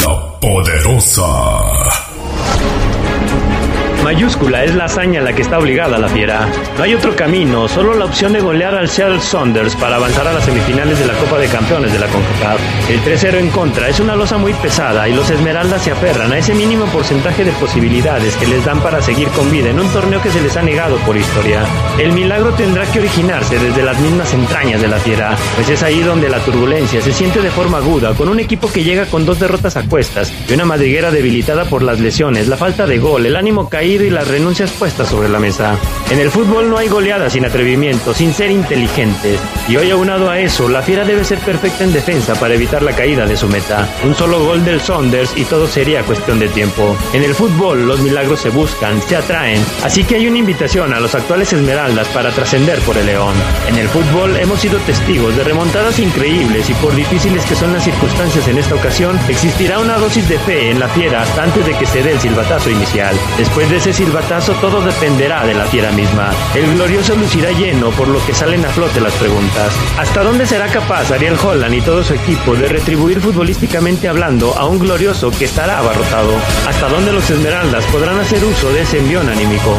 la 0.00 0.40
poderosa. 0.40 1.30
Mayúscula 4.12 4.62
es 4.62 4.74
la 4.74 4.84
hazaña 4.84 5.20
a 5.20 5.22
la 5.22 5.32
que 5.32 5.40
está 5.40 5.58
obligada 5.58 5.96
la 5.98 6.06
fiera. 6.06 6.46
No 6.76 6.84
hay 6.84 6.92
otro 6.92 7.16
camino, 7.16 7.66
solo 7.66 7.94
la 7.94 8.04
opción 8.04 8.34
de 8.34 8.40
golear 8.40 8.74
al 8.74 8.86
Seattle 8.86 9.20
Saunders 9.20 9.74
para 9.74 9.96
avanzar 9.96 10.28
a 10.28 10.34
las 10.34 10.44
semifinales 10.44 10.98
de 10.98 11.06
la 11.06 11.14
Copa 11.14 11.38
de 11.38 11.46
Campeones 11.46 11.90
de 11.90 11.98
la 11.98 12.06
CONCACAF. 12.08 12.60
El 12.90 13.00
3-0 13.00 13.38
en 13.38 13.48
contra 13.48 13.88
es 13.88 14.00
una 14.00 14.14
losa 14.14 14.36
muy 14.36 14.52
pesada 14.52 15.08
y 15.08 15.14
los 15.14 15.30
Esmeraldas 15.30 15.80
se 15.80 15.92
aferran 15.92 16.30
a 16.30 16.36
ese 16.36 16.54
mínimo 16.54 16.84
porcentaje 16.92 17.42
de 17.42 17.52
posibilidades 17.52 18.36
que 18.36 18.46
les 18.48 18.62
dan 18.66 18.82
para 18.82 19.00
seguir 19.00 19.28
con 19.28 19.50
vida 19.50 19.70
en 19.70 19.80
un 19.80 19.88
torneo 19.88 20.20
que 20.20 20.30
se 20.30 20.42
les 20.42 20.54
ha 20.58 20.62
negado 20.62 20.98
por 21.06 21.16
historia. 21.16 21.64
El 21.98 22.12
milagro 22.12 22.52
tendrá 22.52 22.84
que 22.92 22.98
originarse 22.98 23.58
desde 23.58 23.82
las 23.82 23.98
mismas 23.98 24.34
entrañas 24.34 24.82
de 24.82 24.88
la 24.88 24.98
fiera, 24.98 25.34
pues 25.54 25.70
es 25.70 25.82
ahí 25.82 26.00
donde 26.00 26.28
la 26.28 26.40
turbulencia 26.40 27.00
se 27.00 27.14
siente 27.14 27.40
de 27.40 27.50
forma 27.50 27.78
aguda 27.78 28.12
con 28.12 28.28
un 28.28 28.40
equipo 28.40 28.70
que 28.70 28.84
llega 28.84 29.06
con 29.06 29.24
dos 29.24 29.40
derrotas 29.40 29.78
a 29.78 29.88
cuestas 29.88 30.30
y 30.50 30.52
una 30.52 30.66
madriguera 30.66 31.10
debilitada 31.10 31.64
por 31.64 31.82
las 31.82 31.98
lesiones, 31.98 32.46
la 32.46 32.58
falta 32.58 32.86
de 32.86 32.98
gol, 32.98 33.24
el 33.24 33.36
ánimo 33.36 33.70
caído 33.70 34.01
y 34.04 34.10
las 34.10 34.28
renuncias 34.28 34.70
puestas 34.72 35.08
sobre 35.08 35.28
la 35.28 35.38
mesa. 35.38 35.78
En 36.10 36.18
el 36.18 36.30
fútbol 36.30 36.68
no 36.68 36.78
hay 36.78 36.88
goleadas 36.88 37.32
sin 37.32 37.44
atrevimiento, 37.44 38.14
sin 38.14 38.32
ser 38.32 38.50
inteligentes. 38.50 39.40
Y 39.68 39.76
hoy 39.76 39.90
aunado 39.90 40.30
a 40.30 40.38
eso, 40.38 40.68
la 40.68 40.82
fiera 40.82 41.04
debe 41.04 41.24
ser 41.24 41.38
perfecta 41.38 41.84
en 41.84 41.92
defensa 41.92 42.34
para 42.34 42.54
evitar 42.54 42.82
la 42.82 42.94
caída 42.94 43.26
de 43.26 43.36
su 43.36 43.48
meta. 43.48 43.88
Un 44.04 44.14
solo 44.14 44.44
gol 44.44 44.64
del 44.64 44.80
Saunders 44.80 45.32
y 45.36 45.44
todo 45.44 45.66
sería 45.66 46.02
cuestión 46.02 46.38
de 46.38 46.48
tiempo. 46.48 46.96
En 47.12 47.22
el 47.22 47.34
fútbol 47.34 47.86
los 47.86 48.00
milagros 48.00 48.40
se 48.40 48.50
buscan, 48.50 49.00
se 49.02 49.16
atraen. 49.16 49.64
Así 49.82 50.04
que 50.04 50.16
hay 50.16 50.26
una 50.26 50.38
invitación 50.38 50.92
a 50.92 51.00
los 51.00 51.14
actuales 51.14 51.52
Esmeraldas 51.52 52.08
para 52.08 52.30
trascender 52.30 52.78
por 52.80 52.96
el 52.96 53.06
León. 53.06 53.34
En 53.68 53.76
el 53.76 53.88
fútbol 53.88 54.36
hemos 54.36 54.60
sido 54.60 54.78
testigos 54.80 55.36
de 55.36 55.44
remontadas 55.44 55.98
increíbles 55.98 56.68
y 56.68 56.74
por 56.74 56.94
difíciles 56.94 57.44
que 57.44 57.54
son 57.54 57.72
las 57.72 57.84
circunstancias 57.84 58.46
en 58.48 58.58
esta 58.58 58.74
ocasión, 58.74 59.18
existirá 59.28 59.78
una 59.78 59.96
dosis 59.96 60.28
de 60.28 60.38
fe 60.38 60.70
en 60.70 60.80
la 60.80 60.88
fiera 60.88 61.22
hasta 61.22 61.42
antes 61.42 61.64
de 61.66 61.74
que 61.74 61.86
se 61.86 62.02
dé 62.02 62.12
el 62.12 62.20
silbatazo 62.20 62.70
inicial. 62.70 63.14
Después 63.36 63.68
de 63.70 63.80
ese 63.82 64.04
silbatazo 64.04 64.52
todo 64.60 64.80
dependerá 64.80 65.44
de 65.44 65.54
la 65.54 65.64
fiera 65.64 65.90
misma. 65.90 66.30
El 66.54 66.72
glorioso 66.74 67.16
lucirá 67.16 67.50
lleno, 67.50 67.90
por 67.90 68.06
lo 68.06 68.24
que 68.24 68.32
salen 68.32 68.64
a 68.64 68.68
flote 68.68 69.00
las 69.00 69.12
preguntas. 69.14 69.74
¿Hasta 69.98 70.22
dónde 70.22 70.46
será 70.46 70.68
capaz 70.68 71.10
Ariel 71.10 71.36
Holland 71.36 71.74
y 71.74 71.80
todo 71.80 72.04
su 72.04 72.14
equipo 72.14 72.54
de 72.54 72.68
retribuir 72.68 73.20
futbolísticamente 73.20 74.06
hablando 74.06 74.56
a 74.56 74.66
un 74.66 74.78
glorioso 74.78 75.32
que 75.32 75.46
estará 75.46 75.78
abarrotado? 75.78 76.30
¿Hasta 76.68 76.88
dónde 76.88 77.12
los 77.12 77.28
Esmeraldas 77.28 77.84
podrán 77.86 78.20
hacer 78.20 78.44
uso 78.44 78.72
de 78.72 78.82
ese 78.82 79.00
envión 79.00 79.28
anímico? 79.28 79.76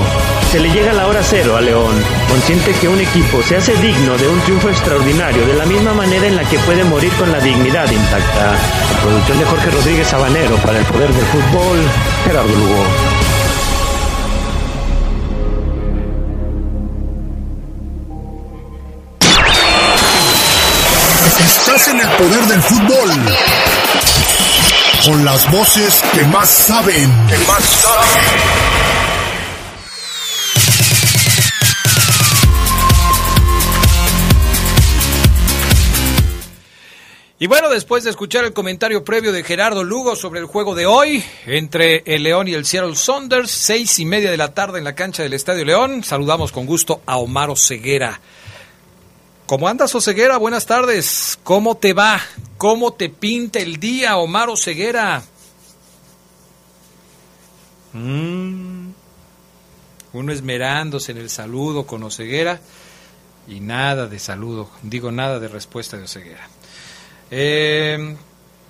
Se 0.52 0.60
le 0.60 0.70
llega 0.70 0.92
la 0.92 1.08
hora 1.08 1.24
cero 1.24 1.56
a 1.56 1.62
León, 1.62 1.96
consciente 2.28 2.74
que 2.74 2.90
un 2.90 3.00
equipo 3.00 3.42
se 3.44 3.56
hace 3.56 3.74
digno 3.78 4.18
de 4.18 4.28
un 4.28 4.42
triunfo 4.42 4.68
extraordinario 4.68 5.48
de 5.48 5.54
la 5.54 5.66
misma 5.66 5.94
manera 5.94 6.28
en 6.28 6.36
la 6.36 6.44
que 6.44 6.60
puede 6.60 6.84
morir 6.84 7.14
con 7.14 7.32
la 7.32 7.40
dignidad 7.40 7.90
intacta. 7.90 8.52
La 8.52 9.02
producción 9.02 9.40
de 9.40 9.46
Jorge 9.46 9.72
Rodríguez 9.72 10.08
Sabanero 10.10 10.58
para 10.58 10.80
el 10.80 10.86
poder 10.88 11.10
del 11.14 11.26
fútbol, 11.28 11.80
Gerardo 12.26 12.50
Lugo. 12.50 13.33
Estás 21.76 21.88
en 21.88 22.02
el 22.02 22.10
poder 22.18 22.44
del 22.46 22.62
fútbol. 22.62 23.10
Con 25.06 25.26
las 25.26 25.52
voces 25.52 26.04
que 26.14 26.24
más 26.26 26.48
saben. 26.48 27.10
Que 27.28 27.38
más 27.48 27.64
saben. 27.64 28.24
Y 37.40 37.48
bueno, 37.48 37.70
después 37.70 38.04
de 38.04 38.12
escuchar 38.12 38.46
el 38.46 38.54
comentario 38.54 39.04
previo 39.04 39.32
de 39.32 39.44
Gerardo 39.44 39.84
Lugo 39.84 40.16
sobre 40.16 40.42
el 40.42 40.46
juego 40.46 40.76
de 40.76 40.86
hoy 40.86 41.24
entre 41.48 42.04
el 42.06 42.22
León 42.22 42.48
y 42.48 42.54
el 42.54 42.66
Seattle 42.66 42.96
Saunders, 42.96 43.50
seis 43.50 43.98
y 43.98 44.06
media 44.06 44.30
de 44.30 44.38
la 44.38 44.54
tarde 44.54 44.78
en 44.78 44.84
la 44.84 44.94
cancha 44.94 45.24
del 45.24 45.34
Estadio 45.34 45.66
León, 45.66 46.04
saludamos 46.04 46.52
con 46.52 46.68
gusto 46.68 47.02
a 47.08 47.18
Omar 47.18 47.50
Ceguera. 47.58 48.22
¿Cómo 49.46 49.68
andas, 49.68 49.94
Oseguera? 49.94 50.38
Buenas 50.38 50.66
tardes. 50.66 51.38
¿Cómo 51.44 51.76
te 51.76 51.92
va? 51.92 52.22
¿Cómo 52.58 52.94
te 52.94 53.10
pinta 53.10 53.60
el 53.60 53.78
día, 53.78 54.16
Omar 54.16 54.50
Oseguera? 54.50 55.22
Mm. 57.92 58.92
Uno 60.14 60.32
esmerándose 60.32 61.12
en 61.12 61.18
el 61.18 61.30
saludo 61.30 61.86
con 61.86 62.04
Oseguera 62.04 62.62
y 63.46 63.60
nada 63.60 64.08
de 64.08 64.18
saludo, 64.18 64.70
digo 64.82 65.12
nada 65.12 65.40
de 65.40 65.50
respuesta 65.50 65.98
de 65.98 66.04
Oseguera. 66.04 66.48
Eh, 67.30 68.16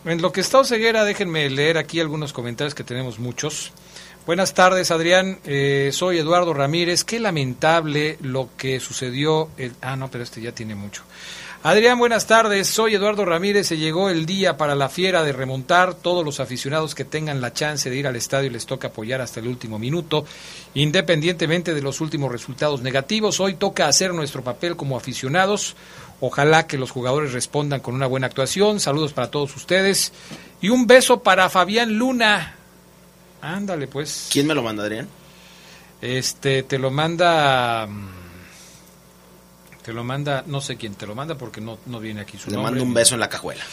en 0.06 0.22
lo 0.24 0.32
que 0.32 0.42
está 0.42 0.60
Oseguera, 0.60 1.04
déjenme 1.04 1.50
leer 1.52 1.78
aquí 1.78 2.00
algunos 2.00 2.34
comentarios 2.34 2.74
que 2.74 2.84
tenemos 2.84 3.20
muchos. 3.20 3.74
Buenas 4.26 4.54
tardes, 4.54 4.90
Adrián. 4.90 5.40
Eh, 5.44 5.90
soy 5.92 6.18
Eduardo 6.18 6.54
Ramírez. 6.54 7.04
Qué 7.04 7.20
lamentable 7.20 8.18
lo 8.22 8.48
que 8.56 8.80
sucedió. 8.80 9.50
El... 9.58 9.74
Ah, 9.82 9.98
no, 9.98 10.10
pero 10.10 10.24
este 10.24 10.40
ya 10.40 10.54
tiene 10.54 10.76
mucho. 10.76 11.04
Adrián, 11.62 12.00
buenas 12.00 12.26
tardes. 12.26 12.70
Soy 12.70 12.96
Eduardo 12.96 13.26
Ramírez. 13.26 13.68
Se 13.68 13.76
llegó 13.76 14.10
el 14.10 14.26
día 14.26 14.56
para 14.56 14.76
la 14.76 14.88
fiera 14.88 15.24
de 15.24 15.34
remontar. 15.34 15.96
Todos 15.96 16.24
los 16.24 16.40
aficionados 16.40 16.96
que 16.96 17.04
tengan 17.04 17.42
la 17.42 17.52
chance 17.52 17.90
de 17.90 17.98
ir 17.98 18.08
al 18.08 18.16
estadio 18.16 18.50
les 18.50 18.66
toca 18.66 18.88
apoyar 18.88 19.20
hasta 19.20 19.42
el 19.42 19.48
último 19.50 19.78
minuto, 19.78 20.26
independientemente 20.74 21.74
de 21.74 21.82
los 21.82 22.00
últimos 22.00 22.32
resultados 22.32 22.82
negativos. 22.82 23.42
Hoy 23.42 23.56
toca 23.56 23.90
hacer 23.90 24.14
nuestro 24.14 24.42
papel 24.42 24.78
como 24.78 24.96
aficionados. 24.96 25.76
Ojalá 26.22 26.66
que 26.66 26.78
los 26.78 26.92
jugadores 26.92 27.34
respondan 27.34 27.82
con 27.82 27.94
una 27.94 28.08
buena 28.08 28.28
actuación. 28.28 28.80
Saludos 28.80 29.12
para 29.12 29.30
todos 29.32 29.54
ustedes. 29.58 30.14
Y 30.62 30.70
un 30.70 30.88
beso 30.88 31.24
para 31.24 31.50
Fabián 31.50 31.98
Luna. 31.98 32.63
Ándale, 33.44 33.88
pues. 33.88 34.30
¿Quién 34.32 34.48
me 34.48 34.56
lo 34.56 34.64
manda, 34.64 34.84
Adrián? 34.84 35.08
Este, 36.02 36.64
te 36.64 36.78
lo 36.80 36.92
manda. 36.92 37.86
mm, 37.88 38.10
Te 39.84 39.92
lo 39.92 40.04
manda, 40.06 40.44
no 40.48 40.62
sé 40.62 40.78
quién 40.78 40.96
te 40.96 41.06
lo 41.06 41.14
manda 41.14 41.36
porque 41.38 41.60
no, 41.60 41.78
no 41.88 42.00
viene 42.00 42.22
aquí 42.22 42.38
su 42.38 42.50
Le 42.50 42.56
nombre. 42.56 42.72
mando 42.72 42.84
un 42.86 42.94
beso 42.94 43.16
en 43.16 43.20
la 43.20 43.28
cajuela. 43.30 43.64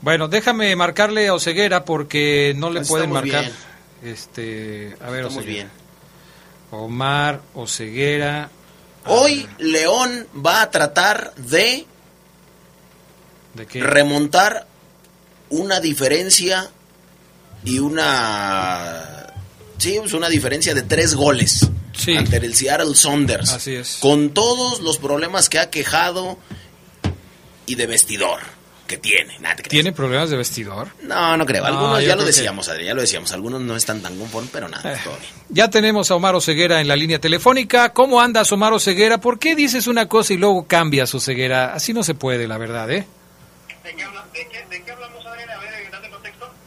Bueno, 0.00 0.26
déjame 0.26 0.74
marcarle 0.74 1.28
a 1.28 1.34
Oceguera 1.34 1.84
porque 1.84 2.52
no 2.56 2.68
le 2.70 2.80
Estamos 2.80 2.88
pueden 2.88 3.12
marcar. 3.12 3.44
bien. 3.44 4.12
Este, 4.12 4.96
a 5.00 5.10
ver, 5.10 5.20
Estamos 5.26 5.36
Oceguera. 5.44 5.68
bien. 5.68 5.70
Omar, 6.72 7.40
Oceguera. 7.54 8.50
Hoy 9.06 9.48
León 9.58 10.26
va 10.44 10.62
a 10.62 10.70
tratar 10.72 11.32
de 11.36 11.86
¿De 13.54 13.66
qué? 13.66 13.80
remontar 13.82 14.66
una 15.50 15.78
diferencia 15.78 16.70
y 17.64 17.78
una 17.78 19.26
sí, 19.78 19.96
pues 19.98 20.12
una 20.12 20.28
diferencia 20.28 20.74
de 20.74 20.82
tres 20.82 21.14
goles 21.14 21.68
ante 22.16 22.36
el 22.38 22.54
Seattle 22.54 22.94
Saunders. 22.94 23.52
Así 23.52 23.74
es. 23.74 23.98
Con 24.00 24.30
todos 24.30 24.80
los 24.80 24.98
problemas 24.98 25.48
que 25.48 25.58
ha 25.58 25.70
quejado 25.70 26.38
y 27.66 27.74
de 27.76 27.86
vestidor 27.86 28.40
que 28.86 28.96
tiene. 28.98 29.38
Nada, 29.38 29.56
te 29.56 29.62
creas. 29.62 29.70
¿Tiene 29.70 29.92
problemas 29.92 30.28
de 30.30 30.36
vestidor? 30.36 30.88
No, 31.02 31.36
no 31.36 31.46
creo. 31.46 31.62
No, 31.62 31.68
Algunos 31.68 32.04
ya 32.04 32.14
lo 32.14 32.20
que- 32.22 32.26
decíamos, 32.26 32.68
Adrián, 32.68 32.88
ya 32.88 32.94
lo 32.94 33.00
decíamos. 33.00 33.32
Algunos 33.32 33.60
no 33.60 33.76
están 33.76 34.02
tan 34.02 34.18
conformes, 34.18 34.50
pero 34.52 34.68
nada, 34.68 34.92
Eh. 34.94 34.98
todo 35.02 35.16
bien. 35.18 35.30
Ya 35.48 35.70
tenemos 35.70 36.10
a 36.10 36.16
Omar 36.16 36.34
Oceguera 36.34 36.80
en 36.80 36.88
la 36.88 36.96
línea 36.96 37.18
telefónica. 37.20 37.92
¿Cómo 37.92 38.20
andas, 38.20 38.50
Omar 38.52 38.72
Oceguera? 38.72 39.18
¿Por 39.18 39.38
qué 39.38 39.54
dices 39.54 39.86
una 39.86 40.08
cosa 40.08 40.32
y 40.34 40.36
luego 40.36 40.66
cambias, 40.66 41.14
Oceguera? 41.14 41.72
Así 41.74 41.92
no 41.92 42.02
se 42.02 42.14
puede, 42.14 42.46
la 42.48 42.58
verdad, 42.58 42.90
¿eh? 42.90 43.06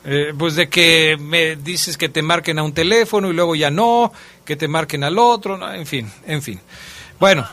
Eh, 0.08 0.34
pues 0.38 0.56
de 0.56 0.70
que 0.70 1.18
me 1.20 1.56
dices 1.56 1.97
que 1.97 2.10
te 2.10 2.22
marquen 2.22 2.60
a 2.60 2.64
un 2.64 2.74
teléfono 2.74 3.32
y 3.32 3.34
luego 3.34 3.56
ya 3.56 3.72
no, 3.72 4.14
que 4.45 4.56
te 4.56 4.68
marquen 4.68 5.03
al 5.03 5.18
otro, 5.18 5.58
no, 5.58 5.74
en 5.74 5.88
fin, 5.88 6.12
en 6.28 6.43
fin. 6.43 6.62
Bueno. 7.20 7.47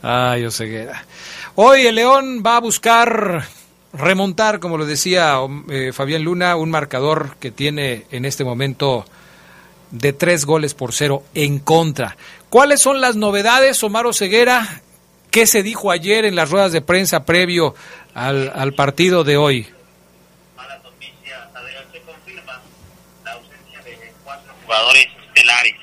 Ay, 0.00 0.44
Oseguera. 0.46 1.04
Hoy 1.56 1.86
el 1.86 1.96
León 1.96 2.42
va 2.46 2.56
a 2.56 2.60
buscar 2.60 3.44
remontar, 3.92 4.60
como 4.60 4.78
lo 4.78 4.86
decía 4.86 5.38
eh, 5.70 5.92
Fabián 5.92 6.22
Luna, 6.22 6.54
un 6.54 6.70
marcador 6.70 7.36
que 7.40 7.50
tiene 7.50 8.06
en 8.12 8.24
este 8.24 8.44
momento 8.44 9.04
de 9.92 10.12
tres 10.12 10.44
goles 10.44 10.74
por 10.74 10.92
cero 10.92 11.22
en 11.34 11.60
contra. 11.60 12.16
¿Cuáles 12.50 12.80
son 12.82 13.00
las 13.00 13.14
novedades, 13.14 13.82
Omar 13.84 14.12
Ceguera? 14.12 14.82
¿Qué 15.30 15.46
se 15.46 15.62
dijo 15.62 15.90
ayer 15.90 16.24
en 16.24 16.34
las 16.34 16.50
ruedas 16.50 16.72
de 16.72 16.82
prensa 16.82 17.24
previo 17.24 17.74
al, 18.14 18.52
al 18.54 18.74
partido 18.74 19.22
de 19.24 19.36
hoy? 19.36 19.68
jugadores 24.72 25.06
estelares. 25.28 25.74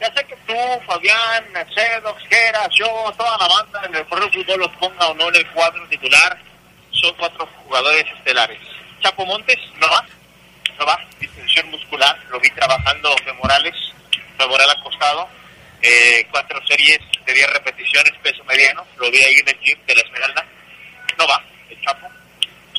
Ya 0.00 0.12
sé 0.14 0.24
que 0.24 0.36
tú, 0.46 0.54
Fabián, 0.86 1.44
Mercedes, 1.52 2.02
Geras, 2.28 2.68
yo, 2.76 2.86
toda 3.16 3.38
la 3.38 3.48
banda 3.48 3.82
en 3.86 3.94
el 3.94 4.04
Fútbol 4.06 4.58
los 4.58 4.70
ponga 4.76 5.08
o 5.08 5.14
no 5.14 5.28
en 5.28 5.36
el 5.36 5.46
cuadro 5.50 5.86
titular, 5.88 6.38
son 6.90 7.14
cuatro 7.16 7.48
jugadores 7.64 8.04
estelares. 8.18 8.58
Chapo 9.00 9.24
Montes, 9.24 9.58
no 9.80 9.86
va, 9.88 10.04
va, 10.84 10.98
distensión 11.18 11.70
muscular, 11.70 12.18
lo 12.30 12.40
vi 12.40 12.50
trabajando 12.50 13.14
femorales, 13.24 13.74
femoral 14.36 14.70
acostado, 14.70 15.28
eh, 15.82 16.26
cuatro 16.30 16.60
series 16.66 16.98
de 17.24 17.34
10 17.34 17.52
repeticiones, 17.52 18.12
peso 18.22 18.44
mediano, 18.44 18.86
lo 18.96 19.10
vi 19.10 19.22
ahí 19.22 19.36
en 19.36 19.48
el 19.48 19.58
gym 19.60 19.78
de 19.86 19.94
la 19.94 20.02
Esmeralda, 20.02 20.46
no 21.16 21.26
va, 21.26 21.42
el 21.68 21.80
Chapo. 21.80 22.08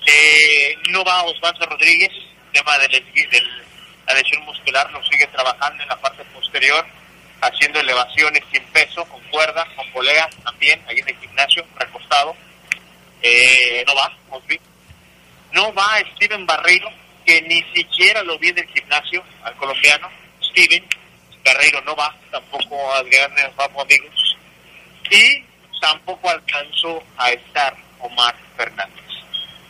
Eh, 0.05 0.77
no 0.89 1.03
va 1.03 1.23
Osvaldo 1.23 1.65
Rodríguez, 1.65 2.11
tema 2.51 2.77
del, 2.79 2.89
del 2.89 3.69
la 4.09 4.15
lesión 4.15 4.43
muscular 4.43 4.91
lo 4.91 5.03
sigue 5.05 5.27
trabajando 5.27 5.83
en 5.83 5.89
la 5.89 5.95
parte 5.97 6.23
posterior, 6.33 6.83
haciendo 7.41 7.79
elevaciones 7.79 8.43
sin 8.51 8.63
peso, 8.71 9.05
con 9.05 9.21
cuerda, 9.29 9.67
con 9.75 9.87
polea, 9.91 10.27
también 10.43 10.81
ahí 10.87 10.97
en 10.97 11.09
el 11.09 11.17
gimnasio, 11.17 11.63
recostado. 11.75 12.35
Eh, 13.21 13.83
no 13.85 13.93
va, 13.95 14.11
No 15.51 15.73
va 15.75 15.99
Steven 16.15 16.43
Barreiro, 16.47 16.89
que 17.29 17.41
ni 17.43 17.61
siquiera 17.75 18.23
lo 18.23 18.39
vi 18.39 18.49
en 18.49 18.57
el 18.57 18.67
gimnasio, 18.69 19.23
al 19.43 19.55
colombiano. 19.57 20.09
Steven 20.41 20.83
Barreiro 21.45 21.79
no 21.81 21.95
va, 21.95 22.15
tampoco 22.31 22.91
Adrián 22.93 23.31
Vamos 23.55 23.83
amigos. 23.83 24.37
Y 25.11 25.43
tampoco 25.79 26.27
alcanzó 26.27 27.03
a 27.17 27.29
estar 27.29 27.75
Omar 27.99 28.35
Fernández. 28.57 29.05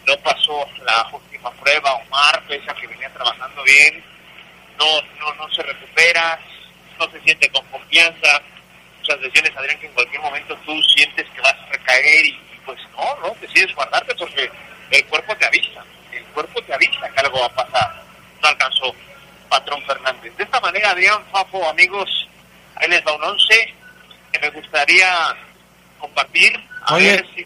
No 0.08 0.18
pasó 0.20 0.66
la 0.86 1.10
última 1.12 1.52
prueba, 1.52 1.96
Omar, 1.96 2.42
pese 2.48 2.72
a 2.72 2.74
que 2.76 2.88
venía 2.88 3.10
trabajando 3.10 3.62
bien, 3.64 4.06
no, 4.78 5.02
no, 5.20 5.34
no 5.34 5.54
se 5.54 5.62
recupera, 5.62 6.40
no 6.98 7.12
se 7.12 7.20
siente 7.22 7.50
con 7.50 7.66
confianza. 7.66 8.42
Muchas 9.00 9.20
lesiones, 9.20 9.58
Adrián, 9.58 9.80
que 9.80 9.88
en 9.88 9.94
cualquier 9.94 10.22
momento 10.22 10.58
tú 10.66 10.82
sientes 10.96 11.28
que 11.36 11.42
vas 11.42 11.56
a 11.56 11.66
recaer 11.74 12.26
y, 12.26 12.40
pues 12.66 12.80
no, 12.96 13.20
no, 13.20 13.36
decides 13.42 13.76
guardarte 13.76 14.16
porque 14.16 14.50
el 14.92 15.06
cuerpo 15.08 15.36
te 15.36 15.46
avisa, 15.46 15.84
el 16.12 16.24
cuerpo 16.26 16.62
te 16.64 16.74
avisa 16.74 17.10
que 17.10 17.20
algo 17.20 17.40
va 17.40 17.46
a 17.46 17.56
pasar. 17.56 18.04
No 18.42 18.48
alcanzó 18.48 18.96
Patrón 19.50 19.82
Fernández. 19.86 20.36
De 20.38 20.44
esta 20.44 20.60
manera, 20.60 20.92
Adrián, 20.92 21.24
Fafo, 21.32 21.68
amigos, 21.70 22.28
ahí 22.76 22.90
les 22.90 23.06
va 23.06 23.16
un 23.16 23.24
once 23.24 23.74
que 24.32 24.40
me 24.40 24.50
gustaría 24.52 25.36
compartir. 26.00 26.54
A 26.86 26.96
ver 26.96 27.26
si 27.36 27.46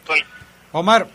Omar, 0.72 1.08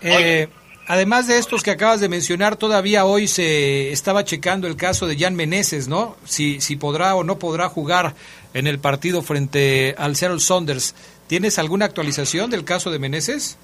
eh, 0.00 0.48
Además 0.90 1.26
de 1.26 1.36
estos 1.36 1.62
que 1.62 1.70
acabas 1.70 2.00
de 2.00 2.08
mencionar, 2.08 2.56
todavía 2.56 3.04
hoy 3.04 3.28
se 3.28 3.92
estaba 3.92 4.24
checando 4.24 4.66
el 4.66 4.74
caso 4.74 5.06
de 5.06 5.18
Jan 5.18 5.34
Meneses, 5.34 5.86
¿no? 5.86 6.16
Si, 6.24 6.62
si 6.62 6.76
podrá 6.76 7.14
o 7.14 7.24
no 7.24 7.38
podrá 7.38 7.68
jugar 7.68 8.14
en 8.54 8.66
el 8.66 8.78
partido 8.78 9.20
frente 9.20 9.94
al 9.98 10.16
Seattle 10.16 10.40
Saunders. 10.40 10.94
¿Tienes 11.26 11.58
alguna 11.58 11.84
actualización 11.84 12.48
del 12.48 12.64
caso 12.64 12.90
de 12.90 12.98
Meneses? 12.98 13.58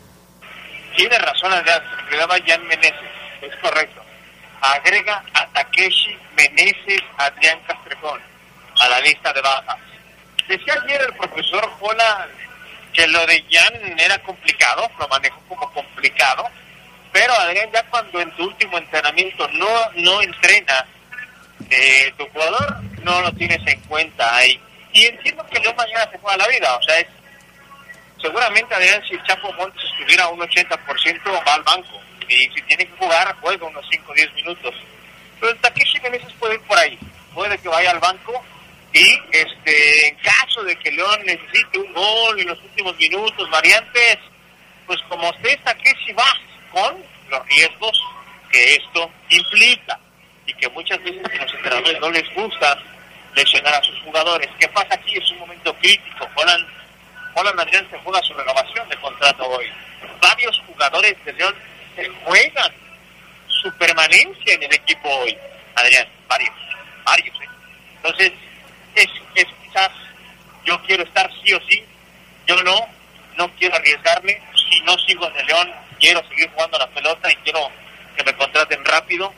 Tiene 0.98 1.18
razón, 1.18 1.50
Adrián. 1.50 1.82
Se 2.10 2.42
Jan 2.46 2.66
Meneses. 2.66 3.13
Es 3.46 3.56
correcto. 3.56 4.02
Agrega 4.60 5.22
a 5.34 5.46
Takeshi 5.48 6.16
Meneses 6.36 7.02
Adrián 7.18 7.58
Castrejón 7.66 8.20
a 8.80 8.88
la 8.88 9.00
lista 9.00 9.32
de 9.32 9.40
bajas. 9.40 9.78
Decía 10.48 10.74
ayer 10.82 11.00
el 11.02 11.14
profesor 11.14 11.68
Jola 11.78 12.28
que 12.92 13.06
lo 13.08 13.26
de 13.26 13.44
Jan 13.50 13.98
era 13.98 14.18
complicado, 14.22 14.90
lo 14.98 15.08
manejó 15.08 15.40
como 15.48 15.70
complicado 15.72 16.48
pero 17.14 17.32
Adrián, 17.32 17.70
ya 17.72 17.80
cuando 17.84 18.20
en 18.20 18.28
tu 18.32 18.42
último 18.42 18.76
entrenamiento 18.76 19.46
no, 19.52 19.68
no 19.94 20.20
entrena 20.20 20.84
eh, 21.70 22.12
tu 22.18 22.26
jugador, 22.30 22.82
no 23.04 23.20
lo 23.22 23.30
tienes 23.34 23.64
en 23.68 23.80
cuenta 23.82 24.34
ahí. 24.34 24.60
Y 24.92 25.04
entiendo 25.04 25.46
que 25.46 25.60
León 25.60 25.76
mañana 25.76 26.10
se 26.10 26.18
juega 26.18 26.38
la 26.38 26.48
vida, 26.48 26.76
o 26.76 26.82
sea, 26.82 26.98
es 26.98 27.06
seguramente 28.20 28.74
Adrián, 28.74 29.00
si 29.08 29.16
Chapo 29.28 29.52
Montes 29.52 29.80
estuviera 29.92 30.24
a 30.24 30.28
un 30.30 30.40
80% 30.40 31.46
va 31.46 31.54
al 31.54 31.62
banco. 31.62 32.00
Y 32.28 32.50
si 32.54 32.62
tiene 32.62 32.86
que 32.86 32.96
jugar, 32.96 33.36
juega 33.40 33.66
unos 33.66 33.86
5 33.90 34.10
o 34.10 34.14
10 34.14 34.34
minutos. 34.34 34.74
Pero 35.40 35.52
el 35.52 35.58
Takeshi 35.58 36.00
Meneses 36.00 36.32
puede 36.34 36.54
ir 36.54 36.60
por 36.62 36.78
ahí. 36.78 36.98
Puede 37.34 37.58
que 37.58 37.68
vaya 37.68 37.90
al 37.90 37.98
banco 37.98 38.42
y 38.94 39.20
este 39.32 40.08
en 40.08 40.14
caso 40.16 40.62
de 40.62 40.76
que 40.76 40.92
León 40.92 41.20
necesite 41.26 41.80
un 41.80 41.92
gol 41.92 42.38
en 42.38 42.46
los 42.46 42.62
últimos 42.62 42.96
minutos, 42.96 43.50
variantes, 43.50 44.18
pues 44.86 45.00
como 45.08 45.28
usted 45.30 45.58
Takeshi 45.64 46.12
va 46.12 46.38
con 46.70 47.02
los 47.28 47.46
riesgos 47.48 48.00
que 48.52 48.76
esto 48.76 49.10
implica 49.30 49.98
y 50.46 50.54
que 50.54 50.68
muchas 50.68 51.02
veces 51.02 51.24
a 51.24 51.42
los 51.42 51.54
entrenadores 51.54 52.00
no 52.00 52.10
les 52.10 52.34
gusta 52.34 52.78
lesionar 53.34 53.74
a 53.74 53.82
sus 53.82 54.00
jugadores. 54.02 54.48
¿Qué 54.60 54.68
pasa 54.68 54.94
aquí? 54.94 55.16
Es 55.16 55.28
un 55.32 55.40
momento 55.40 55.74
crítico. 55.74 56.28
Holland, 56.36 56.64
Holland 57.34 57.60
Adrián 57.60 57.88
se 57.90 57.98
juega 57.98 58.22
su 58.22 58.32
renovación 58.34 58.88
de 58.88 58.96
contrato 58.98 59.44
hoy. 59.48 59.66
Varios 60.20 60.62
jugadores 60.68 61.16
de 61.24 61.32
León 61.32 61.54
se 61.96 62.08
juegan 62.24 62.72
su 63.48 63.72
permanencia 63.72 64.54
en 64.54 64.62
el 64.62 64.74
equipo 64.74 65.08
hoy. 65.08 65.36
Adrián, 65.76 66.06
varios, 66.28 66.54
varios. 67.04 67.36
¿eh? 67.40 67.48
Entonces, 67.96 68.32
es, 68.94 69.08
es 69.34 69.46
quizás 69.64 69.90
yo 70.64 70.80
quiero 70.82 71.02
estar 71.02 71.30
sí 71.42 71.52
o 71.52 71.60
sí, 71.68 71.84
yo 72.46 72.62
no, 72.62 72.74
no 73.36 73.48
quiero 73.56 73.74
arriesgarme. 73.76 74.40
Si 74.54 74.80
no 74.82 74.96
sigo 74.98 75.26
en 75.28 75.36
el 75.36 75.46
León, 75.46 75.72
quiero 76.00 76.26
seguir 76.28 76.50
jugando 76.50 76.78
la 76.78 76.88
pelota 76.88 77.30
y 77.30 77.36
quiero 77.36 77.70
que 78.16 78.24
me 78.24 78.34
contraten 78.34 78.84
rápido. 78.84 79.32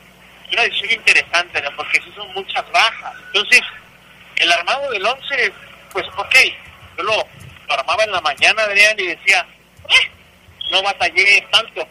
Es 0.47 0.53
una 0.53 0.63
decisión 0.63 0.91
interesante, 0.91 1.61
porque 1.75 2.01
si 2.01 2.11
son 2.11 2.31
muchas 2.33 2.63
bajas. 2.71 3.13
Entonces, 3.27 3.61
el 4.37 4.51
armado 4.51 4.91
del 4.91 5.05
11, 5.05 5.53
pues 5.91 6.05
ok, 6.15 6.35
yo 6.97 7.03
lo, 7.03 7.27
armaba 7.69 8.03
en 8.03 8.11
la 8.11 8.21
mañana, 8.21 8.63
Adrián, 8.63 8.95
y 8.97 9.07
decía, 9.07 9.45
eh, 9.89 10.11
no 10.71 10.81
batallé 10.83 11.45
tanto, 11.51 11.87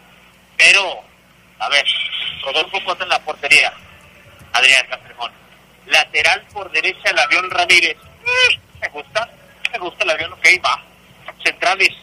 pero, 0.57 1.03
a 1.59 1.69
ver, 1.69 1.85
Rodolfo 2.43 2.83
Cota 2.83 3.03
en 3.03 3.09
la 3.09 3.19
portería, 3.19 3.73
Adrián 4.53 4.87
Castrejón. 4.87 5.31
Lateral 5.85 6.41
por 6.53 6.71
derecha, 6.71 7.09
el 7.09 7.19
avión 7.19 7.49
Ramírez. 7.49 7.95
Eh, 7.95 8.59
me 8.81 8.87
gusta, 8.89 9.29
me 9.71 9.77
gusta 9.79 10.03
el 10.03 10.09
avión, 10.09 10.33
ok, 10.33 10.45
va. 10.65 10.83
Centrales, 11.43 11.93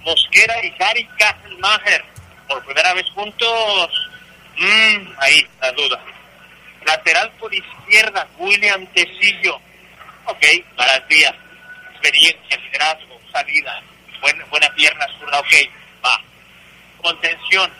Mosquera 0.00 0.54
y 0.64 0.74
Harry 0.82 1.06
Kasselmacher. 1.18 2.04
Por 2.48 2.64
primera 2.64 2.94
vez 2.94 3.08
juntos, 3.10 4.10
mmm, 4.56 5.12
ahí 5.18 5.46
la 5.60 5.72
duda. 5.72 6.00
Lateral 6.84 7.30
por 7.38 7.54
izquierda, 7.54 8.26
William 8.38 8.86
Tecillo. 8.88 9.60
Ok, 10.24 10.44
garantía, 10.76 11.34
experiencia, 11.92 12.56
liderazgo, 12.56 13.20
salida, 13.32 13.82
buena, 14.20 14.44
buena 14.46 14.68
pierna 14.74 15.06
zurda, 15.18 15.38
ok, 15.38 15.54
va. 16.04 16.20
Contención, 17.02 17.70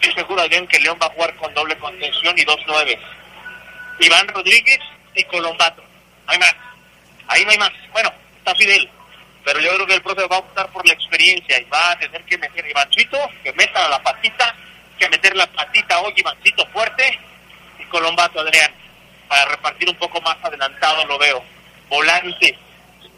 estoy 0.00 0.12
seguro 0.14 0.48
bien 0.48 0.66
que 0.66 0.80
León 0.80 0.98
va 1.00 1.06
a 1.06 1.10
jugar 1.10 1.34
con 1.36 1.52
doble 1.54 1.76
contención 1.78 2.36
y 2.38 2.44
dos 2.44 2.58
nueves. 2.66 2.98
Iván 4.00 4.28
Rodríguez 4.28 4.78
y 5.14 5.24
Colombato. 5.24 5.82
hay 6.26 6.38
más. 6.38 6.54
Ahí 7.28 7.44
no 7.44 7.50
hay 7.50 7.58
más. 7.58 7.72
Bueno, 7.92 8.12
está 8.38 8.54
Fidel 8.54 8.88
pero 9.48 9.60
yo 9.60 9.74
creo 9.76 9.86
que 9.86 9.94
el 9.94 10.02
profe 10.02 10.26
va 10.26 10.36
a 10.36 10.40
optar 10.40 10.68
por 10.68 10.86
la 10.86 10.92
experiencia 10.92 11.58
y 11.58 11.64
va 11.70 11.92
a 11.92 11.98
tener 11.98 12.22
que 12.24 12.36
meter 12.36 12.68
Ivancito, 12.68 13.18
que 13.42 13.50
meta 13.54 13.88
la 13.88 14.02
patita, 14.02 14.54
que 14.98 15.08
meter 15.08 15.34
la 15.34 15.46
patita 15.46 16.00
hoy 16.00 16.12
Ivancito 16.14 16.66
fuerte 16.66 17.18
y 17.78 17.84
Colombato 17.84 18.40
Adrián, 18.40 18.70
para 19.26 19.46
repartir 19.46 19.88
un 19.88 19.94
poco 19.94 20.20
más 20.20 20.36
adelantado 20.42 21.02
lo 21.06 21.16
veo. 21.16 21.42
Volante, 21.88 22.58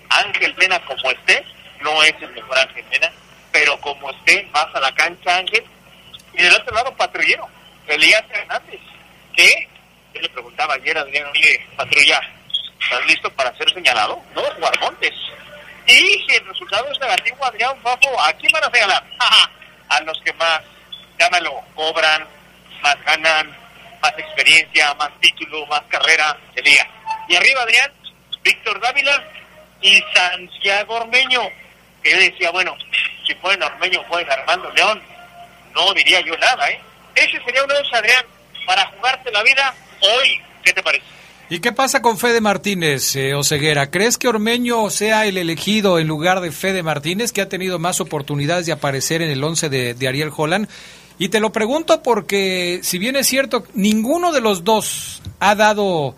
Ángel 0.09 0.55
Mena 0.55 0.79
como 0.85 1.11
esté, 1.11 1.45
no 1.81 2.01
es 2.05 2.15
el 2.21 2.31
mejor 2.31 2.59
Ángel 2.59 2.85
Mena, 2.93 3.11
pero 3.51 3.81
como 3.81 4.09
esté, 4.13 4.49
vas 4.53 4.73
a 4.73 4.79
la 4.79 4.95
cancha 4.95 5.37
Ángel. 5.37 5.65
Y 6.35 6.43
del 6.43 6.55
otro 6.55 6.75
lado, 6.75 6.95
patrullero, 6.97 7.49
Elías 7.87 8.25
Hernández, 8.31 8.81
que 9.35 9.69
yo 10.15 10.21
le 10.21 10.29
preguntaba 10.29 10.75
ayer 10.75 10.97
a 10.97 11.03
Adrián, 11.03 11.27
oye, 11.31 11.67
patrulla, 11.77 12.21
¿estás 12.81 13.07
listo 13.07 13.31
para 13.33 13.57
ser 13.57 13.73
señalado? 13.73 14.23
No, 14.35 14.43
jugar 14.43 14.81
Montes 14.81 15.15
y 15.91 16.25
si 16.25 16.37
el 16.37 16.47
resultado 16.47 16.89
es 16.93 17.01
negativo, 17.01 17.45
Adrián 17.45 17.77
Fafo, 17.83 18.21
¿a 18.21 18.33
quién 18.35 18.53
van 18.53 18.63
a 18.63 18.69
regalar? 18.69 19.05
a 19.89 20.01
los 20.03 20.21
que 20.23 20.33
más, 20.35 20.61
llámalo, 21.19 21.61
cobran, 21.75 22.27
más 22.81 22.97
ganan, 23.05 23.57
más 24.01 24.13
experiencia, 24.17 24.95
más 24.95 25.11
título, 25.21 25.67
más 25.67 25.83
carrera, 25.89 26.37
sería. 26.55 26.87
Y 27.29 27.35
arriba, 27.35 27.63
Adrián, 27.63 27.93
Víctor 28.45 28.81
Dávila 28.81 29.25
y 29.81 30.01
Santiago 30.15 30.95
Ormeño, 30.95 31.43
que 32.05 32.11
yo 32.13 32.19
decía, 32.19 32.51
bueno, 32.53 32.77
si 33.27 33.35
fuera 33.35 33.67
Ormeño, 33.67 34.05
fuera 34.05 34.35
Armando 34.35 34.71
León, 34.71 35.03
no 35.75 35.93
diría 35.95 36.21
yo 36.21 36.37
nada, 36.37 36.69
¿eh? 36.71 36.81
Ese 37.15 37.43
sería 37.45 37.65
uno 37.65 37.75
de 37.75 37.81
esos, 37.81 37.95
Adrián, 37.95 38.25
para 38.67 38.87
jugarte 38.87 39.31
la 39.31 39.43
vida 39.43 39.75
hoy. 40.01 40.41
¿Qué 40.63 40.73
te 40.73 40.83
parece? 40.83 41.05
¿Y 41.53 41.59
qué 41.59 41.73
pasa 41.73 42.01
con 42.01 42.17
Fede 42.17 42.41
Martínez, 42.41 43.17
eh, 43.17 43.35
Oseguera? 43.35 43.91
¿Crees 43.91 44.19
que 44.19 44.29
Ormeño 44.29 44.89
sea 44.89 45.27
el 45.27 45.37
elegido 45.37 45.99
en 45.99 46.07
lugar 46.07 46.41
de 46.41 46.53
Fede 46.53 46.85
Martínez, 46.85 47.33
que 47.33 47.41
ha 47.41 47.49
tenido 47.49 47.81
más 47.81 48.01
oportunidades 48.01 48.67
de 48.67 48.73
aparecer 48.73 49.21
en 49.21 49.31
el 49.31 49.43
11 49.43 49.69
de, 49.69 50.09
Ariel 50.09 50.31
Holland? 50.35 50.69
Y 51.19 51.29
te 51.29 51.41
lo 51.41 51.51
pregunto 51.51 52.05
porque, 52.05 52.79
si 52.85 52.99
bien 52.99 53.17
es 53.17 53.27
cierto, 53.27 53.65
ninguno 53.75 54.31
de 54.31 54.41
los 54.41 54.63
dos 54.63 55.23
ha 55.41 55.57
dado 55.57 56.15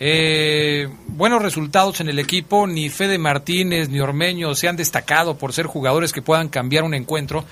eh, 0.00 0.88
buenos 1.06 1.40
resultados 1.40 2.02
en 2.02 2.10
el 2.10 2.18
equipo, 2.18 2.66
ni 2.66 2.90
Fede 2.90 3.16
Martínez 3.16 3.88
ni 3.88 4.00
Ormeño 4.00 4.54
se 4.54 4.68
han 4.68 4.76
destacado 4.76 5.38
por 5.38 5.54
ser 5.54 5.64
jugadores 5.64 6.12
que 6.12 6.20
puedan 6.20 6.50
cambiar 6.50 6.84
un 6.84 6.92
encuentro. 6.92 7.46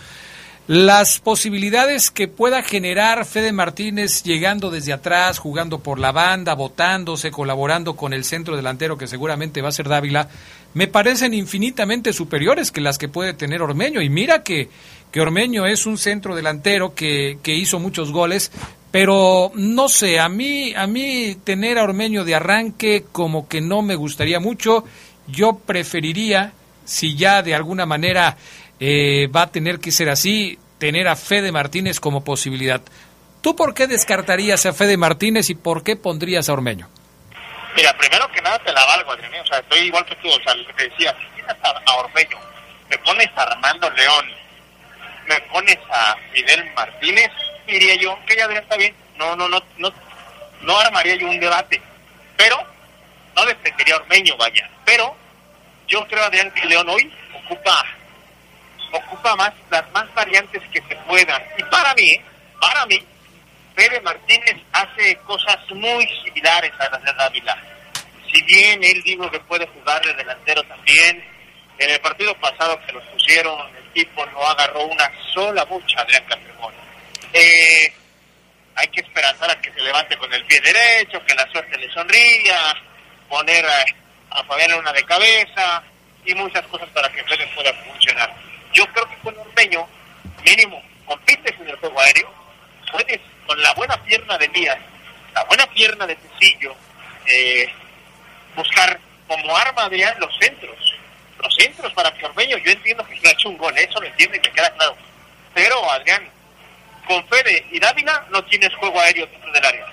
Las 0.69 1.19
posibilidades 1.19 2.13
que 2.13 2.29
pueda 2.29 2.63
generar 2.63 3.25
Fede 3.25 3.51
Martínez 3.51 4.23
llegando 4.23 4.71
desde 4.71 4.93
atrás, 4.93 5.41
jugando 5.41 5.81
por 5.81 5.99
la 5.99 6.13
banda, 6.13 6.55
botándose, 6.55 7.33
colaborando 7.33 7.97
con 7.97 8.13
el 8.13 8.23
centro 8.23 8.57
delantero 8.57 8.97
que 8.97 9.09
seguramente 9.09 9.61
va 9.61 9.71
a 9.71 9.73
ser 9.73 9.89
Dávila, 9.89 10.29
me 10.75 10.87
parecen 10.87 11.35
infinitamente 11.35 12.13
superiores 12.13 12.71
que 12.71 12.81
las 12.81 12.97
que 12.97 13.09
puede 13.09 13.35
tener 13.35 13.61
Ormeño. 13.61 14.01
Y 14.01 14.09
mira 14.09 14.45
que, 14.45 14.69
que 15.11 15.21
Ormeño 15.21 15.67
es 15.67 15.85
un 15.85 15.99
centro 15.99 16.37
delantero 16.37 16.95
que, 16.95 17.39
que 17.43 17.57
hizo 17.57 17.81
muchos 17.81 18.13
goles, 18.13 18.53
pero 18.93 19.51
no 19.57 19.89
sé, 19.89 20.21
a 20.21 20.29
mí, 20.29 20.75
a 20.77 20.87
mí 20.87 21.39
tener 21.43 21.77
a 21.77 21.83
Ormeño 21.83 22.25
de 22.25 22.37
arranque 22.37 23.05
como 23.11 23.49
que 23.49 23.61
no 23.61 23.83
me 23.83 23.97
gustaría 23.97 24.39
mucho. 24.39 24.85
Yo 25.27 25.59
preferiría, 25.59 26.53
si 26.85 27.17
ya 27.17 27.43
de 27.43 27.57
alguna 27.57 27.85
manera 27.85 28.37
eh, 28.85 29.29
va 29.29 29.43
a 29.43 29.53
tener 29.53 29.79
que 29.79 29.93
ser 29.93 30.09
así, 30.09 30.59
tener 30.79 31.07
a 31.07 31.15
Fede 31.15 31.53
Martínez 31.53 32.01
como 32.01 32.25
posibilidad. 32.25 32.81
¿Tú 33.41 33.55
por 33.55 33.75
qué 33.75 33.87
descartarías 33.87 34.67
a 34.67 34.73
Fede 34.73 34.97
Martínez 34.97 35.51
y 35.51 35.55
por 35.55 35.85
qué 35.85 35.95
pondrías 35.95 36.49
a 36.49 36.53
Ormeño? 36.53 36.89
Mira, 37.77 37.97
primero 37.97 38.29
que 38.33 38.43
nada 38.43 38.59
te 38.59 38.73
la 38.73 38.85
valgo, 38.85 39.13
Adrián. 39.13 39.35
O 39.41 39.47
sea, 39.47 39.61
estoy 39.61 39.83
igual 39.83 40.05
que 40.05 40.17
tú. 40.17 40.29
O 40.29 40.43
sea, 40.43 40.57
lo 40.57 40.67
que 40.67 40.73
te 40.73 40.89
decía, 40.89 41.15
si 41.17 41.37
tienes 41.37 41.57
a, 41.63 41.95
Ormeño, 41.95 42.37
me 42.91 42.99
pones 42.99 43.29
a 43.37 43.43
Armando 43.43 43.89
León, 43.91 44.27
me 45.29 45.41
pones 45.43 45.79
a 45.89 46.17
Fidel 46.33 46.69
Martínez, 46.75 47.31
diría 47.69 47.95
yo 47.95 48.19
que 48.27 48.35
ya 48.35 48.47
está 48.47 48.77
bien. 48.77 48.97
No, 49.17 49.37
no, 49.37 49.49
no, 49.49 49.63
no, 49.79 49.93
no 50.63 50.79
armaría 50.81 51.15
yo 51.15 51.29
un 51.29 51.39
debate. 51.39 51.81
Pero 52.37 52.57
no 53.37 53.47
defendería 53.47 53.95
a 53.95 53.99
Ormeño, 53.99 54.37
vaya. 54.37 54.69
Pero 54.85 55.15
yo 55.87 56.05
creo, 56.09 56.25
Adrián, 56.25 56.51
que 56.51 56.67
León 56.67 56.89
hoy 56.89 57.15
ocupa 57.45 57.85
ocupa 58.93 59.35
más 59.37 59.53
las 59.71 59.91
más 59.93 60.13
variantes 60.15 60.63
que 60.71 60.83
se 60.89 60.97
puedan. 61.07 61.43
Y 61.59 61.63
para 61.65 61.95
mí, 61.95 62.21
para 62.61 62.87
mí, 62.87 63.05
Fede 63.75 64.01
Martínez 64.03 64.57
hace 64.73 65.17
cosas 65.27 65.59
muy 65.71 66.07
similares 66.25 66.73
a 66.79 66.91
las 66.91 67.03
de 67.03 67.13
Dávila. 67.15 67.59
Si 68.31 68.43
bien 68.43 68.83
él 68.85 69.03
dijo 69.03 69.31
que 69.31 69.41
puede 69.41 69.67
jugar 69.67 70.05
de 70.05 70.15
delantero 70.15 70.63
también, 70.65 71.25
en 71.79 71.91
el 71.91 72.01
partido 72.01 72.35
pasado 72.39 72.79
que 72.87 72.93
los 72.93 73.03
pusieron, 73.05 73.59
el 73.77 73.87
equipo 73.89 74.25
no 74.27 74.43
agarró 74.47 74.85
una 74.85 75.11
sola 75.33 75.65
mucha 75.67 76.01
Adrián 76.01 76.25
Castrejón. 76.25 76.75
Eh, 77.33 77.93
hay 78.75 78.89
que 78.89 79.01
esperanzar 79.01 79.51
a 79.51 79.61
que 79.61 79.73
se 79.73 79.81
levante 79.81 80.17
con 80.17 80.33
el 80.33 80.45
pie 80.45 80.61
derecho, 80.61 81.25
que 81.25 81.35
la 81.35 81.51
suerte 81.51 81.77
le 81.79 81.91
sonría, 81.93 82.75
poner 83.29 83.65
a, 83.67 83.85
a 84.31 84.45
Fabián 84.45 84.75
una 84.75 84.93
de 84.93 85.05
cabeza 85.05 85.83
y 86.25 86.35
muchas 86.35 86.67
cosas 86.67 86.89
para 86.91 87.11
que 87.11 87.25
Fede 87.25 87.47
pueda 87.55 87.73
funcionar 87.73 88.52
yo 88.73 88.87
creo 88.93 89.09
que 89.09 89.17
con 89.19 89.39
Ormeño, 89.39 89.87
mínimo, 90.45 90.83
compites 91.07 91.59
en 91.61 91.69
el 91.69 91.77
juego 91.77 92.01
aéreo, 92.01 92.33
puedes 92.91 93.21
con 93.47 93.61
la 93.61 93.73
buena 93.75 93.97
pierna 94.05 94.39
de 94.39 94.49
Díaz, 94.49 94.79
la 95.35 95.45
buena 95.45 95.67
pierna 95.67 96.07
de 96.07 96.17
Tecillo, 96.17 96.75
eh, 97.27 97.71
buscar 98.57 98.99
como 99.27 99.57
arma 99.57 99.89
de 99.89 100.15
los 100.19 100.37
centros. 100.39 100.77
Los 101.39 101.55
centros 101.57 101.93
para 101.95 102.13
que 102.15 102.25
Ormeño, 102.25 102.57
yo 102.59 102.71
entiendo 102.71 103.05
que 103.05 103.19
se 103.19 103.29
ha 103.29 103.33
hecho 103.33 103.49
un 103.49 103.59
gol, 103.59 103.77
eso 103.77 104.01
lo 104.01 104.07
entiendo 104.07 104.37
y 104.37 104.41
me 104.41 104.51
queda 104.51 104.71
claro. 104.71 104.97
Pero, 105.55 105.91
Adrián, 105.91 106.29
con 107.07 107.27
Fede 107.27 107.67
y 107.71 107.81
Dávila 107.81 108.27
no 108.31 108.45
tienes 108.45 108.73
juego 108.75 109.01
aéreo 109.01 109.27
dentro 109.27 109.53
del 109.53 109.65
área. 109.65 109.87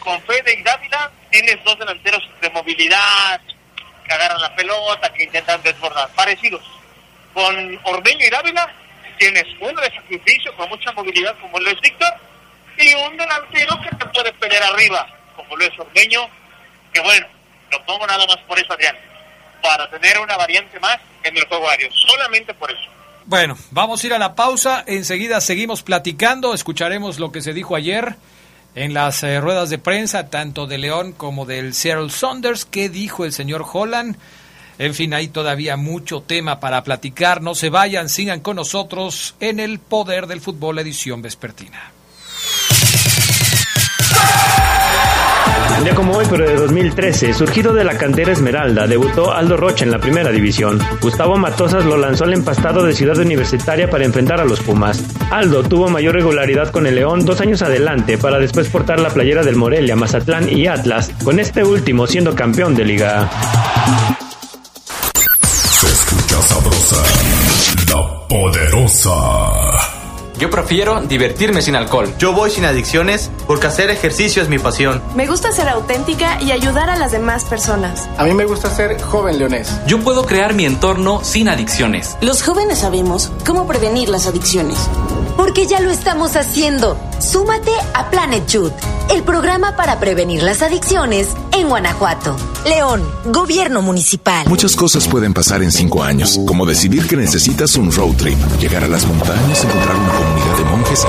Con 0.00 0.20
Fede 0.22 0.54
y 0.58 0.62
Dávila 0.62 1.10
tienes 1.30 1.62
dos 1.62 1.78
delanteros 1.78 2.28
de 2.40 2.50
movilidad, 2.50 3.40
que 4.04 4.12
agarran 4.12 4.40
la 4.40 4.54
pelota, 4.54 5.12
que 5.12 5.24
intentan 5.24 5.62
desbordar, 5.62 6.08
parecidos 6.10 6.73
con 7.34 7.80
Ormeño 7.84 8.26
y 8.26 8.30
Dávila 8.30 8.72
tienes 9.18 9.44
uno 9.60 9.80
de 9.80 9.92
sacrificio 9.94 10.54
con 10.56 10.68
mucha 10.68 10.92
movilidad 10.92 11.36
como 11.40 11.58
lo 11.58 11.70
es 11.70 11.80
Víctor 11.80 12.12
y 12.78 12.94
un 12.94 13.16
delantero 13.16 13.80
que 13.82 13.96
te 13.96 14.06
puede 14.06 14.32
pelear 14.34 14.62
arriba 14.62 15.06
como 15.36 15.56
lo 15.56 15.64
es 15.64 15.78
Ormeño 15.78 16.28
que 16.92 17.00
bueno, 17.00 17.26
lo 17.70 17.84
pongo 17.84 18.06
nada 18.06 18.24
más 18.26 18.38
por 18.46 18.58
eso 18.58 18.72
Adrián 18.72 18.96
para 19.64 19.88
tener 19.88 20.18
una 20.18 20.36
variante 20.36 20.78
más 20.78 20.98
en 21.22 21.36
el 21.36 21.46
juego 21.46 21.68
aéreo, 21.68 21.88
solamente 21.92 22.52
por 22.54 22.70
eso. 22.70 22.82
Bueno, 23.24 23.56
vamos 23.70 24.04
a 24.04 24.06
ir 24.06 24.12
a 24.12 24.18
la 24.18 24.34
pausa, 24.34 24.84
enseguida 24.86 25.40
seguimos 25.40 25.82
platicando, 25.82 26.52
escucharemos 26.52 27.18
lo 27.18 27.32
que 27.32 27.40
se 27.40 27.54
dijo 27.54 27.74
ayer 27.74 28.16
en 28.74 28.92
las 28.92 29.22
eh, 29.22 29.40
ruedas 29.40 29.70
de 29.70 29.78
prensa, 29.78 30.28
tanto 30.28 30.66
de 30.66 30.76
León 30.76 31.12
como 31.12 31.46
del 31.46 31.72
Seattle 31.72 32.10
Saunders, 32.10 32.66
qué 32.66 32.90
dijo 32.90 33.24
el 33.24 33.32
señor 33.32 33.64
Holland 33.72 34.18
en 34.78 34.94
fin, 34.94 35.14
hay 35.14 35.28
todavía 35.28 35.76
mucho 35.76 36.20
tema 36.20 36.60
para 36.60 36.82
platicar. 36.82 37.42
No 37.42 37.54
se 37.54 37.70
vayan, 37.70 38.08
sigan 38.08 38.40
con 38.40 38.56
nosotros 38.56 39.34
en 39.40 39.60
el 39.60 39.78
Poder 39.78 40.26
del 40.26 40.40
Fútbol 40.40 40.78
edición 40.78 41.22
vespertina. 41.22 41.92
Un 45.76 45.84
día 45.84 45.94
como 45.94 46.16
hoy, 46.16 46.24
pero 46.30 46.48
de 46.48 46.54
2013, 46.54 47.34
surgido 47.34 47.74
de 47.74 47.84
la 47.84 47.98
cantera 47.98 48.32
Esmeralda, 48.32 48.86
debutó 48.86 49.32
Aldo 49.32 49.56
Rocha 49.56 49.84
en 49.84 49.90
la 49.90 49.98
primera 49.98 50.30
división. 50.30 50.80
Gustavo 51.00 51.36
Matosas 51.36 51.84
lo 51.84 51.96
lanzó 51.96 52.24
al 52.24 52.32
empastado 52.32 52.84
de 52.84 52.94
Ciudad 52.94 53.18
Universitaria 53.18 53.90
para 53.90 54.04
enfrentar 54.04 54.40
a 54.40 54.44
los 54.44 54.60
Pumas. 54.60 55.04
Aldo 55.30 55.62
tuvo 55.62 55.88
mayor 55.88 56.14
regularidad 56.14 56.70
con 56.70 56.86
el 56.86 56.94
León 56.94 57.24
dos 57.24 57.40
años 57.40 57.60
adelante 57.62 58.18
para 58.18 58.38
después 58.38 58.68
portar 58.68 59.00
la 59.00 59.10
playera 59.10 59.42
del 59.42 59.56
Morelia, 59.56 59.96
Mazatlán 59.96 60.48
y 60.48 60.68
Atlas, 60.68 61.10
con 61.22 61.38
este 61.38 61.64
último 61.64 62.06
siendo 62.06 62.34
campeón 62.34 62.74
de 62.74 62.84
liga 62.84 63.28
Yo 70.38 70.50
prefiero 70.50 71.00
divertirme 71.00 71.62
sin 71.62 71.74
alcohol. 71.74 72.14
Yo 72.18 72.32
voy 72.32 72.50
sin 72.50 72.64
adicciones 72.64 73.30
porque 73.46 73.66
hacer 73.66 73.90
ejercicio 73.90 74.42
es 74.42 74.48
mi 74.48 74.58
pasión. 74.58 75.02
Me 75.16 75.26
gusta 75.26 75.52
ser 75.52 75.68
auténtica 75.68 76.40
y 76.40 76.52
ayudar 76.52 76.90
a 76.90 76.96
las 76.96 77.12
demás 77.12 77.44
personas. 77.44 78.08
A 78.18 78.24
mí 78.24 78.34
me 78.34 78.44
gusta 78.44 78.70
ser 78.70 79.00
joven 79.00 79.38
leonés. 79.38 79.72
Yo 79.86 80.00
puedo 80.00 80.26
crear 80.26 80.54
mi 80.54 80.64
entorno 80.64 81.24
sin 81.24 81.48
adicciones. 81.48 82.16
Los 82.20 82.42
jóvenes 82.42 82.78
sabemos 82.78 83.32
cómo 83.44 83.66
prevenir 83.66 84.08
las 84.08 84.26
adicciones. 84.26 84.78
Porque 85.36 85.66
ya 85.66 85.80
lo 85.80 85.90
estamos 85.90 86.36
haciendo. 86.36 86.98
Súmate 87.18 87.70
a 87.94 88.10
Planet 88.10 88.46
Youth, 88.48 88.72
el 89.10 89.22
programa 89.22 89.76
para 89.76 89.98
prevenir 89.98 90.42
las 90.42 90.62
adicciones 90.62 91.28
en 91.52 91.68
Guanajuato. 91.68 92.36
León, 92.66 93.02
Gobierno 93.26 93.82
Municipal. 93.82 94.46
Muchas 94.48 94.76
cosas 94.76 95.06
pueden 95.08 95.34
pasar 95.34 95.62
en 95.62 95.72
cinco 95.72 96.02
años, 96.02 96.40
como 96.46 96.66
decidir 96.66 97.06
que 97.06 97.16
necesitas 97.16 97.76
un 97.76 97.92
road 97.92 98.14
trip, 98.16 98.38
llegar 98.60 98.84
a 98.84 98.88
las 98.88 99.06
montañas, 99.06 99.64
encontrar 99.64 99.96
una 99.96 100.12
comunidad 100.12 100.43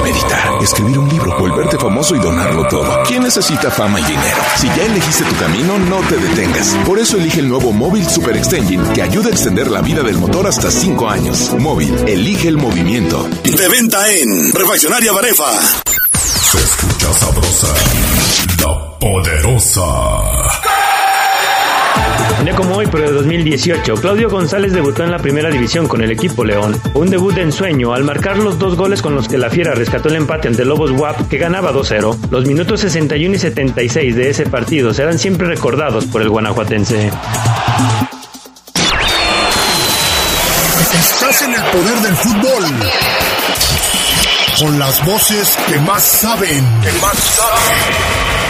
meditar, 0.02 0.64
escribir 0.64 0.98
un 0.98 1.08
libro, 1.10 1.38
volverte 1.38 1.78
famoso 1.78 2.16
y 2.16 2.20
donarlo 2.20 2.68
todo. 2.68 3.04
¿Quién 3.04 3.24
necesita 3.24 3.70
fama 3.70 4.00
y 4.00 4.04
dinero? 4.04 4.38
Si 4.58 4.68
ya 4.68 4.84
elegiste 4.84 5.24
tu 5.26 5.36
camino, 5.36 5.78
no 5.78 6.00
te 6.08 6.18
detengas. 6.18 6.76
Por 6.86 6.98
eso 6.98 7.18
elige 7.18 7.42
el 7.42 7.50
nuevo 7.50 7.72
Móvil 7.72 8.08
Super 8.08 8.36
Extension 8.36 8.84
que 8.94 9.04
ayuda 9.04 9.28
a 9.28 9.32
extender 9.32 9.70
la 9.70 9.82
vida 9.82 10.02
del 10.02 10.18
motor 10.18 10.48
hasta 10.48 10.72
cinco 10.72 11.08
años. 11.08 11.54
Móvil, 11.60 11.94
elige 12.08 12.48
el 12.48 12.58
movimiento. 12.58 13.30
De 13.44 13.68
venta 13.68 14.12
en 14.12 14.52
Refaccionaria 14.54 15.12
Barefa. 15.12 15.52
Se 16.14 16.58
escucha 16.58 17.14
sabrosa, 17.14 17.68
la 18.62 19.00
poderosa. 19.00 20.55
Un 22.40 22.46
día 22.46 22.56
como 22.56 22.76
hoy, 22.76 22.88
pero 22.92 23.06
de 23.06 23.12
2018, 23.14 23.96
Claudio 23.96 24.30
González 24.30 24.74
debutó 24.74 25.04
en 25.04 25.12
la 25.12 25.18
primera 25.18 25.50
división 25.50 25.88
con 25.88 26.02
el 26.04 26.12
equipo 26.12 26.44
León. 26.44 26.80
Un 26.94 27.10
debut 27.10 27.34
de 27.34 27.42
ensueño 27.42 27.94
al 27.94 28.04
marcar 28.04 28.38
los 28.38 28.60
dos 28.60 28.76
goles 28.76 29.02
con 29.02 29.16
los 29.16 29.28
que 29.28 29.38
la 29.38 29.50
Fiera 29.50 29.74
rescató 29.74 30.10
el 30.10 30.16
empate 30.16 30.48
ante 30.48 30.66
Lobos 30.66 30.92
WAP 30.92 31.28
que 31.28 31.38
ganaba 31.38 31.72
2-0. 31.72 32.30
Los 32.30 32.46
minutos 32.46 32.82
61 32.82 33.36
y 33.36 33.40
76 33.40 34.16
de 34.16 34.30
ese 34.30 34.46
partido 34.46 34.94
serán 34.94 35.18
siempre 35.18 35.48
recordados 35.48 36.06
por 36.06 36.22
el 36.22 36.30
guanajuatense. 36.30 37.12
Estás 40.94 41.42
en 41.42 41.54
el 41.54 41.62
poder 41.64 41.98
del 42.00 42.16
fútbol. 42.16 42.64
Con 44.60 44.80
las 44.80 45.06
voces 45.06 45.58
que 45.68 45.80
más 45.80 46.04
saben. 46.04 46.64
Que 46.82 46.92
más 47.02 47.18
saben. 47.18 48.45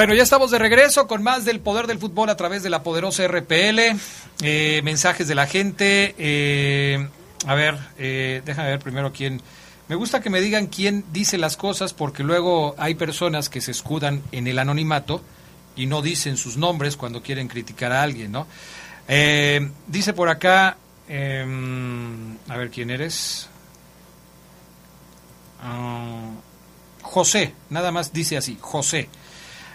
Bueno, 0.00 0.14
ya 0.14 0.22
estamos 0.22 0.50
de 0.50 0.58
regreso 0.58 1.06
con 1.06 1.22
más 1.22 1.44
del 1.44 1.60
poder 1.60 1.86
del 1.86 1.98
fútbol 1.98 2.30
a 2.30 2.36
través 2.38 2.62
de 2.62 2.70
la 2.70 2.82
poderosa 2.82 3.28
RPL. 3.28 4.00
Eh, 4.40 4.80
mensajes 4.82 5.28
de 5.28 5.34
la 5.34 5.46
gente. 5.46 6.14
Eh, 6.16 7.06
a 7.46 7.54
ver, 7.54 7.76
eh, 7.98 8.40
déjame 8.42 8.70
ver 8.70 8.78
primero 8.78 9.12
quién. 9.12 9.42
Me 9.88 9.96
gusta 9.96 10.22
que 10.22 10.30
me 10.30 10.40
digan 10.40 10.68
quién 10.68 11.04
dice 11.12 11.36
las 11.36 11.58
cosas 11.58 11.92
porque 11.92 12.22
luego 12.22 12.74
hay 12.78 12.94
personas 12.94 13.50
que 13.50 13.60
se 13.60 13.72
escudan 13.72 14.22
en 14.32 14.46
el 14.46 14.58
anonimato 14.58 15.20
y 15.76 15.84
no 15.84 16.00
dicen 16.00 16.38
sus 16.38 16.56
nombres 16.56 16.96
cuando 16.96 17.22
quieren 17.22 17.46
criticar 17.46 17.92
a 17.92 18.02
alguien, 18.02 18.32
¿no? 18.32 18.46
Dice 19.86 20.14
por 20.14 20.30
acá, 20.30 20.78
em, 21.10 22.38
a 22.48 22.56
ver 22.56 22.70
quién 22.70 22.88
eres. 22.88 23.50
Ah, 25.62 26.30
José, 27.02 27.52
nada 27.68 27.92
más 27.92 28.14
dice 28.14 28.38
así, 28.38 28.56
José. 28.58 29.10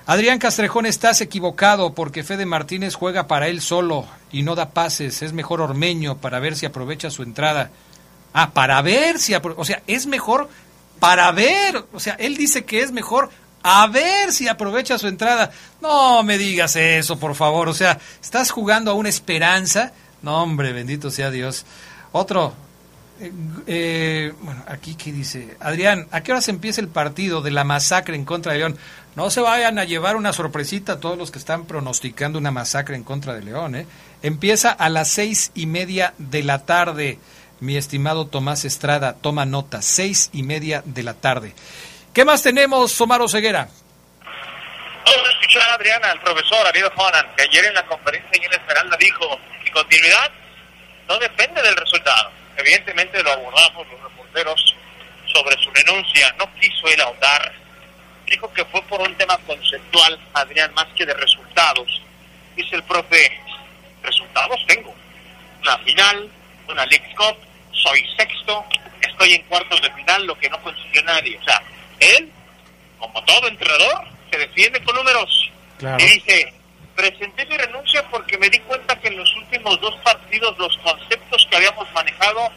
Adrián 0.08 0.38
Castrejón, 0.38 0.86
estás 0.86 1.22
equivocado 1.22 1.94
porque 1.94 2.24
Fede 2.24 2.46
Martínez 2.46 2.94
juega 2.94 3.26
para 3.28 3.48
él 3.48 3.60
solo 3.60 4.06
y 4.32 4.44
no 4.44 4.54
da 4.54 4.70
pases. 4.70 5.24
Es 5.24 5.34
mejor 5.34 5.62
Ormeño 5.62 6.18
para 6.18 6.40
ver 6.40 6.56
si 6.56 6.68
aprovecha 6.68 7.10
su 7.10 7.24
entrada. 7.24 7.72
Ah, 8.32 8.52
para 8.52 8.80
ver 8.84 9.18
si... 9.18 9.34
O 9.34 9.66
sea, 9.66 9.82
es 9.88 10.06
mejor 10.06 10.48
para 11.00 11.32
ver. 11.32 11.86
O 11.92 12.00
sea, 12.00 12.14
él 12.20 12.38
dice 12.38 12.66
que 12.66 12.82
es 12.82 12.92
mejor 12.92 13.32
a 13.64 13.88
ver 13.88 14.32
si 14.32 14.48
aprovecha 14.48 15.00
su 15.00 15.08
entrada. 15.08 15.52
No 15.82 16.22
me 16.22 16.38
digas 16.38 16.76
eso, 16.76 17.18
por 17.18 17.34
favor. 17.34 17.68
O 17.68 17.74
sea, 17.74 17.98
estás 18.22 18.52
jugando 18.52 18.92
a 18.92 18.94
una 18.94 19.10
esperanza. 19.10 19.92
No, 20.22 20.44
hombre, 20.44 20.72
bendito 20.72 21.10
sea 21.10 21.32
Dios. 21.32 21.66
Otro. 22.12 22.54
Eh, 23.20 23.32
eh, 23.68 24.34
bueno, 24.42 24.64
aquí 24.68 24.96
qué 24.96 25.12
dice. 25.12 25.56
Adrián, 25.60 26.08
¿a 26.12 26.22
qué 26.22 26.32
hora 26.32 26.42
se 26.42 26.52
empieza 26.52 26.82
el 26.82 26.90
partido 26.90 27.42
de 27.42 27.52
la 27.52 27.64
masacre 27.64 28.16
en 28.16 28.26
contra 28.26 28.52
de 28.52 28.60
León? 28.60 28.78
No 29.16 29.30
se 29.30 29.40
vayan 29.40 29.80
a 29.80 29.86
llevar 29.86 30.18
una 30.18 30.34
sorpresita 30.34 30.94
a 30.94 31.00
todos 31.00 31.18
los 31.18 31.32
que 31.32 31.40
están 31.40 31.66
pronosticando 31.66 32.38
una 32.38 32.52
masacre 32.52 32.96
en 32.96 33.04
contra 33.04 33.34
de 33.34 33.44
León. 33.44 33.76
¿eh? 33.76 33.88
Empieza 34.22 34.72
a 34.72 34.90
las 34.90 35.10
seis 35.10 35.52
y 35.56 35.66
media 35.66 36.14
de 36.18 36.44
la 36.44 36.66
tarde, 36.66 37.18
mi 37.62 37.78
estimado 37.78 38.28
Tomás 38.28 38.66
Estrada. 38.66 39.14
Toma 39.14 39.46
nota, 39.46 39.82
seis 39.82 40.30
y 40.34 40.44
media 40.44 40.84
de 40.86 41.04
la 41.04 41.14
tarde. 41.14 41.56
¿Qué 42.14 42.26
más 42.26 42.44
tenemos, 42.44 43.00
Omar 43.00 43.22
Ceguera? 43.30 43.70
Vamos 45.06 45.30
a 45.30 45.32
escuchar 45.32 45.70
a 45.70 45.74
Adriana, 45.76 46.12
al 46.12 46.22
profesor 46.22 46.68
Ariel 46.68 46.90
Honan, 46.98 47.26
que 47.38 47.44
ayer 47.44 47.66
en 47.66 47.74
la 47.76 47.86
conferencia 47.86 48.30
en 48.34 48.52
Esmeralda 48.52 48.98
dijo, 49.00 49.40
mi 49.64 49.72
continuidad 49.72 50.32
no 51.08 51.18
depende 51.20 51.62
del 51.62 51.76
resultado. 51.76 52.45
Evidentemente 52.58 53.22
lo 53.24 53.32
abordamos 53.32 53.88
los 53.92 54.02
reporteros 54.02 54.76
sobre 55.34 55.58
su 55.64 55.72
renuncia. 55.72 56.34
No 56.38 56.52
quiso 56.56 56.88
él 56.88 57.02
ahondar 57.02 57.66
dijo 58.30 58.52
que 58.54 58.66
fue 58.66 58.82
por 58.84 59.02
un 59.02 59.16
tema 59.16 59.38
conceptual, 59.40 60.20
Adrián, 60.34 60.74
más 60.74 60.88
que 60.96 61.06
de 61.06 61.14
resultados. 61.14 62.02
Dice 62.56 62.76
el 62.76 62.84
profe, 62.84 63.40
resultados 64.04 64.60
tengo. 64.68 64.94
Una 65.62 65.78
final, 65.80 66.30
una 66.68 66.86
League 66.86 67.16
Cup, 67.16 67.38
soy 67.72 68.06
sexto, 68.18 68.66
estoy 69.02 69.34
en 69.34 69.44
cuartos 69.44 69.82
de 69.82 69.92
final, 69.92 70.26
lo 70.26 70.38
que 70.38 70.50
no 70.50 70.62
consiguió 70.62 71.04
nadie. 71.04 71.38
O 71.38 71.44
sea, 71.44 71.62
él, 72.00 72.32
como 73.00 73.24
todo 73.24 73.48
entrenador, 73.48 74.08
se 74.32 74.38
defiende 74.38 74.82
con 74.84 74.96
números. 74.96 75.52
Y 75.80 76.04
dice, 76.04 76.54
presenté 76.96 77.46
mi 77.46 77.58
renuncia 77.58 78.04
porque 78.10 78.38
me 78.38 78.50
di 78.50 78.60
cuenta 78.60 79.00
que 79.00 79.10
en 79.10 79.18
los 79.18 79.36
últimos 79.36 79.80
dos 79.82 79.96
partidos 80.04 80.58
los 80.58 80.78
conceptos 80.78 81.48
que 81.50 81.58
habíamos 81.58 81.92
manejado 81.94 82.52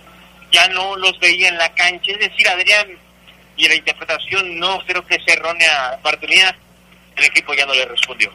ya 0.51 0.69
no 0.69 0.97
los 0.97 1.19
veía 1.19 1.49
en 1.49 1.59
la 1.59 1.73
cancha. 1.75 2.13
Es 2.13 2.19
decir, 2.19 2.49
Adrián, 2.49 2.89
y 3.57 3.69
la 3.69 3.75
interpretación 3.75 4.59
no 4.59 4.79
creo 4.87 5.05
que 5.05 5.21
sea 5.21 5.35
errónea 5.35 5.99
mía, 6.29 6.57
el 7.17 7.25
equipo 7.25 7.53
ya 7.55 7.67
no 7.67 7.75
le 7.75 7.85
respondió. 7.85 8.31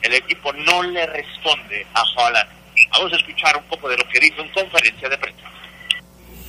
El 0.00 0.14
equipo 0.14 0.52
no 0.52 0.82
le 0.82 1.06
responde 1.06 1.86
a 1.94 2.02
Holland. 2.16 2.48
Vamos 2.92 3.12
a 3.12 3.16
escuchar 3.16 3.56
un 3.56 3.64
poco 3.64 3.88
de 3.88 3.96
lo 3.96 4.08
que 4.08 4.20
dijo 4.20 4.40
en 4.40 4.48
conferencia 4.48 5.08
de 5.08 5.18
prensa. 5.18 5.42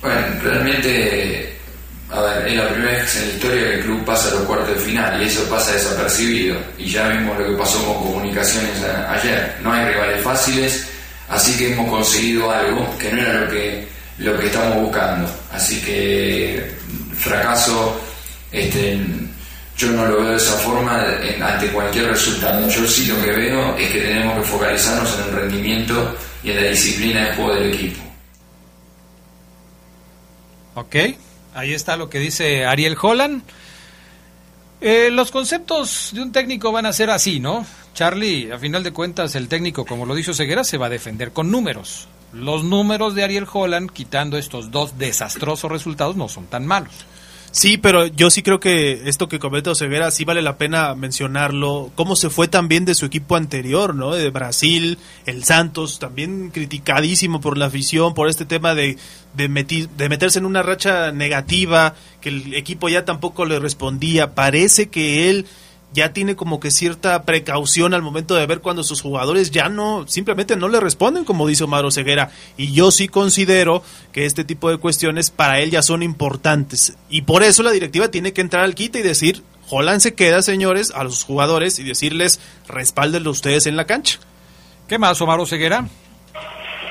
Bueno, 0.00 0.40
realmente, 0.42 1.58
a 2.10 2.20
ver, 2.20 2.48
es 2.48 2.56
la 2.56 2.68
primera 2.68 2.92
vez 2.92 3.16
en 3.16 3.28
la 3.28 3.34
historia 3.34 3.62
que 3.62 3.74
el 3.74 3.82
club 3.82 4.04
pasa 4.04 4.28
a 4.28 4.34
los 4.34 4.42
cuartos 4.42 4.68
de 4.68 4.74
final 4.76 5.22
y 5.22 5.26
eso 5.26 5.48
pasa 5.48 5.72
desapercibido. 5.72 6.56
Y 6.78 6.90
ya 6.90 7.08
vimos 7.08 7.38
lo 7.38 7.46
que 7.46 7.56
pasó 7.56 7.84
con 7.84 8.12
comunicaciones 8.12 8.70
ayer. 9.08 9.56
No 9.62 9.72
hay 9.72 9.92
rivales 9.92 10.22
fáciles, 10.22 10.86
así 11.28 11.56
que 11.56 11.72
hemos 11.72 11.88
conseguido 11.88 12.50
algo 12.50 12.96
que 12.98 13.12
no 13.12 13.22
era 13.22 13.40
lo 13.40 13.50
que, 13.50 13.88
lo 14.18 14.38
que 14.38 14.46
estamos 14.46 14.82
buscando. 14.82 15.28
Así 15.52 15.80
que 15.80 16.70
fracaso, 17.16 18.00
este, 18.52 19.00
yo 19.76 19.88
no 19.90 20.06
lo 20.06 20.20
veo 20.20 20.30
de 20.30 20.36
esa 20.36 20.52
forma 20.58 21.04
ante 21.42 21.68
cualquier 21.68 22.08
resultado. 22.08 22.68
Yo 22.68 22.86
sí 22.86 23.06
lo 23.06 23.20
que 23.24 23.32
veo 23.32 23.76
es 23.76 23.90
que 23.90 24.00
tenemos 24.00 24.36
que 24.38 24.44
focalizarnos 24.44 25.18
en 25.18 25.24
el 25.24 25.40
rendimiento 25.40 26.16
y 26.42 26.50
en 26.50 26.56
la 26.56 26.70
disciplina 26.70 27.24
de 27.26 27.34
juego 27.34 27.54
del 27.54 27.74
equipo. 27.74 28.02
Ok, 30.76 30.96
ahí 31.54 31.72
está 31.72 31.96
lo 31.96 32.10
que 32.10 32.18
dice 32.18 32.66
Ariel 32.66 32.96
Holland. 33.00 33.42
Eh, 34.80 35.10
los 35.10 35.30
conceptos 35.30 36.10
de 36.12 36.20
un 36.20 36.32
técnico 36.32 36.70
van 36.72 36.86
a 36.86 36.92
ser 36.92 37.10
así, 37.10 37.40
¿no? 37.40 37.64
Charlie, 37.94 38.50
a 38.52 38.58
final 38.58 38.82
de 38.82 38.92
cuentas, 38.92 39.34
el 39.34 39.48
técnico, 39.48 39.86
como 39.86 40.04
lo 40.04 40.14
dijo 40.14 40.34
Ceguera, 40.34 40.64
se 40.64 40.76
va 40.78 40.86
a 40.86 40.90
defender 40.90 41.32
con 41.32 41.50
números. 41.50 42.08
Los 42.32 42.64
números 42.64 43.14
de 43.14 43.22
Ariel 43.22 43.46
Holland, 43.50 43.90
quitando 43.90 44.36
estos 44.36 44.70
dos 44.70 44.98
desastrosos 44.98 45.70
resultados, 45.70 46.16
no 46.16 46.28
son 46.28 46.46
tan 46.46 46.66
malos. 46.66 47.06
Sí, 47.54 47.78
pero 47.78 48.08
yo 48.08 48.30
sí 48.30 48.42
creo 48.42 48.58
que 48.58 49.02
esto 49.08 49.28
que 49.28 49.38
comenta 49.38 49.76
Ceguera 49.76 50.10
sí 50.10 50.24
vale 50.24 50.42
la 50.42 50.58
pena 50.58 50.96
mencionarlo. 50.96 51.92
Cómo 51.94 52.16
se 52.16 52.28
fue 52.28 52.48
también 52.48 52.84
de 52.84 52.96
su 52.96 53.06
equipo 53.06 53.36
anterior, 53.36 53.94
¿no? 53.94 54.12
De 54.12 54.28
Brasil, 54.30 54.98
el 55.24 55.44
Santos, 55.44 56.00
también 56.00 56.50
criticadísimo 56.50 57.40
por 57.40 57.56
la 57.56 57.66
afición, 57.66 58.12
por 58.12 58.28
este 58.28 58.44
tema 58.44 58.74
de, 58.74 58.98
de, 59.34 59.86
de 59.96 60.08
meterse 60.08 60.40
en 60.40 60.46
una 60.46 60.64
racha 60.64 61.12
negativa, 61.12 61.94
que 62.20 62.30
el 62.30 62.54
equipo 62.54 62.88
ya 62.88 63.04
tampoco 63.04 63.44
le 63.44 63.60
respondía. 63.60 64.34
Parece 64.34 64.88
que 64.88 65.30
él 65.30 65.46
ya 65.94 66.12
tiene 66.12 66.34
como 66.34 66.58
que 66.58 66.72
cierta 66.72 67.22
precaución 67.22 67.94
al 67.94 68.02
momento 68.02 68.34
de 68.34 68.44
ver 68.46 68.60
cuando 68.60 68.82
sus 68.82 69.00
jugadores 69.00 69.52
ya 69.52 69.68
no, 69.68 70.06
simplemente 70.08 70.56
no 70.56 70.68
le 70.68 70.80
responden, 70.80 71.24
como 71.24 71.46
dice 71.46 71.64
Omar 71.64 71.90
Ceguera. 71.92 72.32
Y 72.56 72.72
yo 72.72 72.90
sí 72.90 73.06
considero 73.06 73.84
que 74.12 74.26
este 74.26 74.44
tipo 74.44 74.68
de 74.70 74.78
cuestiones 74.78 75.30
para 75.30 75.60
él 75.60 75.70
ya 75.70 75.82
son 75.82 76.02
importantes. 76.02 76.98
Y 77.08 77.22
por 77.22 77.44
eso 77.44 77.62
la 77.62 77.70
directiva 77.70 78.10
tiene 78.10 78.32
que 78.32 78.40
entrar 78.40 78.64
al 78.64 78.74
quite 78.74 78.98
y 78.98 79.02
decir, 79.02 79.44
Holland 79.70 80.00
se 80.00 80.14
queda, 80.14 80.42
señores, 80.42 80.90
a 80.90 81.04
los 81.04 81.22
jugadores 81.22 81.78
y 81.78 81.84
decirles, 81.84 82.40
respáldenlo 82.66 83.30
ustedes 83.30 83.66
en 83.66 83.76
la 83.76 83.86
cancha. 83.86 84.18
¿Qué 84.88 84.98
más, 84.98 85.20
Omar 85.20 85.46
Ceguera? 85.46 85.86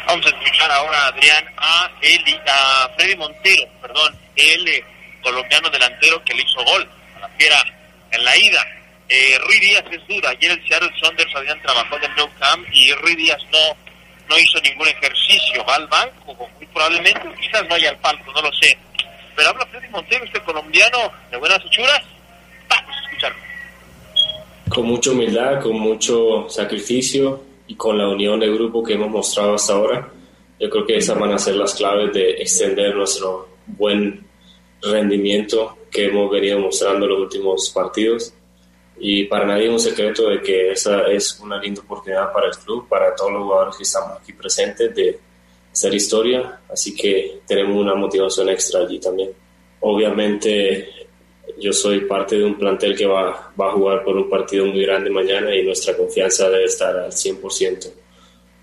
Vamos 0.07 0.25
a 0.25 0.29
escuchar 0.29 0.71
ahora, 0.71 1.07
Adrián, 1.07 1.45
a, 1.57 1.91
Eli, 2.01 2.39
a 2.47 2.89
Freddy 2.95 3.17
Montero, 3.17 3.63
perdón, 3.81 4.17
el 4.37 4.67
eh, 4.67 4.85
colombiano 5.21 5.69
delantero 5.69 6.23
que 6.23 6.33
le 6.33 6.43
hizo 6.43 6.63
gol 6.63 6.89
a 7.17 7.19
la 7.19 7.29
fiera 7.29 7.57
en 8.11 8.23
la 8.23 8.37
ida 8.37 8.82
eh, 9.13 9.37
Rui 9.45 9.59
Díaz 9.59 9.83
es 9.91 10.07
duda. 10.07 10.29
Ayer 10.31 10.51
el 10.51 10.67
Seattle 10.67 10.89
Saunders 10.99 11.35
habían 11.35 11.61
trabajado 11.61 11.97
en 11.97 12.11
el 12.11 12.39
Camp 12.39 12.67
y 12.71 12.91
Rui 12.93 13.15
Díaz 13.15 13.39
no, 13.51 13.77
no 14.27 14.39
hizo 14.39 14.59
ningún 14.61 14.87
ejercicio. 14.87 15.63
Va 15.65 15.75
al 15.75 15.87
banco, 15.87 16.49
muy 16.57 16.65
probablemente, 16.67 17.21
quizás 17.39 17.67
vaya 17.69 17.89
al 17.91 17.97
palco, 17.99 18.31
no 18.33 18.41
lo 18.41 18.51
sé. 18.53 18.75
Pero 19.35 19.49
habla 19.49 19.65
Freddy 19.67 19.87
Montero, 19.89 20.25
este 20.25 20.41
colombiano 20.41 21.11
de 21.29 21.37
buenas 21.37 21.63
hechuras. 21.63 22.01
Vamos 22.67 22.95
a 22.95 23.05
escucharlo. 23.05 23.39
Con 24.69 24.85
mucha 24.87 25.11
humildad, 25.11 25.61
con 25.61 25.79
mucho 25.79 26.49
sacrificio 26.49 27.43
y 27.67 27.75
con 27.75 27.97
la 27.97 28.07
unión 28.07 28.39
del 28.39 28.55
grupo 28.55 28.83
que 28.83 28.93
hemos 28.93 29.09
mostrado 29.09 29.55
hasta 29.55 29.73
ahora, 29.73 30.09
yo 30.59 30.69
creo 30.69 30.85
que 30.87 30.97
esas 30.97 31.19
van 31.19 31.33
a 31.33 31.37
ser 31.37 31.55
las 31.55 31.75
claves 31.75 32.13
de 32.13 32.31
extender 32.31 32.95
nuestro 32.95 33.57
buen 33.67 34.25
rendimiento 34.81 35.77
que 35.91 36.05
hemos 36.05 36.31
venido 36.31 36.59
mostrando 36.59 37.05
en 37.05 37.11
los 37.11 37.19
últimos 37.21 37.71
partidos 37.73 38.33
y 38.99 39.25
para 39.25 39.45
nadie 39.45 39.65
es 39.65 39.71
un 39.71 39.79
secreto 39.79 40.29
de 40.29 40.41
que 40.41 40.71
esa 40.71 41.07
es 41.07 41.39
una 41.39 41.59
linda 41.59 41.81
oportunidad 41.81 42.31
para 42.31 42.47
el 42.47 42.55
club, 42.55 42.87
para 42.87 43.15
todos 43.15 43.31
los 43.31 43.43
jugadores 43.43 43.77
que 43.77 43.83
estamos 43.83 44.19
aquí 44.19 44.33
presentes 44.33 44.95
de 44.95 45.19
hacer 45.71 45.93
historia, 45.93 46.59
así 46.69 46.95
que 46.95 47.41
tenemos 47.47 47.75
una 47.75 47.95
motivación 47.95 48.49
extra 48.49 48.81
allí 48.81 48.99
también. 48.99 49.31
Obviamente 49.81 50.89
yo 51.59 51.73
soy 51.73 52.01
parte 52.01 52.37
de 52.37 52.45
un 52.45 52.57
plantel 52.57 52.95
que 52.95 53.05
va, 53.05 53.51
va 53.59 53.69
a 53.69 53.71
jugar 53.73 54.03
por 54.03 54.15
un 54.15 54.29
partido 54.29 54.65
muy 54.65 54.83
grande 54.83 55.09
mañana 55.09 55.55
y 55.55 55.63
nuestra 55.63 55.97
confianza 55.97 56.49
debe 56.49 56.65
estar 56.65 56.95
al 56.95 57.11
100%. 57.11 57.91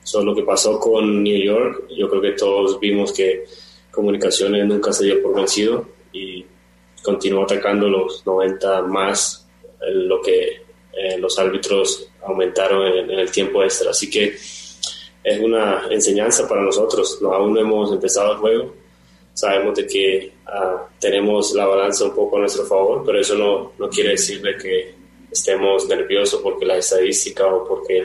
Eso 0.02 0.24
lo 0.24 0.34
que 0.34 0.42
pasó 0.42 0.78
con 0.78 1.22
New 1.22 1.38
York, 1.38 1.88
yo 1.90 2.08
creo 2.08 2.22
que 2.22 2.32
todos 2.32 2.80
vimos 2.80 3.12
que 3.12 3.44
Comunicaciones 3.90 4.66
nunca 4.66 4.92
se 4.92 5.04
dio 5.04 5.20
por 5.20 5.34
vencido 5.34 5.84
y 6.12 6.46
continuó 7.02 7.42
atacando 7.42 7.88
los 7.88 8.24
90 8.24 8.82
más 8.82 9.48
lo 9.88 10.20
que 10.20 10.62
eh, 10.92 11.18
los 11.18 11.38
árbitros 11.38 12.08
aumentaron 12.22 12.86
en, 12.86 13.10
el 13.10 13.30
tiempo 13.30 13.62
extra. 13.62 13.90
Así 13.90 14.10
que 14.10 14.36
es 15.22 15.40
una 15.40 15.86
enseñanza 15.90 16.48
para 16.48 16.62
nosotros. 16.62 17.18
No, 17.20 17.32
aún 17.32 17.54
no 17.54 17.60
hemos 17.60 17.92
empezado 17.92 18.32
el 18.32 18.38
juego. 18.38 18.74
Sabemos 19.32 19.74
de 19.76 19.86
que 19.86 20.32
ah, 20.46 20.88
tenemos 20.98 21.54
la 21.54 21.66
balanza 21.66 22.04
un 22.04 22.14
poco 22.14 22.36
a 22.36 22.40
nuestro 22.40 22.64
favor, 22.66 23.02
pero 23.04 23.20
eso 23.20 23.36
no, 23.36 23.72
no 23.78 23.88
quiere 23.88 24.10
decir 24.10 24.42
de 24.42 24.56
que 24.56 24.94
estemos 25.30 25.88
nerviosos 25.88 26.40
porque 26.42 26.66
la 26.66 26.76
estadística 26.76 27.46
o 27.46 27.66
porque 27.66 28.04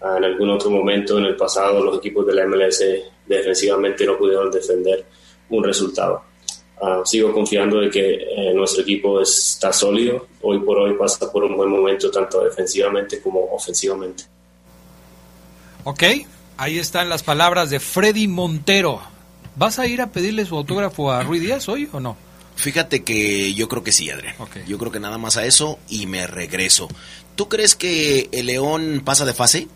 ah, 0.00 0.16
en 0.18 0.24
algún 0.24 0.50
otro 0.50 0.70
momento 0.70 1.18
en 1.18 1.26
el 1.26 1.36
pasado 1.36 1.82
los 1.82 1.98
equipos 1.98 2.26
de 2.26 2.34
la 2.34 2.46
MLS 2.46 2.84
defensivamente 3.26 4.04
no 4.04 4.18
pudieron 4.18 4.50
defender 4.50 5.04
un 5.50 5.62
resultado. 5.62 6.22
Ah, 6.86 7.00
sigo 7.02 7.32
confiando 7.32 7.80
de 7.80 7.88
que 7.88 8.14
eh, 8.14 8.52
nuestro 8.54 8.82
equipo 8.82 9.18
está 9.22 9.72
sólido. 9.72 10.26
Hoy 10.42 10.58
por 10.58 10.78
hoy 10.78 10.92
pasa 10.98 11.32
por 11.32 11.42
un 11.42 11.56
buen 11.56 11.70
momento 11.70 12.10
tanto 12.10 12.44
defensivamente 12.44 13.22
como 13.22 13.40
ofensivamente. 13.52 14.24
Ok, 15.84 16.02
ahí 16.58 16.78
están 16.78 17.08
las 17.08 17.22
palabras 17.22 17.70
de 17.70 17.80
Freddy 17.80 18.28
Montero. 18.28 19.00
¿Vas 19.56 19.78
a 19.78 19.86
ir 19.86 20.02
a 20.02 20.12
pedirle 20.12 20.44
su 20.44 20.56
autógrafo 20.56 21.10
a 21.10 21.22
Rui 21.22 21.38
Díaz 21.38 21.70
hoy 21.70 21.88
o 21.90 22.00
no? 22.00 22.18
Fíjate 22.56 23.02
que 23.02 23.54
yo 23.54 23.66
creo 23.66 23.82
que 23.82 23.92
sí, 23.92 24.10
Adrián. 24.10 24.36
Yo 24.66 24.76
creo 24.76 24.92
que 24.92 25.00
nada 25.00 25.16
más 25.16 25.38
a 25.38 25.46
eso 25.46 25.78
y 25.88 26.06
me 26.06 26.26
regreso. 26.26 26.88
¿Tú 27.34 27.48
crees 27.48 27.74
que 27.74 28.28
el 28.30 28.46
León 28.46 29.00
pasa 29.04 29.24
de 29.24 29.32
fase? 29.32 29.68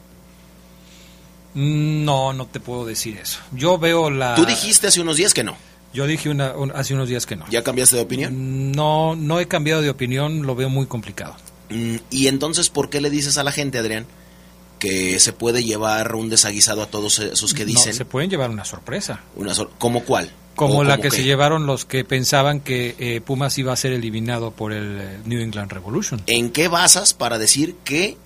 No, 1.54 2.34
no 2.34 2.46
te 2.46 2.60
puedo 2.60 2.84
decir 2.84 3.16
eso. 3.16 3.40
Yo 3.52 3.78
veo 3.78 4.10
la... 4.10 4.34
Tú 4.34 4.44
dijiste 4.44 4.88
hace 4.88 5.00
unos 5.00 5.16
días 5.16 5.32
que 5.32 5.42
no. 5.42 5.56
Yo 5.92 6.06
dije 6.06 6.28
una, 6.28 6.54
hace 6.74 6.94
unos 6.94 7.08
días 7.08 7.26
que 7.26 7.36
no. 7.36 7.44
¿Ya 7.50 7.62
cambiaste 7.62 7.96
de 7.96 8.02
opinión? 8.02 8.72
No, 8.72 9.16
no 9.16 9.40
he 9.40 9.48
cambiado 9.48 9.80
de 9.82 9.90
opinión, 9.90 10.46
lo 10.46 10.54
veo 10.54 10.68
muy 10.68 10.86
complicado. 10.86 11.36
Mm, 11.70 11.96
¿Y 12.10 12.26
entonces 12.26 12.68
por 12.70 12.90
qué 12.90 13.00
le 13.00 13.10
dices 13.10 13.38
a 13.38 13.44
la 13.44 13.52
gente, 13.52 13.78
Adrián, 13.78 14.06
que 14.78 15.18
se 15.18 15.32
puede 15.32 15.64
llevar 15.64 16.14
un 16.14 16.28
desaguisado 16.28 16.82
a 16.82 16.86
todos 16.86 17.18
esos 17.18 17.54
que 17.54 17.64
dicen? 17.64 17.94
se 17.94 18.04
pueden 18.04 18.30
llevar 18.30 18.50
una 18.50 18.64
sorpresa. 18.64 19.20
Una 19.36 19.54
¿Cómo 19.78 20.04
cuál? 20.04 20.30
Como 20.54 20.82
la 20.82 20.98
que 20.98 21.10
se 21.12 21.22
llevaron 21.22 21.66
los 21.66 21.84
que 21.84 22.04
pensaban 22.04 22.60
que 22.60 22.96
eh, 22.98 23.20
Pumas 23.20 23.56
iba 23.58 23.72
a 23.72 23.76
ser 23.76 23.92
eliminado 23.92 24.50
por 24.50 24.72
el 24.72 25.00
eh, 25.00 25.18
New 25.24 25.40
England 25.40 25.70
Revolution. 25.70 26.20
¿En 26.26 26.50
qué 26.50 26.66
basas 26.66 27.14
para 27.14 27.38
decir 27.38 27.76
que 27.84 28.16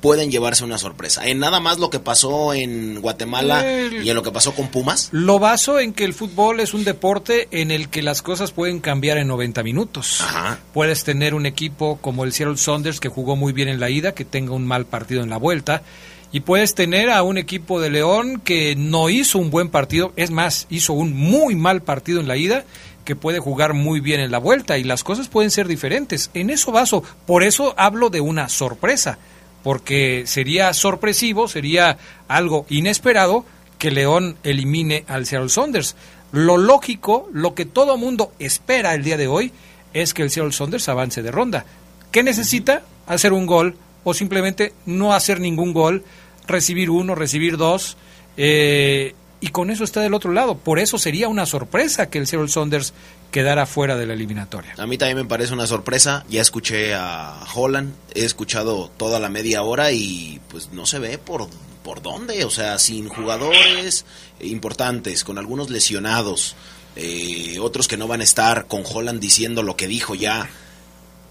pueden 0.00 0.30
llevarse 0.30 0.64
una 0.64 0.78
sorpresa? 0.78 1.26
¿En 1.26 1.38
nada 1.38 1.60
más 1.60 1.78
lo 1.78 1.90
que 1.90 1.98
pasó 1.98 2.54
en 2.54 3.00
Guatemala 3.00 3.64
y 4.02 4.08
en 4.08 4.14
lo 4.14 4.22
que 4.22 4.30
pasó 4.30 4.54
con 4.54 4.68
Pumas? 4.68 5.08
Lo 5.12 5.38
baso 5.38 5.80
en 5.80 5.92
que 5.92 6.04
el 6.04 6.14
fútbol 6.14 6.60
es 6.60 6.74
un 6.74 6.84
deporte 6.84 7.48
en 7.50 7.70
el 7.70 7.88
que 7.88 8.02
las 8.02 8.22
cosas 8.22 8.52
pueden 8.52 8.80
cambiar 8.80 9.18
en 9.18 9.28
90 9.28 9.62
minutos. 9.62 10.24
Puedes 10.72 11.04
tener 11.04 11.34
un 11.34 11.46
equipo 11.46 11.98
como 12.00 12.24
el 12.24 12.32
Seattle 12.32 12.56
Saunders 12.56 13.00
que 13.00 13.08
jugó 13.08 13.36
muy 13.36 13.52
bien 13.52 13.68
en 13.68 13.80
la 13.80 13.90
ida, 13.90 14.12
que 14.12 14.24
tenga 14.24 14.52
un 14.52 14.66
mal 14.66 14.86
partido 14.86 15.22
en 15.22 15.30
la 15.30 15.36
vuelta 15.36 15.82
y 16.30 16.40
puedes 16.40 16.74
tener 16.74 17.10
a 17.10 17.22
un 17.22 17.38
equipo 17.38 17.80
de 17.80 17.90
León 17.90 18.40
que 18.44 18.76
no 18.76 19.08
hizo 19.08 19.38
un 19.38 19.50
buen 19.50 19.70
partido, 19.70 20.12
es 20.16 20.30
más, 20.30 20.66
hizo 20.68 20.92
un 20.92 21.16
muy 21.16 21.54
mal 21.54 21.82
partido 21.82 22.20
en 22.20 22.28
la 22.28 22.36
ida, 22.36 22.64
que 23.04 23.16
puede 23.16 23.38
jugar 23.38 23.72
muy 23.72 24.00
bien 24.00 24.20
en 24.20 24.30
la 24.30 24.38
vuelta 24.38 24.76
y 24.76 24.84
las 24.84 25.02
cosas 25.02 25.28
pueden 25.28 25.50
ser 25.50 25.66
diferentes. 25.66 26.30
En 26.34 26.50
eso 26.50 26.72
baso, 26.72 27.02
por 27.26 27.42
eso 27.42 27.74
hablo 27.78 28.10
de 28.10 28.20
una 28.20 28.50
sorpresa, 28.50 29.18
porque 29.62 30.24
sería 30.26 30.72
sorpresivo, 30.72 31.48
sería 31.48 31.98
algo 32.28 32.66
inesperado 32.68 33.44
que 33.78 33.90
León 33.90 34.36
elimine 34.42 35.04
al 35.08 35.26
Seattle 35.26 35.48
Saunders. 35.48 35.96
Lo 36.32 36.56
lógico, 36.56 37.28
lo 37.32 37.54
que 37.54 37.64
todo 37.64 37.96
mundo 37.96 38.32
espera 38.38 38.94
el 38.94 39.04
día 39.04 39.16
de 39.16 39.28
hoy, 39.28 39.52
es 39.94 40.14
que 40.14 40.22
el 40.22 40.30
Seattle 40.30 40.52
Saunders 40.52 40.88
avance 40.88 41.22
de 41.22 41.30
ronda. 41.30 41.64
¿Qué 42.10 42.22
necesita? 42.22 42.82
Hacer 43.06 43.32
un 43.32 43.46
gol 43.46 43.76
o 44.04 44.14
simplemente 44.14 44.72
no 44.86 45.14
hacer 45.14 45.40
ningún 45.40 45.72
gol, 45.72 46.04
recibir 46.46 46.90
uno, 46.90 47.14
recibir 47.14 47.56
dos, 47.56 47.96
eh, 48.36 49.14
y 49.40 49.48
con 49.48 49.70
eso 49.70 49.84
está 49.84 50.00
del 50.00 50.14
otro 50.14 50.32
lado. 50.32 50.56
Por 50.56 50.78
eso 50.78 50.98
sería 50.98 51.28
una 51.28 51.46
sorpresa 51.46 52.08
que 52.08 52.18
el 52.18 52.26
Seattle 52.26 52.48
Saunders 52.48 52.92
quedara 53.30 53.66
fuera 53.66 53.96
de 53.96 54.06
la 54.06 54.14
eliminatoria. 54.14 54.74
A 54.78 54.86
mí 54.86 54.98
también 54.98 55.18
me 55.18 55.24
parece 55.24 55.52
una 55.52 55.66
sorpresa. 55.66 56.24
Ya 56.28 56.40
escuché 56.40 56.94
a 56.94 57.40
Holland, 57.54 57.94
he 58.14 58.24
escuchado 58.24 58.90
toda 58.96 59.20
la 59.20 59.28
media 59.28 59.62
hora 59.62 59.92
y 59.92 60.40
pues 60.48 60.70
no 60.72 60.86
se 60.86 60.98
ve 60.98 61.18
por, 61.18 61.48
por 61.82 62.02
dónde. 62.02 62.44
O 62.44 62.50
sea, 62.50 62.78
sin 62.78 63.08
jugadores 63.08 64.04
importantes, 64.40 65.24
con 65.24 65.38
algunos 65.38 65.70
lesionados, 65.70 66.56
eh, 66.96 67.58
otros 67.60 67.88
que 67.88 67.96
no 67.96 68.08
van 68.08 68.20
a 68.20 68.24
estar, 68.24 68.66
con 68.66 68.82
Holland 68.84 69.20
diciendo 69.20 69.62
lo 69.62 69.76
que 69.76 69.88
dijo 69.88 70.14
ya. 70.14 70.48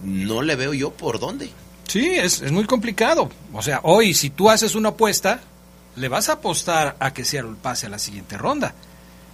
No 0.01 0.43
le 0.43 0.55
veo 0.55 0.73
yo 0.73 0.91
por 0.91 1.19
dónde. 1.19 1.49
Sí, 1.87 2.11
es, 2.11 2.41
es 2.41 2.51
muy 2.51 2.65
complicado. 2.65 3.29
O 3.53 3.61
sea, 3.61 3.79
hoy 3.83 4.13
si 4.13 4.29
tú 4.29 4.49
haces 4.49 4.75
una 4.75 4.89
apuesta, 4.89 5.41
le 5.95 6.09
vas 6.09 6.29
a 6.29 6.33
apostar 6.33 6.95
a 6.99 7.13
que 7.13 7.25
Seattle 7.25 7.55
pase 7.61 7.87
a 7.87 7.89
la 7.89 7.97
siguiente 7.97 8.37
ronda. 8.37 8.75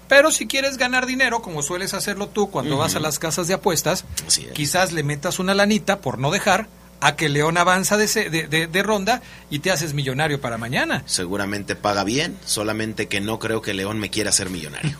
Pero 0.07 0.31
si 0.31 0.47
quieres 0.47 0.77
ganar 0.77 1.05
dinero, 1.05 1.41
como 1.41 1.63
sueles 1.63 1.93
hacerlo 1.93 2.27
tú 2.27 2.51
cuando 2.51 2.77
vas 2.77 2.95
a 2.95 2.99
las 2.99 3.19
casas 3.19 3.47
de 3.47 3.55
apuestas, 3.55 4.05
quizás 4.53 4.91
le 4.91 5.03
metas 5.03 5.39
una 5.39 5.53
lanita 5.53 5.99
por 5.99 6.19
no 6.19 6.31
dejar 6.31 6.67
a 7.03 7.17
que 7.17 7.27
León 7.27 7.57
avanza 7.57 7.97
de, 7.97 8.07
de, 8.07 8.67
de, 8.67 8.83
ronda 8.83 9.21
y 9.49 9.59
te 9.59 9.71
haces 9.71 9.93
millonario 9.93 10.39
para 10.39 10.57
mañana. 10.57 11.03
Seguramente 11.05 11.75
paga 11.75 12.05
bien, 12.05 12.39
solamente 12.45 13.09
que 13.09 13.19
no 13.19 13.39
creo 13.39 13.61
que 13.61 13.73
León 13.73 13.99
me 13.99 14.09
quiera 14.09 14.29
hacer 14.29 14.49
millonario. 14.49 14.97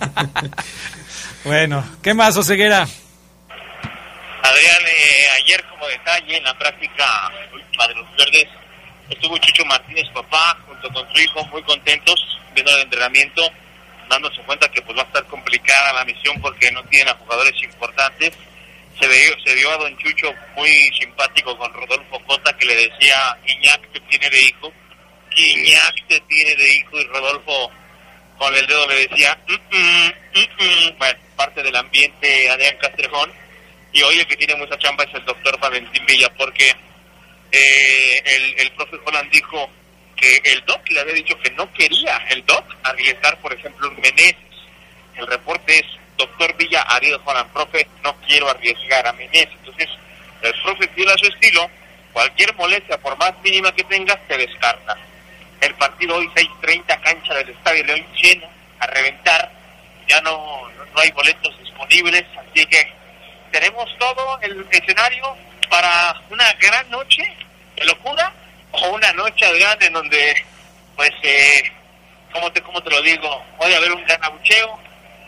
bueno, 1.46 1.86
¿qué 2.02 2.14
más, 2.14 2.36
Oseguera? 2.36 2.82
Adrián, 2.82 4.82
eh, 4.86 5.44
ayer 5.44 5.64
como 5.70 5.88
detalle 5.88 6.38
en 6.38 6.44
la 6.44 6.58
práctica 6.58 7.32
última 7.54 7.88
de 7.88 7.96
los 7.96 8.18
verdes, 8.18 8.48
estuvo 9.10 9.38
Chucho 9.38 9.64
Martínez, 9.64 10.04
papá, 10.14 10.58
junto 10.68 10.90
con 10.90 11.08
su 11.14 11.22
hijo, 11.22 11.46
muy 11.46 11.64
contentos 11.64 12.16
viendo 12.54 12.76
el 12.76 12.82
entrenamiento, 12.82 13.44
dándose 14.14 14.42
cuenta 14.44 14.70
que 14.70 14.82
pues 14.82 14.98
va 14.98 15.02
a 15.02 15.06
estar 15.06 15.26
complicada 15.26 15.94
la 15.94 16.06
misión 16.06 16.40
porque 16.40 16.72
no 16.72 16.84
tienen 16.84 17.10
a 17.10 17.18
jugadores 17.18 17.54
importantes. 17.64 18.32
Se 19.00 19.08
vio, 19.08 19.36
se 19.44 19.56
vio 19.56 19.72
a 19.72 19.78
don 19.78 19.98
Chucho 19.98 20.32
muy 20.56 20.70
simpático 21.00 21.58
con 21.58 21.74
Rodolfo 21.74 22.20
Cota 22.28 22.56
que 22.56 22.66
le 22.66 22.76
decía, 22.76 23.38
Iñak 23.48 23.92
te 23.92 24.00
tiene 24.02 24.30
de 24.30 24.42
hijo, 24.42 24.72
Iñak 25.36 26.08
te 26.08 26.20
tiene 26.22 26.56
de 26.56 26.74
hijo 26.76 27.00
y 27.00 27.04
Rodolfo 27.06 27.72
con 28.38 28.54
el 28.56 28.68
dedo 28.68 28.88
le 28.88 29.08
decía, 29.08 29.38
mm, 29.48 29.78
mm, 29.78 30.40
mm, 30.40 30.98
bueno, 30.98 31.20
parte 31.36 31.64
del 31.64 31.76
ambiente 31.76 32.50
Adrián 32.50 32.78
Castrejón. 32.80 33.32
Y 33.94 34.02
hoy 34.02 34.20
el 34.20 34.28
que 34.28 34.38
tiene 34.38 34.56
mucha 34.56 34.78
chamba 34.78 35.04
es 35.04 35.14
el 35.14 35.26
doctor 35.26 35.60
Valentín 35.60 36.06
Villa, 36.06 36.32
porque 36.36 36.76
eh, 37.52 38.22
el, 38.26 38.60
el 38.60 38.72
profe 38.72 38.98
Holland 39.06 39.32
dijo 39.32 39.70
que 40.16 40.42
el 40.46 40.66
doc 40.66 40.82
le 40.90 41.00
había 41.02 41.14
dicho 41.14 41.38
que 41.40 41.52
no 41.52 41.72
quería 41.74 42.18
el 42.30 42.46
doc 42.46 42.66
arriesgar, 42.84 43.38
por 43.40 43.54
ejemplo, 43.54 43.90
un 43.90 43.96
Meneses. 44.00 44.38
El 45.16 45.28
reporte 45.28 45.80
es, 45.80 45.86
doctor 46.18 46.56
Villa, 46.58 46.82
Ariel 46.82 47.20
Holland, 47.24 47.52
profe, 47.52 47.88
no 48.04 48.16
quiero 48.28 48.50
arriesgar 48.50 49.08
a 49.08 49.14
Meneses. 49.14 49.54
Entonces, 49.60 49.90
el 50.42 50.54
profe 50.62 50.88
tiene 50.88 51.12
a 51.12 51.18
su 51.18 51.28
estilo, 51.28 51.70
cualquier 52.12 52.54
molestia, 52.56 52.98
por 52.98 53.18
más 53.18 53.34
mínima 53.44 53.74
que 53.74 53.84
tengas, 53.84 54.20
te 54.28 54.38
descarta. 54.38 54.98
El 55.62 55.74
partido 55.76 56.16
hoy 56.16 56.28
6.30, 56.36 57.02
cancha 57.02 57.34
del 57.36 57.50
Estadio 57.50 57.84
León 57.86 58.06
lleno, 58.22 58.48
a 58.80 58.88
reventar, 58.88 59.52
ya 60.08 60.20
no, 60.22 60.70
no 60.94 61.02
hay 61.02 61.12
boletos 61.12 61.58
disponibles, 61.60 62.26
así 62.38 62.66
que 62.66 62.92
tenemos 63.52 63.90
todo 63.98 64.40
el 64.42 64.66
escenario 64.72 65.38
para 65.70 66.22
una 66.30 66.52
gran 66.54 66.90
noche 66.90 67.24
de 67.76 67.86
locura 67.86 68.34
o 68.74 68.90
una 68.90 69.14
noche 69.14 69.46
grande 69.60 69.86
en 69.86 69.94
donde, 69.94 70.36
pues, 70.96 71.12
eh, 71.22 71.72
¿cómo, 72.32 72.52
te, 72.52 72.62
¿cómo 72.62 72.82
te 72.82 72.90
lo 72.90 73.02
digo? 73.02 73.44
Puede 73.58 73.76
haber 73.76 73.92
un 73.92 74.04
gran 74.04 74.24
abucheo, 74.24 74.80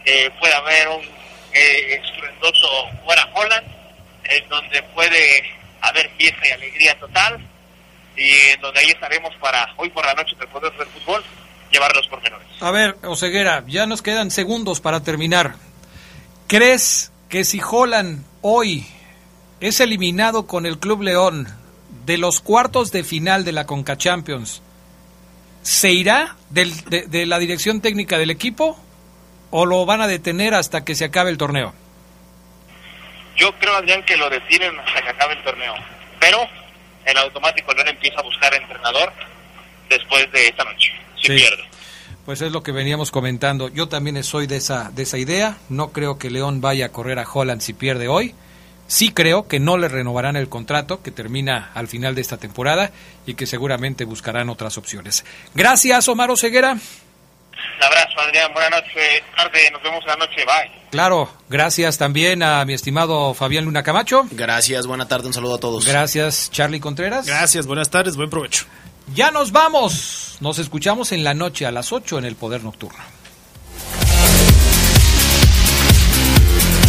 eh, 0.03 0.29
puede 0.39 0.53
haber 0.53 0.87
un 0.89 1.05
eh, 1.53 2.01
estruendoso 2.03 2.89
fuera 3.05 3.29
Holland, 3.33 3.67
en 4.25 4.49
donde 4.49 4.81
puede 4.93 5.43
haber 5.81 6.09
fiesta 6.17 6.47
y 6.47 6.51
alegría 6.51 6.99
total, 6.99 7.39
y 8.17 8.31
en 8.53 8.61
donde 8.61 8.79
ahí 8.79 8.89
estaremos 8.89 9.33
para 9.35 9.73
hoy 9.77 9.89
por 9.89 10.05
la 10.05 10.13
noche 10.15 10.35
del 10.37 10.47
Poder 10.47 10.73
del 10.73 10.87
Fútbol 10.87 11.23
llevar 11.71 11.95
los 11.95 12.07
pormenores. 12.07 12.47
A 12.61 12.71
ver, 12.71 12.95
Oseguera, 13.03 13.63
ya 13.67 13.85
nos 13.85 14.01
quedan 14.01 14.31
segundos 14.31 14.81
para 14.81 15.03
terminar. 15.03 15.55
¿Crees 16.47 17.11
que 17.29 17.43
si 17.43 17.59
Holland 17.61 18.23
hoy 18.41 18.87
es 19.59 19.79
eliminado 19.79 20.47
con 20.47 20.65
el 20.65 20.79
Club 20.79 21.01
León 21.03 21.47
de 22.05 22.17
los 22.17 22.39
cuartos 22.39 22.91
de 22.91 23.03
final 23.03 23.43
de 23.43 23.51
la 23.51 23.65
Conca 23.65 23.97
Champions, 23.97 24.61
¿se 25.63 25.91
irá 25.91 26.35
de, 26.49 27.25
la 27.25 27.39
dirección 27.39 27.81
técnica 27.81 28.17
del 28.17 28.29
equipo 28.29 28.79
o 29.51 29.65
lo 29.65 29.85
van 29.85 30.01
a 30.01 30.07
detener 30.07 30.53
hasta 30.53 30.83
que 30.83 30.95
se 30.95 31.05
acabe 31.05 31.31
el 31.31 31.37
torneo? 31.37 31.73
Yo 33.35 33.53
creo, 33.59 33.75
Adrián, 33.75 34.03
que 34.03 34.15
lo 34.15 34.29
detienen 34.29 34.79
hasta 34.79 35.01
que 35.01 35.09
acabe 35.09 35.33
el 35.33 35.43
torneo. 35.43 35.73
Pero 36.19 36.37
en 37.05 37.17
automático 37.17 37.73
León 37.73 37.89
empieza 37.89 38.19
a 38.19 38.23
buscar 38.23 38.53
entrenador 38.53 39.11
después 39.89 40.31
de 40.31 40.47
esta 40.47 40.63
noche, 40.63 40.91
si 41.21 41.27
pierde. 41.27 41.63
Pues 42.25 42.41
es 42.41 42.51
lo 42.51 42.63
que 42.63 42.71
veníamos 42.71 43.11
comentando. 43.11 43.69
Yo 43.69 43.87
también 43.87 44.23
soy 44.23 44.47
de 44.47 44.57
esa, 44.57 44.89
de 44.91 45.03
esa 45.03 45.17
idea. 45.17 45.57
No 45.69 45.91
creo 45.91 46.17
que 46.17 46.31
León 46.31 46.61
vaya 46.61 46.87
a 46.87 46.89
correr 46.89 47.19
a 47.19 47.29
Holland 47.31 47.61
si 47.61 47.73
pierde 47.73 48.07
hoy. 48.07 48.33
Sí 48.87 49.11
creo 49.11 49.47
que 49.47 49.59
no 49.59 49.77
le 49.77 49.87
renovarán 49.87 50.35
el 50.35 50.49
contrato 50.49 51.01
que 51.01 51.11
termina 51.11 51.71
al 51.73 51.87
final 51.87 52.13
de 52.15 52.21
esta 52.21 52.37
temporada 52.37 52.91
y 53.25 53.33
que 53.33 53.47
seguramente 53.47 54.05
buscarán 54.05 54.49
otras 54.49 54.77
opciones. 54.77 55.25
Gracias, 55.55 56.07
Omar 56.07 56.29
Ceguera. 56.37 56.73
Un 56.73 57.83
abrazo, 57.83 58.19
Adrián. 58.19 58.53
Buenas 58.53 58.71
noches, 58.71 59.23
tarde. 59.35 59.71
Nos 59.71 59.81
vemos 59.81 60.03
la 60.05 60.15
noche. 60.15 60.45
Bye. 60.45 60.71
Claro, 60.91 61.29
gracias 61.49 61.97
también 61.97 62.43
a 62.43 62.63
mi 62.65 62.73
estimado 62.73 63.33
Fabián 63.33 63.65
Luna 63.65 63.83
Camacho. 63.83 64.27
Gracias, 64.31 64.85
buena 64.87 65.07
tarde, 65.07 65.27
un 65.27 65.33
saludo 65.33 65.55
a 65.55 65.59
todos. 65.59 65.85
Gracias, 65.85 66.51
Charlie 66.51 66.79
Contreras. 66.79 67.25
Gracias, 67.25 67.65
buenas 67.65 67.89
tardes, 67.89 68.15
buen 68.15 68.29
provecho. 68.29 68.65
Ya 69.13 69.31
nos 69.31 69.51
vamos. 69.51 70.37
Nos 70.41 70.59
escuchamos 70.59 71.11
en 71.11 71.23
la 71.23 71.33
noche 71.33 71.65
a 71.65 71.71
las 71.71 71.91
8 71.91 72.19
en 72.19 72.25
el 72.25 72.35
Poder 72.35 72.63
Nocturno. 72.63 73.14